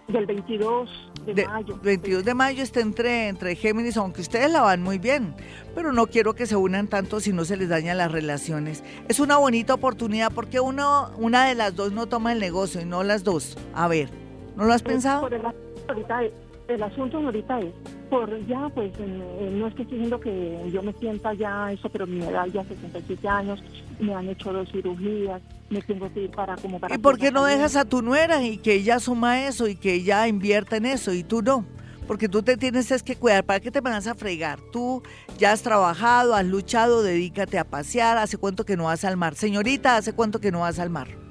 del 0.09 0.26
22 0.26 0.89
de, 1.26 1.34
De- 1.34 1.47
mayo. 1.47 1.80
22 1.82 2.23
de 2.23 2.34
mayo 2.34 2.63
está 2.63 2.80
entre, 2.82 3.28
entre 3.28 3.55
Géminis, 3.55 3.97
aunque 3.97 4.21
ustedes 4.21 4.51
la 4.51 4.61
van 4.61 4.82
muy 4.84 4.97
bien, 4.99 5.34
pero 5.73 5.91
no 5.91 6.07
quiero 6.07 6.34
que 6.36 6.45
se 6.45 6.55
unan 6.55 6.88
tanto 6.88 7.19
si 7.19 7.34
no 7.34 7.45
se 7.45 7.57
les 7.57 7.69
dañan 7.69 7.97
las 7.97 8.11
relaciones. 8.11 8.84
Es 9.07 9.19
una 9.19 9.38
bonita 9.38 9.73
oportunidad 9.73 10.32
porque 10.32 10.59
uno, 10.59 11.11
una 11.17 11.45
de 11.47 11.55
las 11.55 11.76
dos 11.76 11.91
no 11.91 12.05
toma 12.07 12.32
el 12.34 12.39
negocio 12.39 12.82
y 12.82 12.86
no 12.86 13.03
las 13.03 13.23
dos. 13.23 13.57
A 13.73 13.88
ver, 13.88 14.09
¿no 14.55 14.65
lo 14.65 14.73
has 14.73 14.84
Pues, 14.84 14.93
pensado? 14.95 15.21
por 15.21 15.34
el, 15.34 15.41
ahorita, 15.88 16.19
el 16.68 16.84
asunto 16.84 17.18
ahorita 17.18 17.59
es, 17.59 17.74
por 18.09 18.45
ya, 18.47 18.70
pues 18.70 18.91
eh, 18.99 19.05
eh, 19.39 19.49
no 19.53 19.68
estoy 19.68 19.86
diciendo 19.86 20.20
que 20.20 20.70
yo 20.72 20.82
me 20.82 20.93
sienta 20.93 21.34
ya 21.34 21.72
eso, 21.72 21.89
pero 21.89 22.07
mi 22.07 22.24
edad 22.24 22.45
ya 22.47 22.63
67 22.63 23.28
años, 23.28 23.63
me 23.99 24.13
han 24.13 24.30
hecho 24.30 24.51
dos 24.51 24.72
cirugías, 24.72 25.41
me 25.70 25.82
tengo 25.82 26.11
que 26.13 26.24
ir 26.24 26.32
para 26.32 26.55
como 26.57 26.80
para... 26.80 26.95
¿Y 26.95 26.97
por 26.97 27.18
qué 27.18 27.32
no 27.32 27.45
dejas 27.45 27.76
a 27.76 27.86
tu 27.86 28.01
nuera 28.01 28.43
y 28.43 28.57
que 28.57 28.74
ella 28.74 28.99
suma 28.99 29.45
eso 29.45 29.68
y 29.68 29.76
que 29.76 29.93
ella 29.93 30.28
invierta 30.28 30.78
en 30.78 30.86
eso 30.86 31.13
y 31.13 31.24
tú 31.24 31.41
no? 31.41 31.66
Porque 32.07 32.30
tú 32.30 32.43
te 32.43 32.55
tienes 32.55 32.91
es 32.91 33.01
que 33.01 33.16
cuidar. 33.16 33.43
¿Para 33.45 33.59
qué 33.59 33.72
te 33.72 33.82
vas 33.82 34.05
a 34.05 34.13
fregar? 34.13 34.59
Tú 34.72 35.01
ya 35.39 35.51
has 35.51 35.63
trabajado, 35.63 36.36
has 36.36 36.45
luchado, 36.45 37.01
dedícate 37.01 37.57
a 37.57 37.63
pasear. 37.63 38.20
¿Hace 38.20 38.38
cuánto 38.38 38.63
que 38.63 38.78
no 38.78 38.84
vas 38.84 39.03
al 39.05 39.18
mar? 39.18 39.34
Señorita, 39.34 39.97
¿hace 39.97 40.13
cuánto 40.13 40.39
que 40.39 40.51
no 40.51 40.59
vas 40.59 40.78
al 40.78 40.91
mar? 40.91 41.24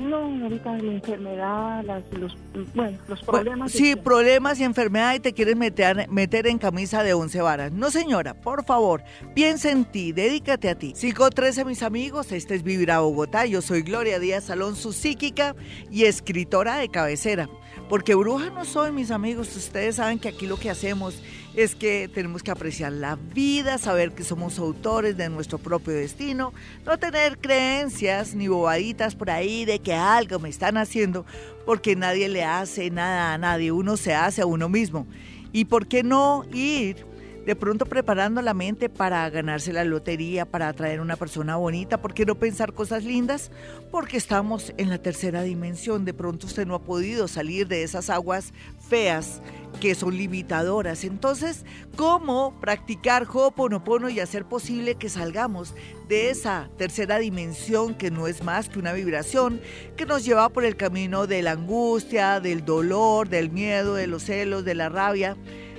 No, 0.00 0.16
ahorita 0.44 0.78
la 0.78 0.92
enfermedad, 0.92 1.84
las, 1.84 2.02
los, 2.12 2.34
bueno, 2.74 2.96
los 3.06 3.20
problemas... 3.22 3.70
sí, 3.70 3.90
de- 3.90 3.96
problemas 3.98 4.58
y 4.58 4.64
enfermedad 4.64 5.14
y 5.14 5.20
te 5.20 5.34
quieres 5.34 5.56
meter, 5.56 6.08
meter 6.08 6.46
en 6.46 6.56
camisa 6.58 7.02
de 7.02 7.12
once 7.12 7.40
varas. 7.42 7.70
No, 7.72 7.90
señora, 7.90 8.32
por 8.32 8.64
favor, 8.64 9.02
piensa 9.34 9.70
en 9.70 9.84
ti, 9.84 10.12
dedícate 10.12 10.70
a 10.70 10.74
ti. 10.74 10.94
513, 10.98 11.66
mis 11.66 11.82
amigos, 11.82 12.32
este 12.32 12.54
es 12.54 12.62
Vivir 12.62 12.90
a 12.92 13.00
Bogotá. 13.00 13.44
Yo 13.44 13.60
soy 13.60 13.82
Gloria 13.82 14.18
Díaz 14.18 14.44
Salón, 14.44 14.74
su 14.74 14.92
psíquica 14.94 15.54
y 15.90 16.04
escritora 16.04 16.76
de 16.78 16.88
cabecera. 16.88 17.48
Porque 17.90 18.14
bruja 18.14 18.50
no 18.50 18.64
soy, 18.64 18.92
mis 18.92 19.10
amigos. 19.10 19.56
Ustedes 19.56 19.96
saben 19.96 20.20
que 20.20 20.28
aquí 20.28 20.46
lo 20.46 20.56
que 20.56 20.70
hacemos 20.70 21.20
es 21.56 21.74
que 21.74 22.08
tenemos 22.08 22.44
que 22.44 22.52
apreciar 22.52 22.92
la 22.92 23.16
vida, 23.16 23.78
saber 23.78 24.12
que 24.12 24.22
somos 24.22 24.60
autores 24.60 25.16
de 25.16 25.28
nuestro 25.28 25.58
propio 25.58 25.92
destino, 25.94 26.52
no 26.86 27.00
tener 27.00 27.38
creencias 27.38 28.32
ni 28.36 28.46
bobaditas 28.46 29.16
por 29.16 29.28
ahí 29.28 29.64
de 29.64 29.80
que 29.80 29.92
algo 29.92 30.38
me 30.38 30.48
están 30.48 30.76
haciendo, 30.76 31.26
porque 31.66 31.96
nadie 31.96 32.28
le 32.28 32.44
hace 32.44 32.90
nada 32.90 33.34
a 33.34 33.38
nadie, 33.38 33.72
uno 33.72 33.96
se 33.96 34.14
hace 34.14 34.42
a 34.42 34.46
uno 34.46 34.68
mismo. 34.68 35.08
¿Y 35.52 35.64
por 35.64 35.88
qué 35.88 36.04
no 36.04 36.44
ir 36.52 37.04
de 37.44 37.56
pronto 37.56 37.86
preparando 37.86 38.42
la 38.42 38.54
mente 38.54 38.88
para 38.88 39.28
ganarse 39.30 39.72
la 39.72 39.84
lotería, 39.84 40.44
para 40.44 40.68
atraer 40.68 41.00
una 41.00 41.16
persona 41.16 41.56
bonita? 41.56 42.00
¿Por 42.00 42.14
qué 42.14 42.26
no 42.26 42.34
pensar 42.34 42.72
cosas 42.72 43.04
lindas? 43.04 43.50
Porque 43.90 44.16
estamos 44.16 44.72
en 44.76 44.90
la 44.90 44.98
tercera 44.98 45.42
dimensión, 45.42 46.04
de 46.04 46.14
pronto 46.14 46.46
usted 46.46 46.66
no 46.66 46.74
ha 46.74 46.82
podido 46.82 47.28
salir 47.28 47.68
de 47.68 47.82
esas 47.82 48.10
aguas 48.10 48.52
feas 48.88 49.40
que 49.80 49.94
son 49.94 50.16
limitadoras. 50.16 51.04
Entonces, 51.04 51.64
¿cómo 51.96 52.58
practicar 52.60 53.26
Ho'oponopono 53.32 54.08
y 54.08 54.20
hacer 54.20 54.44
posible 54.44 54.96
que 54.96 55.08
salgamos 55.08 55.74
de 56.08 56.30
esa 56.30 56.68
tercera 56.76 57.18
dimensión 57.18 57.94
que 57.94 58.10
no 58.10 58.26
es 58.26 58.42
más 58.42 58.68
que 58.68 58.78
una 58.78 58.92
vibración 58.92 59.60
que 59.96 60.06
nos 60.06 60.24
lleva 60.24 60.48
por 60.48 60.64
el 60.64 60.76
camino 60.76 61.26
de 61.26 61.42
la 61.42 61.52
angustia, 61.52 62.40
del 62.40 62.64
dolor, 62.64 63.28
del 63.28 63.50
miedo, 63.50 63.94
de 63.94 64.06
los 64.06 64.24
celos, 64.24 64.64
de 64.64 64.74
la 64.74 64.88
rabia, 64.88 65.36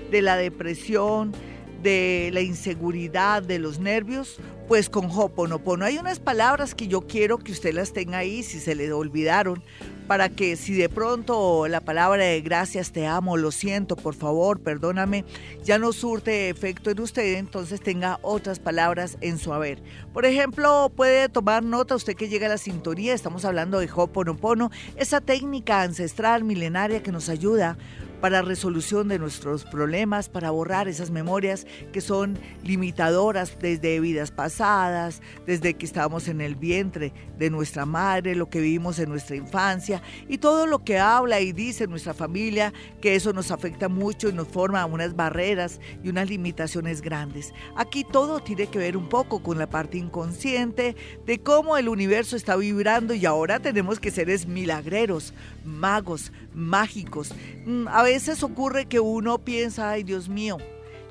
de 0.10 0.22
la 0.22 0.38
depresión, 0.38 1.34
de 1.82 2.30
la 2.34 2.42
inseguridad, 2.42 3.44
de 3.44 3.60
los 3.60 3.80
nervios? 3.80 4.38
Pues 4.68 4.90
con 4.90 5.06
Ho'oponopono 5.06 5.86
hay 5.86 5.98
unas 5.98 6.20
palabras 6.20 6.76
que 6.76 6.88
yo 6.88 7.02
quiero 7.02 7.38
que 7.38 7.52
usted 7.52 7.74
las 7.74 7.94
tenga 7.94 8.20
ahí 8.20 8.44
si 8.44 8.60
se 8.60 8.76
le 8.76 8.92
olvidaron 8.94 9.64
para 10.12 10.28
que 10.28 10.58
si 10.58 10.74
de 10.74 10.90
pronto 10.90 11.70
la 11.70 11.80
palabra 11.80 12.26
de 12.26 12.42
gracias, 12.42 12.92
te 12.92 13.08
amo, 13.08 13.38
lo 13.38 13.50
siento, 13.50 13.96
por 13.96 14.14
favor, 14.14 14.60
perdóname, 14.60 15.24
ya 15.64 15.78
no 15.78 15.94
surte 15.94 16.50
efecto 16.50 16.90
en 16.90 17.00
usted, 17.00 17.36
entonces 17.38 17.80
tenga 17.80 18.20
otras 18.22 18.60
palabras 18.60 19.18
en 19.22 19.38
su 19.38 19.54
haber. 19.54 19.82
Por 20.12 20.26
ejemplo, 20.26 20.92
puede 20.94 21.30
tomar 21.30 21.64
nota 21.64 21.96
usted 21.96 22.18
que 22.18 22.28
llega 22.28 22.48
a 22.48 22.50
la 22.50 22.58
sintonía, 22.58 23.14
estamos 23.14 23.46
hablando 23.46 23.80
de 23.80 23.90
Ho'oponopono, 23.90 24.70
esa 24.98 25.22
técnica 25.22 25.82
ancestral 25.82 26.44
milenaria 26.44 27.02
que 27.02 27.14
nos 27.14 27.30
ayuda 27.30 27.78
para 28.22 28.42
resolución 28.44 29.08
de 29.08 29.20
nuestros 29.20 29.66
problemas, 29.66 30.30
para 30.30 30.52
borrar 30.52 30.88
esas 30.88 31.10
memorias 31.10 31.66
que 31.92 32.02
son 32.02 32.38
limitadoras 32.64 33.58
desde 33.60 34.00
vidas 34.00 34.32
pasadas, 34.32 35.22
desde 35.46 35.74
que 35.74 35.86
estábamos 35.86 36.28
en 36.28 36.40
el 36.40 36.56
vientre 36.56 37.14
de 37.38 37.50
nuestra 37.50 37.86
madre, 37.86 38.36
lo 38.36 38.50
que 38.50 38.62
vivimos 38.62 39.00
en 39.00 39.10
nuestra 39.10 39.36
infancia 39.36 40.02
y 40.30 40.38
todo 40.38 40.68
lo 40.68 40.84
que 40.84 41.00
habla 41.00 41.42
y 41.42 41.52
dice 41.52 41.88
nuestra 41.88 42.14
familia, 42.14 42.74
que 43.02 43.16
eso 43.16 43.34
nos 43.34 43.52
afecta 43.52 43.90
mucho 43.90 44.30
y 44.30 44.34
nos 44.34 44.48
forma 44.48 44.86
unas 44.86 45.16
barreras 45.16 45.80
y 46.04 46.10
unas 46.10 46.30
limitaciones 46.30 47.02
grandes. 47.02 47.54
Aquí 47.76 48.04
todo 48.04 48.40
tiene 48.40 48.68
que 48.68 48.78
ver 48.78 48.96
un 48.96 49.10
poco 49.10 49.42
con 49.42 49.58
la 49.58 49.70
parte 49.70 49.98
inconsciente 49.98 50.96
de 51.26 51.40
cómo 51.42 51.78
el 51.78 51.90
universo 51.90 52.36
está 52.36 52.56
vibrando 52.56 53.14
y 53.14 53.26
ahora 53.26 53.60
tenemos 53.60 54.00
que 54.00 54.12
seres 54.12 54.46
milagreros, 54.46 55.34
magos, 55.64 56.32
mágicos. 56.54 57.34
Mm, 57.66 57.88
A 57.88 58.04
veces 58.04 58.44
ocurre 58.44 58.86
que 58.86 59.00
uno 59.00 59.40
piensa, 59.40 59.90
ay 59.92 60.04
Dios 60.04 60.30
mío, 60.30 60.58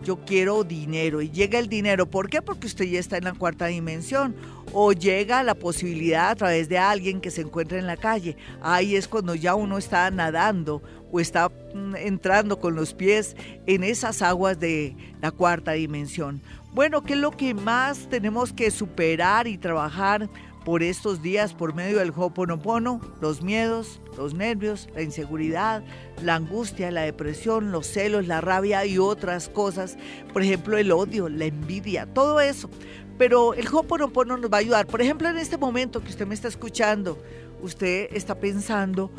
yo 0.02 0.24
quiero 0.24 0.64
dinero 0.64 1.20
y 1.20 1.30
llega 1.30 1.58
el 1.58 1.68
dinero. 1.68 2.06
¿Por 2.06 2.30
qué? 2.30 2.40
Porque 2.40 2.66
usted 2.66 2.86
ya 2.86 2.98
está 2.98 3.18
en 3.18 3.24
la 3.24 3.34
cuarta 3.34 3.66
dimensión 3.66 4.34
o 4.72 4.92
llega 4.92 5.42
la 5.42 5.54
posibilidad 5.54 6.30
a 6.30 6.36
través 6.36 6.68
de 6.68 6.78
alguien 6.78 7.20
que 7.20 7.30
se 7.30 7.42
encuentra 7.42 7.78
en 7.78 7.86
la 7.86 7.96
calle. 7.96 8.36
Ahí 8.62 8.96
es 8.96 9.08
cuando 9.08 9.34
ya 9.34 9.54
uno 9.54 9.76
está 9.78 10.10
nadando 10.10 10.82
o 11.12 11.20
está 11.20 11.50
mm, 11.74 11.96
entrando 11.96 12.58
con 12.60 12.74
los 12.74 12.94
pies 12.94 13.36
en 13.66 13.82
esas 13.82 14.22
aguas 14.22 14.58
de 14.58 14.96
la 15.20 15.30
cuarta 15.30 15.72
dimensión. 15.72 16.40
Bueno, 16.72 17.02
¿qué 17.02 17.14
es 17.14 17.18
lo 17.18 17.32
que 17.32 17.52
más 17.52 18.08
tenemos 18.08 18.52
que 18.52 18.70
superar 18.70 19.48
y 19.48 19.58
trabajar 19.58 20.30
por 20.64 20.82
estos 20.82 21.22
días 21.22 21.54
por 21.54 21.74
medio 21.74 21.98
del 21.98 22.12
Hoponopono? 22.14 23.00
Los 23.20 23.42
miedos, 23.42 24.00
los 24.16 24.34
nervios, 24.34 24.88
la 24.94 25.02
inseguridad, 25.02 25.82
la 26.22 26.36
angustia, 26.36 26.90
la 26.90 27.02
depresión, 27.02 27.72
los 27.72 27.86
celos, 27.86 28.26
la 28.26 28.40
rabia 28.40 28.84
y 28.86 28.98
otras 28.98 29.48
cosas. 29.48 29.96
Por 30.32 30.42
ejemplo, 30.42 30.76
el 30.76 30.92
odio, 30.92 31.28
la 31.28 31.46
envidia, 31.46 32.06
todo 32.06 32.40
eso. 32.40 32.70
Pero 33.18 33.54
el 33.54 33.66
Hoponopono 33.68 34.36
nos 34.36 34.50
va 34.50 34.58
a 34.58 34.60
ayudar. 34.60 34.86
Por 34.86 35.02
ejemplo, 35.02 35.28
en 35.28 35.38
este 35.38 35.58
momento 35.58 36.02
que 36.02 36.08
usted 36.08 36.26
me 36.26 36.34
está 36.34 36.48
escuchando, 36.48 37.18
usted 37.62 38.08
está 38.12 38.38
pensando 38.38 39.10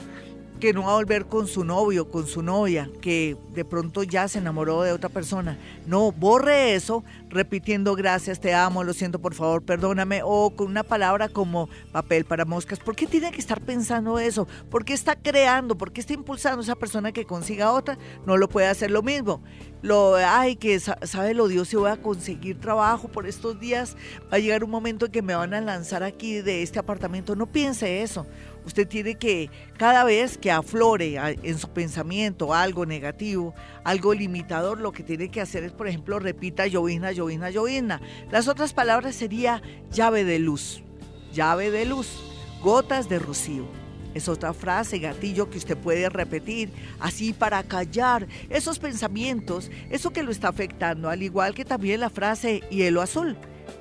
que 0.62 0.74
no 0.74 0.84
va 0.84 0.91
a 0.91 0.95
volver 0.95 1.26
con 1.26 1.47
su 1.47 1.66
novio, 1.66 2.09
con 2.09 2.28
su 2.28 2.43
novia, 2.43 2.88
que 3.01 3.36
de 3.55 3.66
pronto 3.66 4.03
ya 4.03 4.28
se 4.28 4.38
enamoró 4.38 4.84
de 4.84 4.91
otra 4.91 5.09
persona. 5.09 5.57
No, 5.88 6.12
borre 6.12 6.76
eso 6.76 7.03
repitiendo 7.32 7.95
gracias, 7.95 8.39
te 8.39 8.53
amo, 8.53 8.84
lo 8.84 8.93
siento, 8.93 9.20
por 9.20 9.34
favor, 9.34 9.64
perdóname, 9.64 10.22
o 10.24 10.51
con 10.51 10.68
una 10.68 10.84
palabra 10.84 11.30
como 11.30 11.68
papel 11.91 12.26
para 12.26 12.45
moscas. 12.45 12.78
¿Por 12.78 12.95
qué 12.95 13.07
tiene 13.07 13.32
que 13.32 13.39
estar 13.39 13.59
pensando 13.59 14.20
eso? 14.20 14.47
¿Por 14.70 14.86
qué 14.86 14.93
está 14.93 15.16
creando? 15.16 15.76
¿Por 15.76 15.91
qué 15.91 16.01
está 16.01 16.14
impulsando 16.14 16.59
a 16.59 16.64
esa 16.64 16.76
persona 16.76 17.12
que 17.12 17.26
consiga 17.26 17.72
otra? 17.72 17.97
No 18.28 18.38
lo 18.38 18.47
puede 18.47 18.68
hacer 18.68 18.91
lo 18.91 19.01
mismo. 19.01 19.41
Lo, 19.82 20.16
ay, 20.16 20.57
que 20.57 20.80
sabe 20.80 21.34
lo 21.34 21.47
Dios, 21.47 21.70
si 21.70 21.76
voy 21.76 21.89
a 21.89 21.97
conseguir 21.97 22.59
trabajo 22.59 23.07
por 23.07 23.26
estos 23.26 23.59
días, 23.59 23.97
va 24.32 24.38
a 24.38 24.39
llegar 24.39 24.64
un 24.64 24.70
momento 24.70 25.07
en 25.07 25.12
que 25.12 25.24
me 25.24 25.34
van 25.34 25.55
a 25.55 25.62
lanzar 25.62 26.03
aquí 26.03 26.41
de 26.41 26.62
este 26.62 26.78
apartamento. 26.78 27.36
No 27.36 27.47
piense 27.47 28.03
eso. 28.03 28.28
Usted 28.66 28.88
tiene 28.88 29.16
que, 29.16 29.49
cada 29.78 30.03
vez 30.03 30.38
que 30.38 30.51
aflore 30.51 31.18
en 31.43 31.57
su 31.57 31.70
pensamiento 31.70 32.53
algo 32.53 32.86
negativo, 32.86 33.55
algo 33.84 34.14
limitador, 34.14 34.80
lo 34.80 34.91
que 34.91 35.03
tiene 35.03 35.30
que 35.30 35.41
hacer 35.41 35.64
es, 35.64 35.72
por 35.72 35.88
ejemplo, 35.88 36.20
repita 36.20 36.68
llovina, 36.68 37.12
llovina, 37.12 37.49
llovina. 37.49 38.01
Las 38.30 38.47
otras 38.47 38.74
palabras 38.74 39.16
sería 39.16 39.62
llave 39.91 40.24
de 40.24 40.39
luz, 40.39 40.84
llave 41.34 41.72
de 41.72 41.86
luz, 41.86 42.07
gotas 42.62 43.09
de 43.09 43.20
rocío. 43.20 43.66
Es 44.14 44.28
otra 44.28 44.53
frase, 44.53 44.99
gatillo, 44.99 45.49
que 45.49 45.57
usted 45.57 45.78
puede 45.78 46.09
repetir 46.09 46.72
así 46.99 47.32
para 47.34 47.64
callar 47.64 48.28
esos 48.49 48.78
pensamientos, 48.78 49.72
eso 49.89 50.12
que 50.12 50.24
lo 50.24 50.32
está 50.32 50.49
afectando, 50.49 51.09
al 51.09 51.24
igual 51.24 51.53
que 51.53 51.64
también 51.64 52.01
la 52.01 52.09
frase 52.09 52.62
hielo 52.70 53.01
azul, 53.01 53.38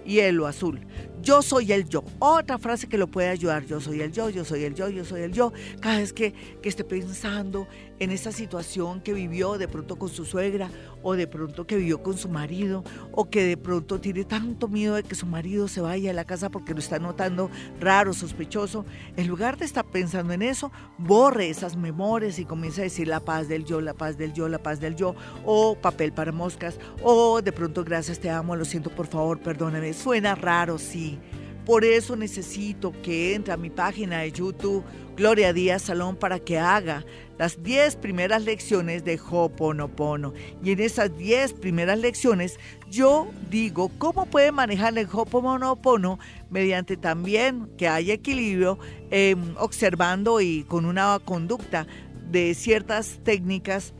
hielo 0.06 0.46
azul. 0.46 0.86
Yo 1.22 1.42
soy 1.42 1.72
el 1.72 1.88
yo. 1.88 2.02
Otra 2.18 2.58
frase 2.58 2.88
que 2.88 2.96
lo 2.96 3.06
puede 3.06 3.28
ayudar. 3.28 3.64
Yo 3.66 3.80
soy 3.80 4.00
el 4.00 4.12
yo, 4.12 4.30
yo 4.30 4.44
soy 4.44 4.64
el 4.64 4.74
yo, 4.74 4.88
yo 4.88 5.04
soy 5.04 5.22
el 5.22 5.32
yo. 5.32 5.52
Cada 5.80 5.98
vez 5.98 6.12
que, 6.12 6.32
que 6.62 6.68
esté 6.68 6.84
pensando 6.84 7.66
en 7.98 8.10
esa 8.10 8.32
situación 8.32 9.00
que 9.00 9.12
vivió 9.12 9.58
de 9.58 9.68
pronto 9.68 9.96
con 9.96 10.08
su 10.08 10.24
suegra 10.24 10.70
o 11.02 11.14
de 11.14 11.26
pronto 11.26 11.66
que 11.66 11.76
vivió 11.76 12.02
con 12.02 12.16
su 12.16 12.28
marido 12.28 12.82
o 13.12 13.28
que 13.28 13.44
de 13.44 13.56
pronto 13.56 14.00
tiene 14.00 14.24
tanto 14.24 14.68
miedo 14.68 14.94
de 14.94 15.02
que 15.02 15.14
su 15.14 15.26
marido 15.26 15.68
se 15.68 15.82
vaya 15.82 16.08
de 16.08 16.14
la 16.14 16.24
casa 16.24 16.48
porque 16.48 16.72
lo 16.72 16.80
está 16.80 16.98
notando 16.98 17.50
raro, 17.78 18.12
sospechoso, 18.14 18.84
en 19.16 19.28
lugar 19.28 19.58
de 19.58 19.66
estar 19.66 19.84
pensando 19.84 20.32
en 20.32 20.42
eso, 20.42 20.72
borre 20.98 21.50
esas 21.50 21.76
memorias 21.76 22.38
y 22.38 22.46
comienza 22.46 22.80
a 22.80 22.84
decir 22.84 23.08
la 23.08 23.20
paz 23.20 23.48
del 23.48 23.64
yo, 23.64 23.80
la 23.80 23.94
paz 23.94 24.16
del 24.16 24.32
yo, 24.32 24.48
la 24.48 24.62
paz 24.62 24.80
del 24.80 24.96
yo 24.96 25.14
o 25.44 25.74
papel 25.74 26.12
para 26.12 26.32
moscas 26.32 26.78
o 27.02 27.42
de 27.42 27.52
pronto 27.52 27.84
gracias, 27.84 28.18
te 28.18 28.30
amo, 28.30 28.56
lo 28.56 28.64
siento, 28.64 28.90
por 28.90 29.06
favor, 29.06 29.38
perdóname. 29.40 29.92
Suena 29.92 30.34
raro, 30.34 30.78
sí 30.78 31.09
por 31.64 31.84
eso 31.84 32.16
necesito 32.16 32.92
que 33.02 33.34
entre 33.34 33.52
a 33.52 33.56
mi 33.56 33.70
página 33.70 34.20
de 34.20 34.32
YouTube, 34.32 34.82
Gloria 35.16 35.52
Díaz 35.52 35.82
Salón, 35.82 36.16
para 36.16 36.38
que 36.38 36.58
haga 36.58 37.04
las 37.38 37.62
10 37.62 37.96
primeras 37.96 38.42
lecciones 38.44 39.04
de 39.04 39.20
Hoponopono. 39.30 40.32
Y 40.64 40.72
en 40.72 40.80
esas 40.80 41.16
10 41.16 41.52
primeras 41.54 41.98
lecciones 41.98 42.58
yo 42.90 43.28
digo 43.50 43.90
cómo 43.98 44.26
puede 44.26 44.52
manejar 44.52 44.98
el 44.98 45.06
Hoponopono 45.12 46.18
mediante 46.50 46.96
también 46.96 47.70
que 47.76 47.86
haya 47.86 48.14
equilibrio, 48.14 48.78
em, 49.10 49.54
observando 49.58 50.40
y 50.40 50.64
con 50.64 50.86
una 50.86 51.18
conducta 51.24 51.86
de 52.30 52.54
ciertas 52.54 53.20
técnicas 53.22 53.94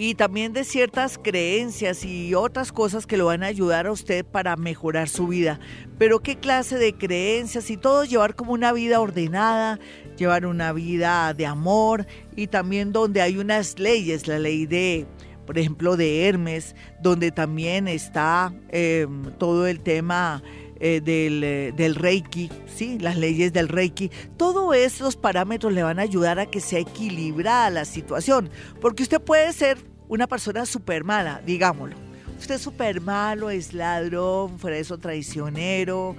y 0.00 0.14
también 0.14 0.52
de 0.52 0.62
ciertas 0.62 1.18
creencias 1.18 2.04
y 2.04 2.32
otras 2.32 2.70
cosas 2.70 3.04
que 3.04 3.16
lo 3.16 3.26
van 3.26 3.42
a 3.42 3.46
ayudar 3.46 3.88
a 3.88 3.92
usted 3.92 4.24
para 4.24 4.56
mejorar 4.56 5.08
su 5.08 5.26
vida. 5.26 5.58
Pero 5.98 6.20
qué 6.20 6.36
clase 6.36 6.78
de 6.78 6.94
creencias 6.94 7.68
y 7.68 7.76
todo 7.76 8.04
llevar 8.04 8.36
como 8.36 8.52
una 8.52 8.72
vida 8.72 9.00
ordenada, 9.00 9.80
llevar 10.16 10.46
una 10.46 10.72
vida 10.72 11.34
de 11.34 11.46
amor 11.46 12.06
y 12.36 12.46
también 12.46 12.92
donde 12.92 13.20
hay 13.20 13.38
unas 13.38 13.80
leyes, 13.80 14.28
la 14.28 14.38
ley 14.38 14.66
de, 14.66 15.04
por 15.44 15.58
ejemplo, 15.58 15.96
de 15.96 16.28
Hermes, 16.28 16.76
donde 17.02 17.32
también 17.32 17.88
está 17.88 18.54
em, 18.68 19.32
todo 19.36 19.66
el 19.66 19.80
tema 19.80 20.44
eh, 20.80 21.00
del, 21.00 21.42
eh, 21.44 21.72
del, 21.76 21.94
Reiki, 21.94 22.50
¿sí? 22.66 22.98
las 22.98 23.16
leyes 23.16 23.52
del 23.52 23.68
Reiki, 23.68 24.10
todos 24.36 24.74
esos 24.76 25.16
parámetros 25.16 25.72
le 25.72 25.82
van 25.82 25.98
a 25.98 26.02
ayudar 26.02 26.38
a 26.38 26.46
que 26.46 26.60
sea 26.60 26.78
equilibrada 26.78 27.70
la 27.70 27.84
situación, 27.84 28.50
porque 28.80 29.02
usted 29.02 29.20
puede 29.20 29.52
ser 29.52 29.78
una 30.08 30.26
persona 30.26 30.66
súper 30.66 31.04
mala, 31.04 31.42
digámoslo. 31.44 31.96
Usted 32.38 32.54
es 32.54 32.62
súper 32.62 33.00
malo, 33.00 33.50
es 33.50 33.74
ladrón, 33.74 34.58
fuera 34.58 34.76
de 34.76 34.82
eso 34.82 34.98
traicionero, 34.98 36.14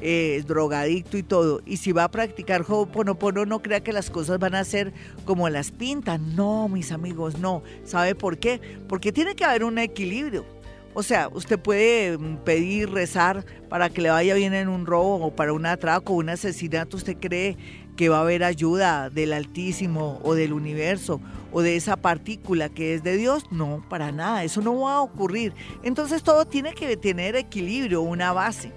es 0.00 0.46
drogadicto 0.46 1.16
y 1.16 1.22
todo. 1.22 1.60
Y 1.64 1.76
si 1.76 1.92
va 1.92 2.04
a 2.04 2.10
practicar 2.10 2.64
Ho'oponopono, 2.66 3.46
no 3.46 3.62
crea 3.62 3.80
que 3.80 3.92
las 3.92 4.10
cosas 4.10 4.38
van 4.38 4.54
a 4.54 4.64
ser 4.64 4.92
como 5.24 5.48
las 5.48 5.70
pintan. 5.70 6.34
No, 6.34 6.68
mis 6.68 6.90
amigos, 6.92 7.38
no. 7.38 7.62
¿Sabe 7.84 8.14
por 8.14 8.38
qué? 8.38 8.60
Porque 8.88 9.12
tiene 9.12 9.34
que 9.34 9.44
haber 9.44 9.64
un 9.64 9.78
equilibrio. 9.78 10.44
O 10.92 11.02
sea, 11.02 11.28
usted 11.32 11.58
puede 11.58 12.18
mm, 12.18 12.38
pedir, 12.38 12.90
rezar 12.90 13.44
para 13.68 13.90
que 13.90 14.00
le 14.00 14.10
vaya 14.10 14.34
bien 14.34 14.54
en 14.54 14.68
un 14.68 14.86
robo 14.86 15.26
o 15.26 15.34
para 15.34 15.52
un 15.52 15.66
atraco, 15.66 16.14
un 16.14 16.28
asesinato. 16.28 16.96
¿Usted 16.96 17.16
cree 17.20 17.56
que 17.96 18.08
va 18.08 18.18
a 18.18 18.22
haber 18.22 18.42
ayuda 18.42 19.08
del 19.08 19.32
Altísimo 19.32 20.20
o 20.24 20.34
del 20.34 20.52
universo 20.52 21.20
o 21.52 21.62
de 21.62 21.76
esa 21.76 21.96
partícula 21.96 22.68
que 22.68 22.94
es 22.94 23.04
de 23.04 23.16
Dios? 23.16 23.44
No, 23.52 23.84
para 23.88 24.10
nada. 24.10 24.42
Eso 24.42 24.62
no 24.62 24.80
va 24.80 24.96
a 24.96 25.00
ocurrir. 25.02 25.52
Entonces 25.84 26.24
todo 26.24 26.44
tiene 26.44 26.72
que 26.72 26.96
tener 26.96 27.36
equilibrio, 27.36 28.02
una 28.02 28.32
base. 28.32 28.72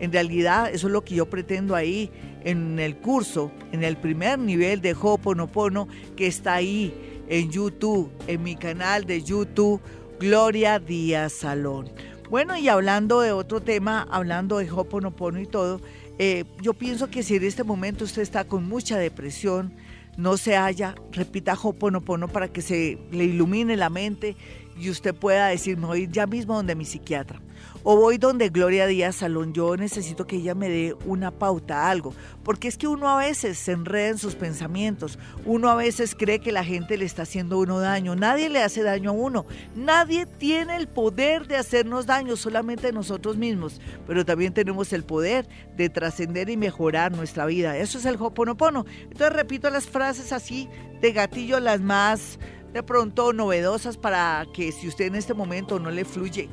En 0.00 0.12
realidad, 0.12 0.70
eso 0.72 0.88
es 0.88 0.92
lo 0.92 1.04
que 1.04 1.14
yo 1.14 1.30
pretendo 1.30 1.76
ahí 1.76 2.10
en 2.42 2.80
el 2.80 2.96
curso, 2.96 3.52
en 3.70 3.84
el 3.84 3.96
primer 3.96 4.40
nivel 4.40 4.80
de 4.80 4.92
Ho'oponopono 4.92 5.86
que 6.16 6.26
está 6.26 6.54
ahí 6.54 6.92
en 7.28 7.50
YouTube, 7.50 8.10
en 8.26 8.42
mi 8.42 8.56
canal 8.56 9.04
de 9.04 9.22
YouTube 9.22 9.80
Gloria 10.18 10.78
Díaz 10.78 11.32
Salón. 11.32 11.90
Bueno, 12.30 12.56
y 12.56 12.68
hablando 12.68 13.20
de 13.20 13.32
otro 13.32 13.60
tema, 13.60 14.06
hablando 14.10 14.58
de 14.58 14.70
Hoponopono 14.70 15.40
y 15.40 15.46
todo, 15.46 15.80
eh, 16.18 16.44
yo 16.62 16.74
pienso 16.74 17.10
que 17.10 17.22
si 17.22 17.36
en 17.36 17.44
este 17.44 17.64
momento 17.64 18.04
usted 18.04 18.22
está 18.22 18.44
con 18.44 18.66
mucha 18.68 18.96
depresión, 18.96 19.74
no 20.16 20.36
se 20.36 20.56
haya, 20.56 20.94
repita 21.12 21.58
Hoponopono 21.60 22.28
para 22.28 22.48
que 22.48 22.62
se 22.62 22.98
le 23.10 23.24
ilumine 23.24 23.76
la 23.76 23.90
mente 23.90 24.36
y 24.78 24.90
usted 24.90 25.14
pueda 25.14 25.48
decir, 25.48 25.76
me 25.76 25.86
voy 25.86 26.08
ya 26.10 26.26
mismo 26.26 26.54
donde 26.54 26.74
mi 26.74 26.84
psiquiatra 26.84 27.40
o 27.84 27.96
voy 27.96 28.16
donde 28.16 28.48
Gloria 28.48 28.86
Díaz 28.86 29.16
Salón, 29.16 29.52
yo 29.52 29.76
necesito 29.76 30.26
que 30.26 30.36
ella 30.36 30.54
me 30.54 30.70
dé 30.70 30.96
una 31.04 31.30
pauta, 31.30 31.90
algo, 31.90 32.14
porque 32.42 32.66
es 32.66 32.78
que 32.78 32.88
uno 32.88 33.10
a 33.10 33.18
veces 33.18 33.58
se 33.58 33.72
enreda 33.72 34.08
en 34.08 34.18
sus 34.18 34.34
pensamientos, 34.34 35.18
uno 35.44 35.68
a 35.68 35.74
veces 35.74 36.14
cree 36.14 36.38
que 36.38 36.50
la 36.50 36.64
gente 36.64 36.96
le 36.96 37.04
está 37.04 37.22
haciendo 37.22 37.58
uno 37.58 37.78
daño, 37.80 38.16
nadie 38.16 38.48
le 38.48 38.62
hace 38.62 38.82
daño 38.82 39.10
a 39.10 39.12
uno, 39.12 39.44
nadie 39.76 40.24
tiene 40.24 40.76
el 40.76 40.88
poder 40.88 41.46
de 41.46 41.56
hacernos 41.56 42.06
daño, 42.06 42.36
solamente 42.36 42.90
nosotros 42.90 43.36
mismos, 43.36 43.82
pero 44.06 44.24
también 44.24 44.54
tenemos 44.54 44.94
el 44.94 45.04
poder 45.04 45.46
de 45.76 45.90
trascender 45.90 46.48
y 46.48 46.56
mejorar 46.56 47.14
nuestra 47.14 47.44
vida, 47.44 47.76
eso 47.76 47.98
es 47.98 48.06
el 48.06 48.16
Hoponopono. 48.16 48.86
Entonces 49.02 49.32
repito 49.34 49.68
las 49.68 49.84
frases 49.84 50.32
así 50.32 50.70
de 51.02 51.12
gatillo, 51.12 51.60
las 51.60 51.82
más 51.82 52.38
de 52.72 52.82
pronto 52.82 53.34
novedosas 53.34 53.98
para 53.98 54.46
que 54.54 54.72
si 54.72 54.88
usted 54.88 55.04
en 55.04 55.16
este 55.16 55.34
momento 55.34 55.78
no 55.78 55.90
le 55.90 56.06
fluye 56.06 56.48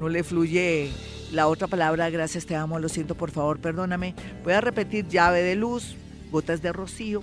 no 0.00 0.08
le 0.08 0.24
fluye 0.24 0.90
la 1.32 1.46
otra 1.46 1.68
palabra, 1.68 2.10
gracias, 2.10 2.46
te 2.46 2.56
amo, 2.56 2.78
lo 2.78 2.88
siento, 2.88 3.14
por 3.14 3.30
favor, 3.30 3.60
perdóname. 3.60 4.14
Voy 4.42 4.54
a 4.54 4.60
repetir 4.60 5.06
llave 5.06 5.42
de 5.42 5.54
luz, 5.54 5.94
gotas 6.32 6.62
de 6.62 6.72
rocío, 6.72 7.22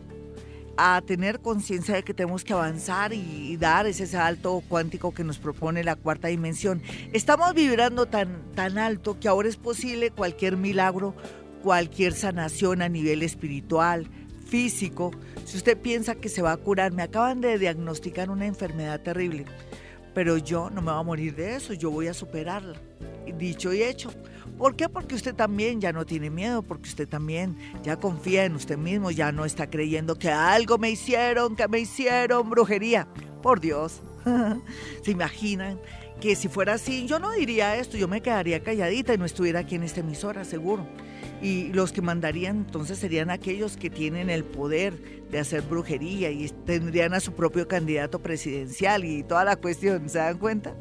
a 0.78 1.01
tener 1.05 1.39
conciencia 1.39 1.95
de 1.95 2.03
que 2.03 2.13
tenemos 2.13 2.43
que 2.43 2.53
avanzar 2.53 3.13
y, 3.13 3.55
dar 3.57 3.86
ese 3.86 4.05
salto 4.05 4.61
cuántico 4.68 5.13
que 5.13 5.24
nos 5.24 5.38
propone 5.38 5.84
la 5.84 5.95
cuarta 5.95 6.28
dimensión. 6.28 6.82
Estamos 7.13 7.53
vibrando 7.53 8.05
tan, 8.05 8.51
tan 8.53 8.78
alto 8.78 9.18
que 9.20 9.30
ahora 9.30 9.47
es 9.47 9.55
posible 9.55 10.11
cualquier 10.11 10.57
milagro 10.57 11.16
cualquier 11.66 12.13
sanación 12.13 12.84
a 12.84 12.89
nivel 12.89 13.24
espiritual, 13.24 14.07
físico. 14.45 15.09
Si 15.45 15.57
usted 15.57 15.76
piensa 15.76 16.13
que 16.13 16.30
se 16.30 16.43
va 16.43 16.51
a 16.51 16.57
curar, 16.57 16.91
me 16.91 17.01
acaban 17.01 17.41
de 17.41 17.57
diagnosticar 17.57 18.30
una 18.30 18.45
enfermedad 18.45 19.01
terrible, 19.01 19.45
pero 20.13 20.38
yo 20.38 20.70
no 20.70 20.84
me 20.84 20.91
voy 20.91 21.01
a 21.01 21.03
morir 21.03 21.36
de 21.36 21.55
eso, 21.55 21.74
yo 21.74 21.89
voy 21.89 22.07
a 22.07 22.13
superarla. 22.13 22.80
Dicho 23.39 23.74
y 23.74 23.82
hecho. 23.82 24.11
¿Por 24.59 24.76
qué? 24.76 24.89
Porque 24.89 25.16
usted 25.16 25.34
también 25.34 25.82
ya 25.82 25.91
no 25.91 26.05
tiene 26.05 26.30
miedo, 26.30 26.61
porque 26.61 26.88
usted 26.88 27.09
también 27.09 27.57
ya 27.82 27.95
confía 27.95 28.45
en 28.45 28.53
usted 28.53 28.78
mismo, 28.78 29.09
ya 29.09 29.32
no 29.32 29.43
está 29.43 29.68
creyendo 29.68 30.20
que 30.20 30.30
algo 30.30 30.78
me 30.78 30.91
hicieron, 30.91 31.55
que 31.55 31.68
me 31.68 31.80
hicieron 31.80 32.47
brujería. 32.47 33.07
Por 33.41 33.59
Dios. 33.59 34.03
¿Se 35.03 35.09
imaginan 35.09 35.80
que 36.22 36.36
si 36.36 36.47
fuera 36.47 36.74
así, 36.74 37.07
yo 37.07 37.18
no 37.18 37.32
diría 37.32 37.76
esto, 37.76 37.97
yo 37.97 38.07
me 38.07 38.22
quedaría 38.22 38.63
calladita 38.63 39.16
y 39.16 39.18
no 39.18 39.26
estuviera 39.26 39.61
aquí 39.61 39.74
en 39.74 39.84
esta 39.84 40.01
emisora, 40.01 40.45
seguro 40.45 40.88
y 41.45 41.71
los 41.73 41.91
que 41.91 42.01
mandarían 42.01 42.57
entonces 42.57 42.97
serían 42.97 43.29
aquellos 43.29 43.77
que 43.77 43.91
tienen 43.91 44.31
el 44.31 44.43
poder 44.43 45.25
de 45.29 45.39
hacer 45.39 45.61
brujería 45.61 46.31
y 46.31 46.49
tendrían 46.65 47.13
a 47.13 47.19
su 47.19 47.33
propio 47.33 47.67
candidato 47.67 48.17
presidencial 48.19 49.05
y 49.05 49.21
toda 49.21 49.43
la 49.43 49.55
cuestión, 49.55 50.09
¿se 50.09 50.17
dan 50.17 50.39
cuenta? 50.39 50.73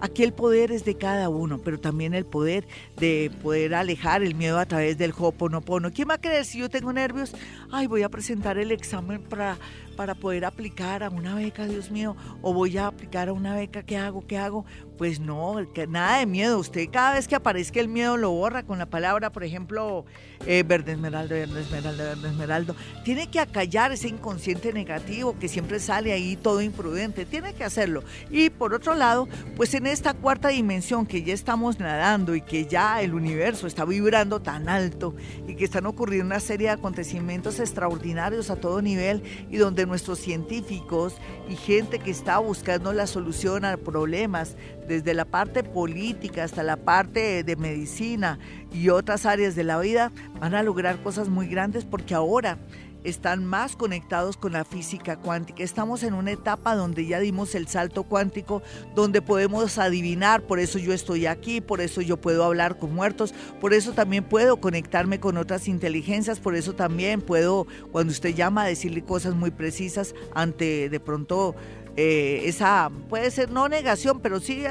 Aquí 0.00 0.22
el 0.22 0.34
poder 0.34 0.72
es 0.72 0.84
de 0.84 0.96
cada 0.96 1.30
uno, 1.30 1.58
pero 1.58 1.80
también 1.80 2.12
el 2.12 2.26
poder 2.26 2.66
de 2.98 3.30
poder 3.42 3.74
alejar 3.74 4.22
el 4.22 4.34
miedo 4.34 4.58
a 4.58 4.66
través 4.66 4.98
del 4.98 5.14
hoponopono. 5.16 5.90
¿Quién 5.90 6.08
va 6.10 6.14
a 6.14 6.20
creer 6.20 6.44
si 6.44 6.58
yo 6.58 6.68
tengo 6.68 6.92
nervios? 6.92 7.32
Ay, 7.70 7.86
voy 7.86 8.02
a 8.02 8.08
presentar 8.08 8.58
el 8.58 8.72
examen 8.72 9.22
para, 9.22 9.58
para 9.96 10.14
poder 10.14 10.44
aplicar 10.44 11.02
a 11.02 11.10
una 11.10 11.34
beca, 11.34 11.66
Dios 11.66 11.90
mío, 11.90 12.16
o 12.42 12.52
voy 12.52 12.76
a 12.78 12.88
aplicar 12.88 13.28
a 13.28 13.32
una 13.32 13.54
beca, 13.54 13.82
¿qué 13.82 13.96
hago? 13.96 14.26
¿Qué 14.26 14.38
hago? 14.38 14.64
Pues 14.98 15.20
no, 15.20 15.56
nada 15.88 16.18
de 16.18 16.26
miedo. 16.26 16.58
Usted 16.58 16.88
cada 16.90 17.14
vez 17.14 17.28
que 17.28 17.36
aparezca 17.36 17.80
el 17.80 17.88
miedo 17.88 18.16
lo 18.16 18.30
borra 18.30 18.64
con 18.64 18.78
la 18.78 18.86
palabra, 18.86 19.30
por 19.30 19.44
ejemplo, 19.44 20.04
eh, 20.46 20.62
verde 20.66 20.92
esmeralda, 20.92 21.34
verde 21.34 21.60
esmeralda, 21.60 22.04
verde 22.14 22.28
esmeralda. 22.28 22.74
Tiene 23.04 23.30
que 23.30 23.40
acallar 23.40 23.92
ese 23.92 24.08
inconsciente 24.08 24.72
negativo 24.72 25.38
que 25.38 25.48
siempre 25.48 25.78
sale 25.80 26.12
ahí 26.12 26.36
todo 26.36 26.62
imprudente. 26.62 27.26
Tiene 27.26 27.52
que 27.52 27.64
hacerlo. 27.64 28.02
Y 28.30 28.48
por 28.48 28.72
otro 28.72 28.94
lado, 28.94 29.28
pues 29.56 29.74
en 29.74 29.86
esta 29.86 30.14
cuarta 30.14 30.48
dimensión 30.48 31.04
que 31.04 31.22
ya 31.22 31.34
estamos 31.34 31.78
nadando 31.78 32.34
y 32.34 32.40
que 32.40 32.66
ya 32.66 33.02
el 33.02 33.12
universo 33.12 33.66
está 33.66 33.84
vibrando 33.84 34.40
tan 34.40 34.68
alto 34.68 35.14
y 35.46 35.56
que 35.56 35.64
están 35.64 35.86
ocurriendo 35.86 36.26
una 36.26 36.40
serie 36.40 36.68
de 36.68 36.74
acontecimientos 36.74 37.60
extraordinarios 37.60 38.50
a 38.50 38.56
todo 38.56 38.80
nivel 38.80 39.22
y 39.50 39.58
donde 39.58 39.84
nuestros 39.84 40.18
científicos 40.20 41.14
y 41.50 41.56
gente 41.56 41.98
que 41.98 42.10
está 42.10 42.38
buscando 42.38 42.92
la 42.92 43.06
solución 43.06 43.64
a 43.64 43.76
problemas 43.76 44.56
desde 44.88 45.14
la 45.14 45.24
parte 45.24 45.62
política 45.62 46.44
hasta 46.44 46.62
la 46.62 46.76
parte 46.76 47.44
de 47.44 47.56
medicina 47.56 48.38
y 48.72 48.88
otras 48.88 49.26
áreas 49.26 49.54
de 49.54 49.64
la 49.64 49.78
vida, 49.78 50.12
van 50.40 50.54
a 50.54 50.62
lograr 50.62 51.02
cosas 51.02 51.28
muy 51.28 51.46
grandes 51.46 51.84
porque 51.84 52.14
ahora 52.14 52.58
están 53.04 53.44
más 53.44 53.76
conectados 53.76 54.36
con 54.36 54.52
la 54.52 54.64
física 54.64 55.16
cuántica. 55.16 55.62
Estamos 55.62 56.02
en 56.02 56.14
una 56.14 56.32
etapa 56.32 56.74
donde 56.74 57.06
ya 57.06 57.18
dimos 57.18 57.54
el 57.54 57.66
salto 57.68 58.04
cuántico, 58.04 58.62
donde 58.94 59.22
podemos 59.22 59.78
adivinar, 59.78 60.42
por 60.42 60.58
eso 60.58 60.78
yo 60.78 60.92
estoy 60.92 61.26
aquí, 61.26 61.60
por 61.60 61.80
eso 61.80 62.00
yo 62.00 62.18
puedo 62.18 62.44
hablar 62.44 62.78
con 62.78 62.94
muertos, 62.94 63.34
por 63.60 63.72
eso 63.72 63.92
también 63.92 64.24
puedo 64.24 64.58
conectarme 64.58 65.20
con 65.20 65.36
otras 65.36 65.68
inteligencias, 65.68 66.40
por 66.40 66.54
eso 66.54 66.74
también 66.74 67.20
puedo, 67.20 67.66
cuando 67.92 68.12
usted 68.12 68.34
llama, 68.34 68.66
decirle 68.66 69.02
cosas 69.02 69.34
muy 69.34 69.50
precisas 69.50 70.14
ante 70.34 70.88
de 70.88 71.00
pronto 71.00 71.54
eh, 72.02 72.48
esa, 72.48 72.90
puede 73.10 73.30
ser 73.30 73.50
no 73.50 73.68
negación, 73.68 74.20
pero 74.20 74.40
sí 74.40 74.62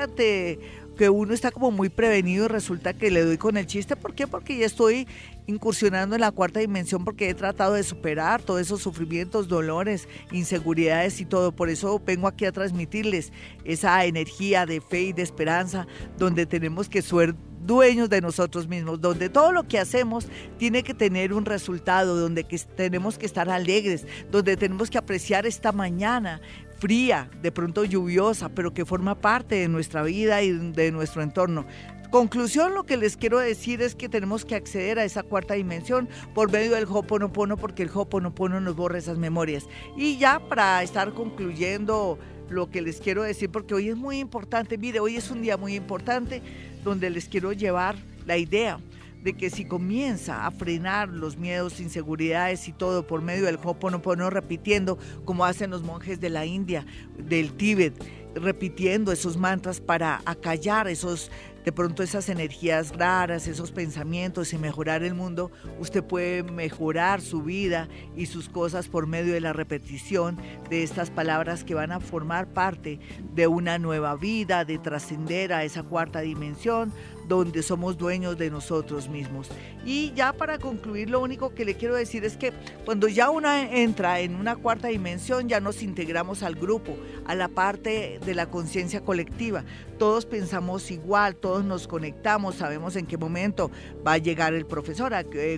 que 0.98 1.10
uno 1.12 1.32
está 1.36 1.52
como 1.52 1.70
muy 1.70 1.90
prevenido 1.90 2.46
y 2.46 2.48
resulta 2.48 2.94
que 2.94 3.12
le 3.12 3.24
doy 3.24 3.38
con 3.38 3.56
el 3.56 3.68
chiste. 3.68 3.96
¿Por 3.96 4.16
qué? 4.16 4.26
Porque 4.26 4.58
ya 4.58 4.66
estoy 4.66 5.08
incursionando 5.46 6.16
en 6.16 6.22
la 6.22 6.32
cuarta 6.32 6.60
dimensión 6.60 7.06
porque 7.06 7.30
he 7.30 7.36
tratado 7.36 7.76
de 7.76 7.84
superar 7.84 8.42
todos 8.42 8.62
esos 8.62 8.82
sufrimientos, 8.82 9.48
dolores, 9.48 10.08
inseguridades 10.32 11.22
y 11.22 11.26
todo. 11.26 11.52
Por 11.52 11.70
eso 11.70 12.02
vengo 12.04 12.28
aquí 12.28 12.46
a 12.46 12.52
transmitirles 12.52 13.32
esa 13.64 14.04
energía 14.06 14.66
de 14.66 14.82
fe 14.82 15.02
y 15.04 15.14
de 15.14 15.22
esperanza 15.22 15.86
donde 16.18 16.48
tenemos 16.48 16.90
que 16.90 17.04
ser 17.04 17.36
dueños 17.62 18.10
de 18.10 18.22
nosotros 18.22 18.68
mismos, 18.68 19.00
donde 19.00 19.30
todo 19.30 19.52
lo 19.52 19.68
que 19.68 19.78
hacemos 19.78 20.28
tiene 20.58 20.82
que 20.82 20.96
tener 20.96 21.34
un 21.34 21.46
resultado, 21.46 22.16
donde 22.16 22.44
que 22.44 22.58
tenemos 22.58 23.20
que 23.20 23.28
estar 23.28 23.50
alegres, 23.50 24.08
donde 24.32 24.58
tenemos 24.58 24.90
que 24.90 24.98
apreciar 24.98 25.46
esta 25.46 25.72
mañana, 25.72 26.42
fría, 26.80 27.30
de 27.42 27.52
pronto 27.52 27.84
lluviosa, 27.86 28.50
pero 28.50 28.74
que 28.74 28.86
forma 28.86 29.16
parte 29.16 29.56
de 29.56 29.68
nuestra 29.68 30.04
vida 30.04 30.42
y 30.42 30.52
de 30.52 30.92
nuestro 30.92 31.22
entorno. 31.22 31.66
Conclusión, 32.10 32.74
lo 32.74 32.86
que 32.86 32.98
les 32.98 33.18
quiero 33.18 33.38
decir 33.38 33.84
es 33.84 33.94
que 33.94 34.10
tenemos 34.10 34.44
que 34.44 34.56
acceder 34.56 34.98
a 34.98 35.04
esa 35.04 35.22
cuarta 35.22 35.54
dimensión 35.54 36.10
por 36.34 36.52
medio 36.52 36.72
del 36.72 36.86
Hoponopono, 36.90 37.56
porque 37.56 37.84
el 37.84 37.92
Hoponopono 37.94 38.60
nos 38.60 38.76
borra 38.76 38.98
esas 38.98 39.20
memorias. 39.20 39.68
Y 39.96 40.18
ya 40.18 40.40
para 40.40 40.82
estar 40.82 41.14
concluyendo 41.14 42.18
lo 42.50 42.72
que 42.72 42.82
les 42.82 43.00
quiero 43.00 43.22
decir, 43.22 43.52
porque 43.52 43.76
hoy 43.76 43.90
es 43.90 43.96
muy 43.96 44.18
importante, 44.18 44.80
mire, 44.80 45.00
hoy 45.00 45.18
es 45.18 45.30
un 45.30 45.44
día 45.44 45.56
muy 45.56 45.76
importante 45.76 46.42
donde 46.84 47.12
les 47.12 47.30
quiero 47.30 47.54
llevar 47.54 47.96
la 48.26 48.38
idea 48.38 48.80
de 49.24 49.34
que 49.34 49.50
si 49.50 49.66
comienza 49.66 50.46
a 50.46 50.52
frenar 50.52 51.10
los 51.10 51.38
miedos, 51.38 51.80
inseguridades 51.80 52.68
y 52.68 52.74
todo 52.74 53.06
por 53.06 53.22
medio 53.22 53.46
del 53.46 53.60
Hoponopono, 53.62 54.30
repitiendo 54.30 54.98
como 55.26 55.46
hacen 55.46 55.70
los 55.70 55.84
monjes 55.84 56.20
de 56.20 56.30
la 56.30 56.46
India, 56.46 56.86
del 57.18 57.54
Tíbet, 57.54 57.94
repitiendo 58.36 59.12
esos 59.12 59.38
mantras 59.38 59.82
para 59.82 60.22
acallar 60.26 60.88
esos 60.88 61.32
de 61.66 61.74
pronto 61.74 62.04
esas 62.04 62.30
energías 62.30 62.98
raras, 62.98 63.48
esos 63.48 63.72
pensamientos 63.72 64.54
y 64.54 64.58
mejorar 64.58 65.04
el 65.04 65.14
mundo, 65.14 65.52
usted 65.80 66.04
puede 66.04 66.42
mejorar 66.42 67.22
su 67.22 67.44
vida 67.44 67.90
y 68.16 68.28
sus 68.28 68.50
cosas 68.50 68.88
por 68.88 69.08
medio 69.08 69.34
de 69.34 69.42
la 69.42 69.54
repetición 69.54 70.38
de 70.70 70.84
estas 70.84 71.12
palabras 71.12 71.64
que 71.64 71.76
van 71.76 71.92
a 71.92 72.00
formar 72.00 72.48
parte 72.54 73.00
de 73.36 73.48
una 73.48 73.78
nueva 73.78 74.16
vida, 74.16 74.66
de 74.66 74.78
trascender 74.78 75.54
a 75.54 75.64
esa 75.64 75.84
cuarta 75.84 76.22
dimensión, 76.22 76.94
donde 77.30 77.64
somos 77.64 77.98
dueños 77.98 78.38
de 78.38 78.50
nosotros 78.50 79.08
mismos. 79.08 79.48
Y 79.86 80.12
ya 80.14 80.34
para 80.34 80.58
concluir, 80.60 81.10
lo 81.10 81.22
único 81.22 81.54
que 81.54 81.64
le 81.64 81.76
quiero 81.76 81.96
decir 81.96 82.26
es 82.26 82.36
que 82.36 82.52
cuando 82.84 83.08
ya 83.08 83.30
uno 83.30 83.50
entra 83.54 84.20
en 84.20 84.36
una 84.36 84.58
cuarta 84.58 84.90
dimensión, 84.90 85.48
ya 85.48 85.62
nos 85.62 85.82
integramos 85.82 86.44
al 86.44 86.56
grupo, 86.56 86.98
a 87.26 87.36
la 87.36 87.48
parte 87.48 88.20
de 88.26 88.36
la 88.36 88.48
conciencia 88.48 89.02
colectiva. 89.02 89.64
Todos 90.00 90.26
pensamos 90.26 90.91
igual, 90.91 91.36
todos 91.36 91.66
nos 91.66 91.86
conectamos, 91.86 92.56
sabemos 92.56 92.95
en 92.95 93.06
qué 93.06 93.18
momento 93.18 93.70
va 94.08 94.14
a 94.14 94.18
llegar 94.18 94.54
el 94.54 94.66
profesor, 94.66 95.14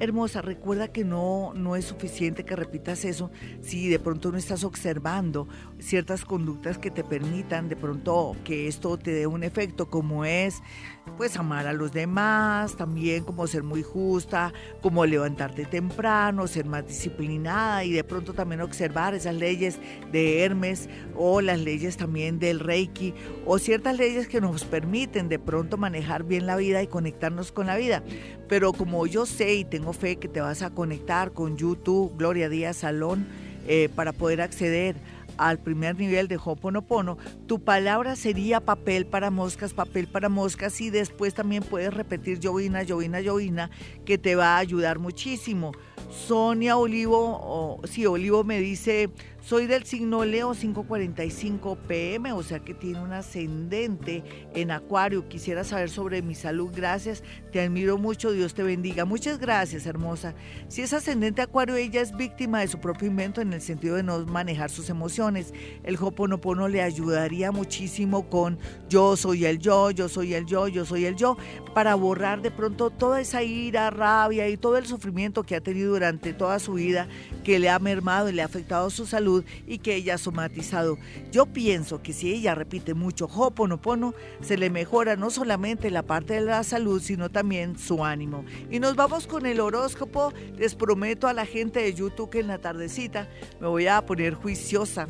Hermosa, 0.01 0.43
recuerda 0.43 0.89
que 0.89 1.05
no, 1.05 1.53
no 1.55 1.75
es 1.75 1.87
suficiente 1.87 2.45
que 2.45 2.55
repitas 2.55 3.05
eso 3.05 3.33
si 3.61 3.89
de 3.89 3.99
pronto 3.99 4.31
no 4.31 4.39
estás 4.39 4.63
observando 4.63 5.49
ciertas 5.81 6.25
conductas 6.25 6.79
que 6.79 6.93
te 6.93 7.03
permitan 7.03 7.69
de 7.69 7.75
pronto 7.75 8.37
que 8.45 8.69
esto 8.69 8.97
te 8.97 9.11
dé 9.11 9.27
un 9.27 9.43
efecto 9.43 9.91
como 9.91 10.25
es 10.25 10.63
pues 11.11 11.37
amar 11.37 11.67
a 11.67 11.73
los 11.73 11.93
demás, 11.93 12.77
también 12.77 13.25
como 13.25 13.47
ser 13.47 13.63
muy 13.63 13.83
justa, 13.83 14.53
como 14.81 15.07
levantarte 15.07 15.65
temprano, 15.65 16.47
ser 16.47 16.65
más 16.65 16.87
disciplinada 16.87 17.85
y 17.85 17.93
de 17.93 18.05
pronto 18.05 18.35
también 18.35 18.61
observar 18.61 19.15
esas 19.15 19.35
leyes 19.35 19.79
de 20.13 20.45
Hermes 20.45 20.89
o 21.17 21.41
las 21.41 21.61
leyes 21.61 21.97
también 21.97 22.39
del 22.39 22.61
Reiki 22.61 23.15
o 23.47 23.59
ciertas 23.59 23.97
leyes 23.99 24.29
que 24.29 24.41
nos 24.41 24.65
permiten 24.65 25.29
de 25.29 25.39
pronto 25.39 25.77
manejar 25.77 26.25
bien 26.25 26.47
la 26.47 26.57
vida 26.57 26.83
y 26.83 26.87
conectarnos 26.87 27.53
con 27.53 27.67
la 27.67 27.77
vida. 27.77 28.03
Pero 28.49 28.73
como 28.73 29.07
yo 29.07 29.27
sé 29.27 29.55
y 29.55 29.65
tengo 29.65 29.93
fe 29.93 30.17
que 30.17 30.29
te 30.29 30.41
vas 30.41 30.63
a 30.63 30.71
conectar 30.71 31.33
con 31.33 31.57
YouTube, 31.57 32.17
Gloria 32.17 32.49
Díaz 32.49 32.79
Salón, 32.79 33.27
eh, 33.67 33.91
para 33.95 34.13
poder 34.13 34.41
acceder 34.41 34.97
al 35.39 35.59
primer 35.59 35.97
nivel 35.97 36.29
de 36.29 36.39
Hoponopono, 36.43 37.17
tu 37.47 37.65
palabra 37.65 38.17
sería 38.17 38.61
papel 38.61 39.07
para 39.07 39.31
moscas, 39.31 39.73
papel 39.73 40.09
para 40.09 40.29
moscas 40.29 40.81
y 40.81 40.91
después 40.91 41.35
también 41.35 41.63
puedes 41.63 41.95
repetir 41.95 42.41
llovina, 42.41 42.83
llovina, 42.83 43.21
llovina, 43.21 43.71
que 44.05 44.19
te 44.19 44.35
va 44.35 44.57
a 44.57 44.59
ayudar 44.59 44.99
muchísimo. 44.99 45.73
Sonia 46.11 46.77
Olivo, 46.77 47.39
o, 47.43 47.81
sí, 47.87 48.07
Olivo 48.07 48.45
me 48.45 48.59
dice, 48.59 49.11
soy 49.41 49.67
del 49.67 49.85
signo 49.85 50.25
Leo 50.25 50.53
545 50.53 51.77
PM, 51.87 52.33
o 52.33 52.43
sea 52.43 52.59
que 52.59 52.75
tiene 52.75 53.01
un 53.01 53.13
ascendente 53.13 54.23
en 54.55 54.71
Acuario. 54.71 55.29
Quisiera 55.29 55.65
saber 55.65 55.91
sobre 55.91 56.23
mi 56.23 56.35
salud. 56.35 56.71
Gracias, 56.75 57.23
te 57.53 57.61
admiro 57.61 57.99
mucho. 57.99 58.33
Dios 58.33 58.55
te 58.55 58.63
bendiga. 58.63 59.05
Muchas 59.05 59.39
gracias, 59.39 59.87
hermosa. 59.87 60.35
Si 60.69 60.83
es 60.83 60.93
ascendente 60.93 61.41
Acuario, 61.41 61.77
ella 61.77 62.01
es 62.01 62.17
víctima 62.17 62.61
de 62.61 62.69
su 62.69 62.79
propio 62.81 63.09
invento 63.09 63.41
en 63.41 63.53
el 63.53 63.63
sentido 63.63 63.97
de 63.97 64.03
no 64.03 64.27
manejar 64.27 64.71
sus 64.71 64.91
emociones. 64.91 65.55
El 65.85 65.97
Hoponopono 65.97 66.69
le 66.69 66.83
ayudaría 66.83 67.53
muchísimo 67.53 68.29
con 68.29 68.59
yo 68.89 69.17
soy 69.17 69.45
el 69.47 69.59
yo, 69.59 69.91
yo 69.93 70.09
soy 70.09 70.35
el 70.35 70.47
yo, 70.47 70.69
yo 70.69 70.85
soy 70.85 71.07
el 71.07 71.17
yo, 71.17 71.37
para 71.75 71.95
borrar 71.95 72.43
de 72.43 72.51
pronto 72.51 72.91
toda 72.91 73.21
esa 73.21 73.43
ira, 73.43 73.91
rabia 73.91 74.49
y 74.49 74.57
todo 74.57 74.77
el 74.77 74.87
sufrimiento 74.87 75.45
que 75.45 75.57
ha 75.57 75.61
tenido 75.61 75.93
durante 75.93 76.33
toda 76.33 76.59
su 76.59 76.75
vida, 76.75 77.09
que 77.45 77.59
le 77.59 77.71
ha 77.71 77.79
mermado 77.79 78.29
y 78.29 78.33
le 78.33 78.43
ha 78.43 78.47
afectado 78.47 78.91
su 78.91 79.07
salud 79.07 79.38
y 79.67 79.79
que 79.79 79.95
ella 79.95 80.15
ha 80.15 80.19
somatizado. 80.19 80.99
Yo 81.33 81.47
pienso 81.47 82.03
que 82.03 82.13
si 82.13 82.33
ella 82.33 82.55
repite 82.55 82.95
mucho 82.95 83.27
Hoponopono, 83.27 84.15
se 84.41 84.57
le 84.57 84.71
mejora 84.71 85.17
no 85.17 85.31
solamente 85.31 85.91
la 85.91 86.03
parte 86.03 86.35
de 86.35 86.41
la 86.43 86.63
salud, 86.65 87.01
sino 87.03 87.31
también 87.31 87.79
su 87.79 88.05
ánimo. 88.05 88.45
Y 88.71 88.81
nos 88.81 88.97
vamos 88.97 89.27
con 89.27 89.47
el 89.47 89.61
horóscopo. 89.61 90.33
Les 90.57 90.75
prometo 90.75 91.29
a 91.29 91.33
la 91.33 91.47
gente 91.47 91.81
de 91.81 91.95
YouTube 91.95 92.31
que 92.31 92.41
en 92.41 92.49
la 92.49 92.59
tardecita 92.59 93.29
me 93.61 93.67
voy 93.67 93.87
a 93.87 94.05
poner 94.05 94.35
juiciosa 94.35 95.09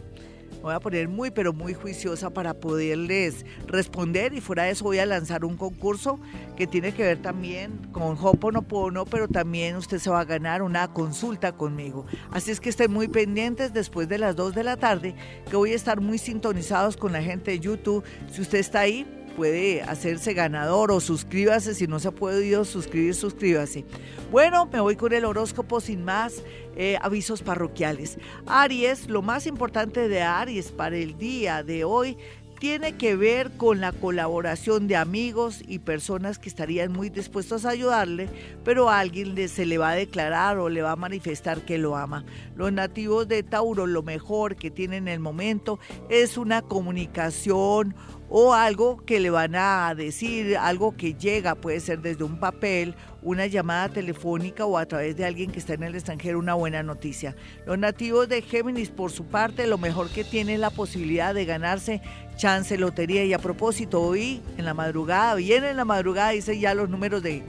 voy 0.62 0.74
a 0.74 0.80
poner 0.80 1.08
muy, 1.08 1.30
pero 1.30 1.52
muy 1.52 1.74
juiciosa 1.74 2.30
para 2.30 2.54
poderles 2.54 3.44
responder 3.66 4.34
y 4.34 4.40
fuera 4.40 4.64
de 4.64 4.70
eso 4.70 4.84
voy 4.84 4.98
a 4.98 5.06
lanzar 5.06 5.44
un 5.44 5.56
concurso 5.56 6.18
que 6.56 6.66
tiene 6.66 6.92
que 6.92 7.02
ver 7.02 7.22
también 7.22 7.78
con 7.92 8.16
Hoponopono, 8.20 9.04
pero 9.04 9.28
también 9.28 9.76
usted 9.76 9.98
se 9.98 10.10
va 10.10 10.20
a 10.20 10.24
ganar 10.24 10.62
una 10.62 10.92
consulta 10.92 11.52
conmigo. 11.52 12.06
Así 12.30 12.50
es 12.50 12.60
que 12.60 12.68
estén 12.68 12.92
muy 12.92 13.08
pendientes 13.08 13.72
después 13.72 14.08
de 14.08 14.18
las 14.18 14.36
2 14.36 14.54
de 14.54 14.64
la 14.64 14.76
tarde, 14.76 15.14
que 15.48 15.56
voy 15.56 15.72
a 15.72 15.76
estar 15.76 16.00
muy 16.00 16.18
sintonizados 16.18 16.96
con 16.96 17.12
la 17.12 17.22
gente 17.22 17.52
de 17.52 17.60
YouTube. 17.60 18.04
Si 18.30 18.40
usted 18.40 18.58
está 18.58 18.80
ahí, 18.80 19.06
puede 19.38 19.82
hacerse 19.82 20.34
ganador 20.34 20.90
o 20.90 20.98
suscríbase. 20.98 21.72
Si 21.72 21.86
no 21.86 22.00
se 22.00 22.08
ha 22.08 22.10
podido 22.10 22.64
suscribir, 22.64 23.14
suscríbase. 23.14 23.84
Bueno, 24.32 24.66
me 24.66 24.80
voy 24.80 24.96
con 24.96 25.12
el 25.12 25.24
horóscopo 25.24 25.80
sin 25.80 26.04
más 26.04 26.42
eh, 26.76 26.98
avisos 27.00 27.42
parroquiales. 27.42 28.18
Aries, 28.48 29.08
lo 29.08 29.22
más 29.22 29.46
importante 29.46 30.08
de 30.08 30.22
Aries 30.22 30.72
para 30.72 30.96
el 30.96 31.16
día 31.18 31.62
de 31.62 31.84
hoy 31.84 32.18
tiene 32.58 32.96
que 32.96 33.14
ver 33.14 33.52
con 33.52 33.80
la 33.80 33.92
colaboración 33.92 34.88
de 34.88 34.96
amigos 34.96 35.62
y 35.68 35.78
personas 35.78 36.40
que 36.40 36.48
estarían 36.48 36.90
muy 36.90 37.08
dispuestos 37.08 37.64
a 37.64 37.70
ayudarle, 37.70 38.28
pero 38.64 38.90
alguien 38.90 39.36
le, 39.36 39.46
se 39.46 39.66
le 39.66 39.78
va 39.78 39.90
a 39.90 39.94
declarar 39.94 40.58
o 40.58 40.68
le 40.68 40.82
va 40.82 40.90
a 40.90 40.96
manifestar 40.96 41.60
que 41.60 41.78
lo 41.78 41.96
ama. 41.96 42.24
Los 42.56 42.72
nativos 42.72 43.28
de 43.28 43.44
Tauro 43.44 43.86
lo 43.86 44.02
mejor 44.02 44.56
que 44.56 44.72
tienen 44.72 45.06
en 45.06 45.14
el 45.14 45.20
momento 45.20 45.78
es 46.08 46.36
una 46.36 46.62
comunicación 46.62 47.94
o 48.30 48.52
algo 48.52 49.04
que 49.04 49.20
le 49.20 49.30
van 49.30 49.54
a 49.54 49.94
decir, 49.94 50.56
algo 50.58 50.96
que 50.96 51.14
llega, 51.14 51.54
puede 51.54 51.80
ser 51.80 52.00
desde 52.00 52.24
un 52.24 52.38
papel, 52.38 52.94
una 53.22 53.46
llamada 53.46 53.88
telefónica 53.88 54.66
o 54.66 54.76
a 54.76 54.86
través 54.86 55.16
de 55.16 55.24
alguien 55.24 55.50
que 55.50 55.58
está 55.58 55.74
en 55.74 55.82
el 55.82 55.94
extranjero, 55.94 56.38
una 56.38 56.54
buena 56.54 56.82
noticia. 56.82 57.34
Los 57.66 57.78
nativos 57.78 58.28
de 58.28 58.42
Géminis, 58.42 58.90
por 58.90 59.10
su 59.10 59.24
parte, 59.24 59.66
lo 59.66 59.78
mejor 59.78 60.10
que 60.10 60.24
tienen 60.24 60.56
es 60.56 60.60
la 60.60 60.70
posibilidad 60.70 61.34
de 61.34 61.44
ganarse 61.44 62.02
chance 62.36 62.76
lotería. 62.76 63.24
Y 63.24 63.32
a 63.32 63.38
propósito, 63.38 64.02
hoy 64.02 64.42
en 64.58 64.64
la 64.64 64.74
madrugada, 64.74 65.34
bien 65.34 65.64
en 65.64 65.76
la 65.76 65.84
madrugada, 65.84 66.30
dice 66.30 66.58
ya 66.58 66.74
los 66.74 66.88
números 66.90 67.22
de, 67.22 67.42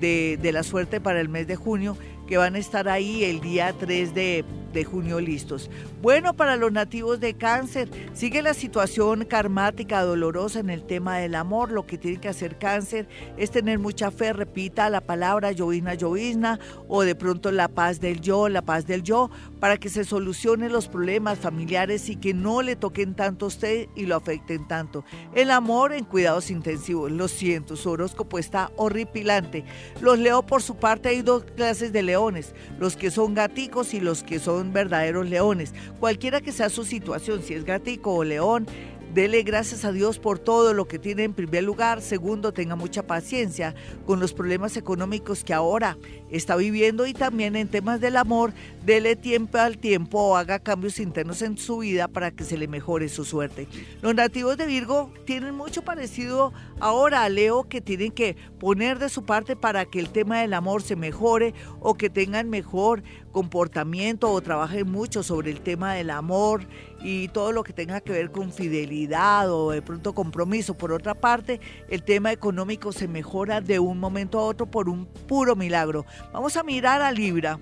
de, 0.00 0.38
de 0.40 0.52
la 0.52 0.62
suerte 0.62 1.00
para 1.00 1.20
el 1.20 1.28
mes 1.28 1.46
de 1.46 1.56
junio, 1.56 1.96
que 2.26 2.36
van 2.36 2.54
a 2.54 2.58
estar 2.58 2.88
ahí 2.88 3.24
el 3.24 3.40
día 3.40 3.74
3 3.78 4.14
de 4.14 4.44
de 4.72 4.84
junio 4.84 5.20
listos. 5.20 5.70
Bueno, 6.02 6.34
para 6.34 6.56
los 6.56 6.72
nativos 6.72 7.20
de 7.20 7.34
cáncer, 7.34 7.88
sigue 8.12 8.42
la 8.42 8.54
situación 8.54 9.24
karmática 9.24 10.02
dolorosa 10.02 10.60
en 10.60 10.70
el 10.70 10.84
tema 10.84 11.18
del 11.18 11.34
amor. 11.34 11.72
Lo 11.72 11.86
que 11.86 11.98
tiene 11.98 12.20
que 12.20 12.28
hacer 12.28 12.58
cáncer 12.58 13.08
es 13.36 13.50
tener 13.50 13.78
mucha 13.78 14.10
fe, 14.10 14.32
repita 14.32 14.90
la 14.90 15.00
palabra 15.00 15.52
llovizna, 15.52 15.94
llovizna, 15.94 16.58
o 16.88 17.02
de 17.02 17.14
pronto 17.14 17.50
la 17.50 17.68
paz 17.68 18.00
del 18.00 18.20
yo, 18.20 18.48
la 18.48 18.62
paz 18.62 18.86
del 18.86 19.02
yo, 19.02 19.30
para 19.60 19.76
que 19.76 19.88
se 19.88 20.04
solucionen 20.04 20.72
los 20.72 20.88
problemas 20.88 21.38
familiares 21.38 22.08
y 22.08 22.16
que 22.16 22.34
no 22.34 22.62
le 22.62 22.76
toquen 22.76 23.14
tanto 23.14 23.46
a 23.46 23.48
usted 23.48 23.88
y 23.96 24.06
lo 24.06 24.16
afecten 24.16 24.68
tanto. 24.68 25.04
El 25.34 25.50
amor 25.50 25.92
en 25.92 26.04
cuidados 26.04 26.50
intensivos. 26.50 27.10
Lo 27.10 27.28
siento, 27.28 27.76
su 27.76 27.90
horóscopo 27.90 28.38
está 28.38 28.70
horripilante. 28.76 29.64
Los 30.00 30.18
leo 30.18 30.42
por 30.42 30.62
su 30.62 30.76
parte, 30.76 31.08
hay 31.08 31.22
dos 31.22 31.44
clases 31.56 31.92
de 31.92 32.02
leones, 32.02 32.54
los 32.78 32.96
que 32.96 33.10
son 33.10 33.34
gaticos 33.34 33.94
y 33.94 34.00
los 34.00 34.22
que 34.22 34.38
son 34.38 34.67
verdaderos 34.72 35.28
leones. 35.28 35.74
Cualquiera 36.00 36.40
que 36.40 36.52
sea 36.52 36.68
su 36.68 36.84
situación, 36.84 37.42
si 37.42 37.54
es 37.54 37.64
gatico 37.64 38.14
o 38.14 38.24
león, 38.24 38.66
Dele 39.12 39.42
gracias 39.42 39.86
a 39.86 39.92
Dios 39.92 40.18
por 40.18 40.38
todo 40.38 40.74
lo 40.74 40.86
que 40.86 40.98
tiene 40.98 41.24
en 41.24 41.32
primer 41.32 41.64
lugar. 41.64 42.02
Segundo, 42.02 42.52
tenga 42.52 42.76
mucha 42.76 43.06
paciencia 43.06 43.74
con 44.04 44.20
los 44.20 44.34
problemas 44.34 44.76
económicos 44.76 45.44
que 45.44 45.54
ahora 45.54 45.96
está 46.30 46.56
viviendo 46.56 47.06
y 47.06 47.14
también 47.14 47.56
en 47.56 47.68
temas 47.68 48.02
del 48.02 48.18
amor, 48.18 48.52
dele 48.84 49.16
tiempo 49.16 49.56
al 49.56 49.78
tiempo 49.78 50.20
o 50.20 50.36
haga 50.36 50.58
cambios 50.58 51.00
internos 51.00 51.40
en 51.40 51.56
su 51.56 51.78
vida 51.78 52.06
para 52.06 52.32
que 52.32 52.44
se 52.44 52.58
le 52.58 52.68
mejore 52.68 53.08
su 53.08 53.24
suerte. 53.24 53.66
Los 54.02 54.14
nativos 54.14 54.58
de 54.58 54.66
Virgo 54.66 55.10
tienen 55.24 55.54
mucho 55.54 55.82
parecido 55.82 56.52
ahora 56.78 57.24
a 57.24 57.30
Leo 57.30 57.64
que 57.64 57.80
tienen 57.80 58.12
que 58.12 58.36
poner 58.60 58.98
de 58.98 59.08
su 59.08 59.24
parte 59.24 59.56
para 59.56 59.86
que 59.86 60.00
el 60.00 60.10
tema 60.10 60.40
del 60.40 60.52
amor 60.52 60.82
se 60.82 60.96
mejore 60.96 61.54
o 61.80 61.94
que 61.94 62.10
tengan 62.10 62.50
mejor 62.50 63.02
comportamiento 63.32 64.30
o 64.30 64.40
trabajen 64.40 64.90
mucho 64.90 65.22
sobre 65.22 65.50
el 65.50 65.60
tema 65.60 65.94
del 65.94 66.10
amor 66.10 66.62
y 67.00 67.28
todo 67.28 67.52
lo 67.52 67.62
que 67.64 67.72
tenga 67.72 68.00
que 68.00 68.12
ver 68.12 68.30
con 68.30 68.52
fidelidad 68.52 69.50
o 69.52 69.70
de 69.70 69.82
pronto 69.82 70.14
compromiso. 70.14 70.74
Por 70.74 70.92
otra 70.92 71.14
parte, 71.14 71.60
el 71.88 72.02
tema 72.02 72.32
económico 72.32 72.92
se 72.92 73.08
mejora 73.08 73.60
de 73.60 73.78
un 73.78 73.98
momento 73.98 74.38
a 74.38 74.44
otro 74.44 74.66
por 74.66 74.88
un 74.88 75.06
puro 75.06 75.56
milagro. 75.56 76.06
Vamos 76.32 76.56
a 76.56 76.62
mirar 76.62 77.02
a 77.02 77.12
Libra. 77.12 77.58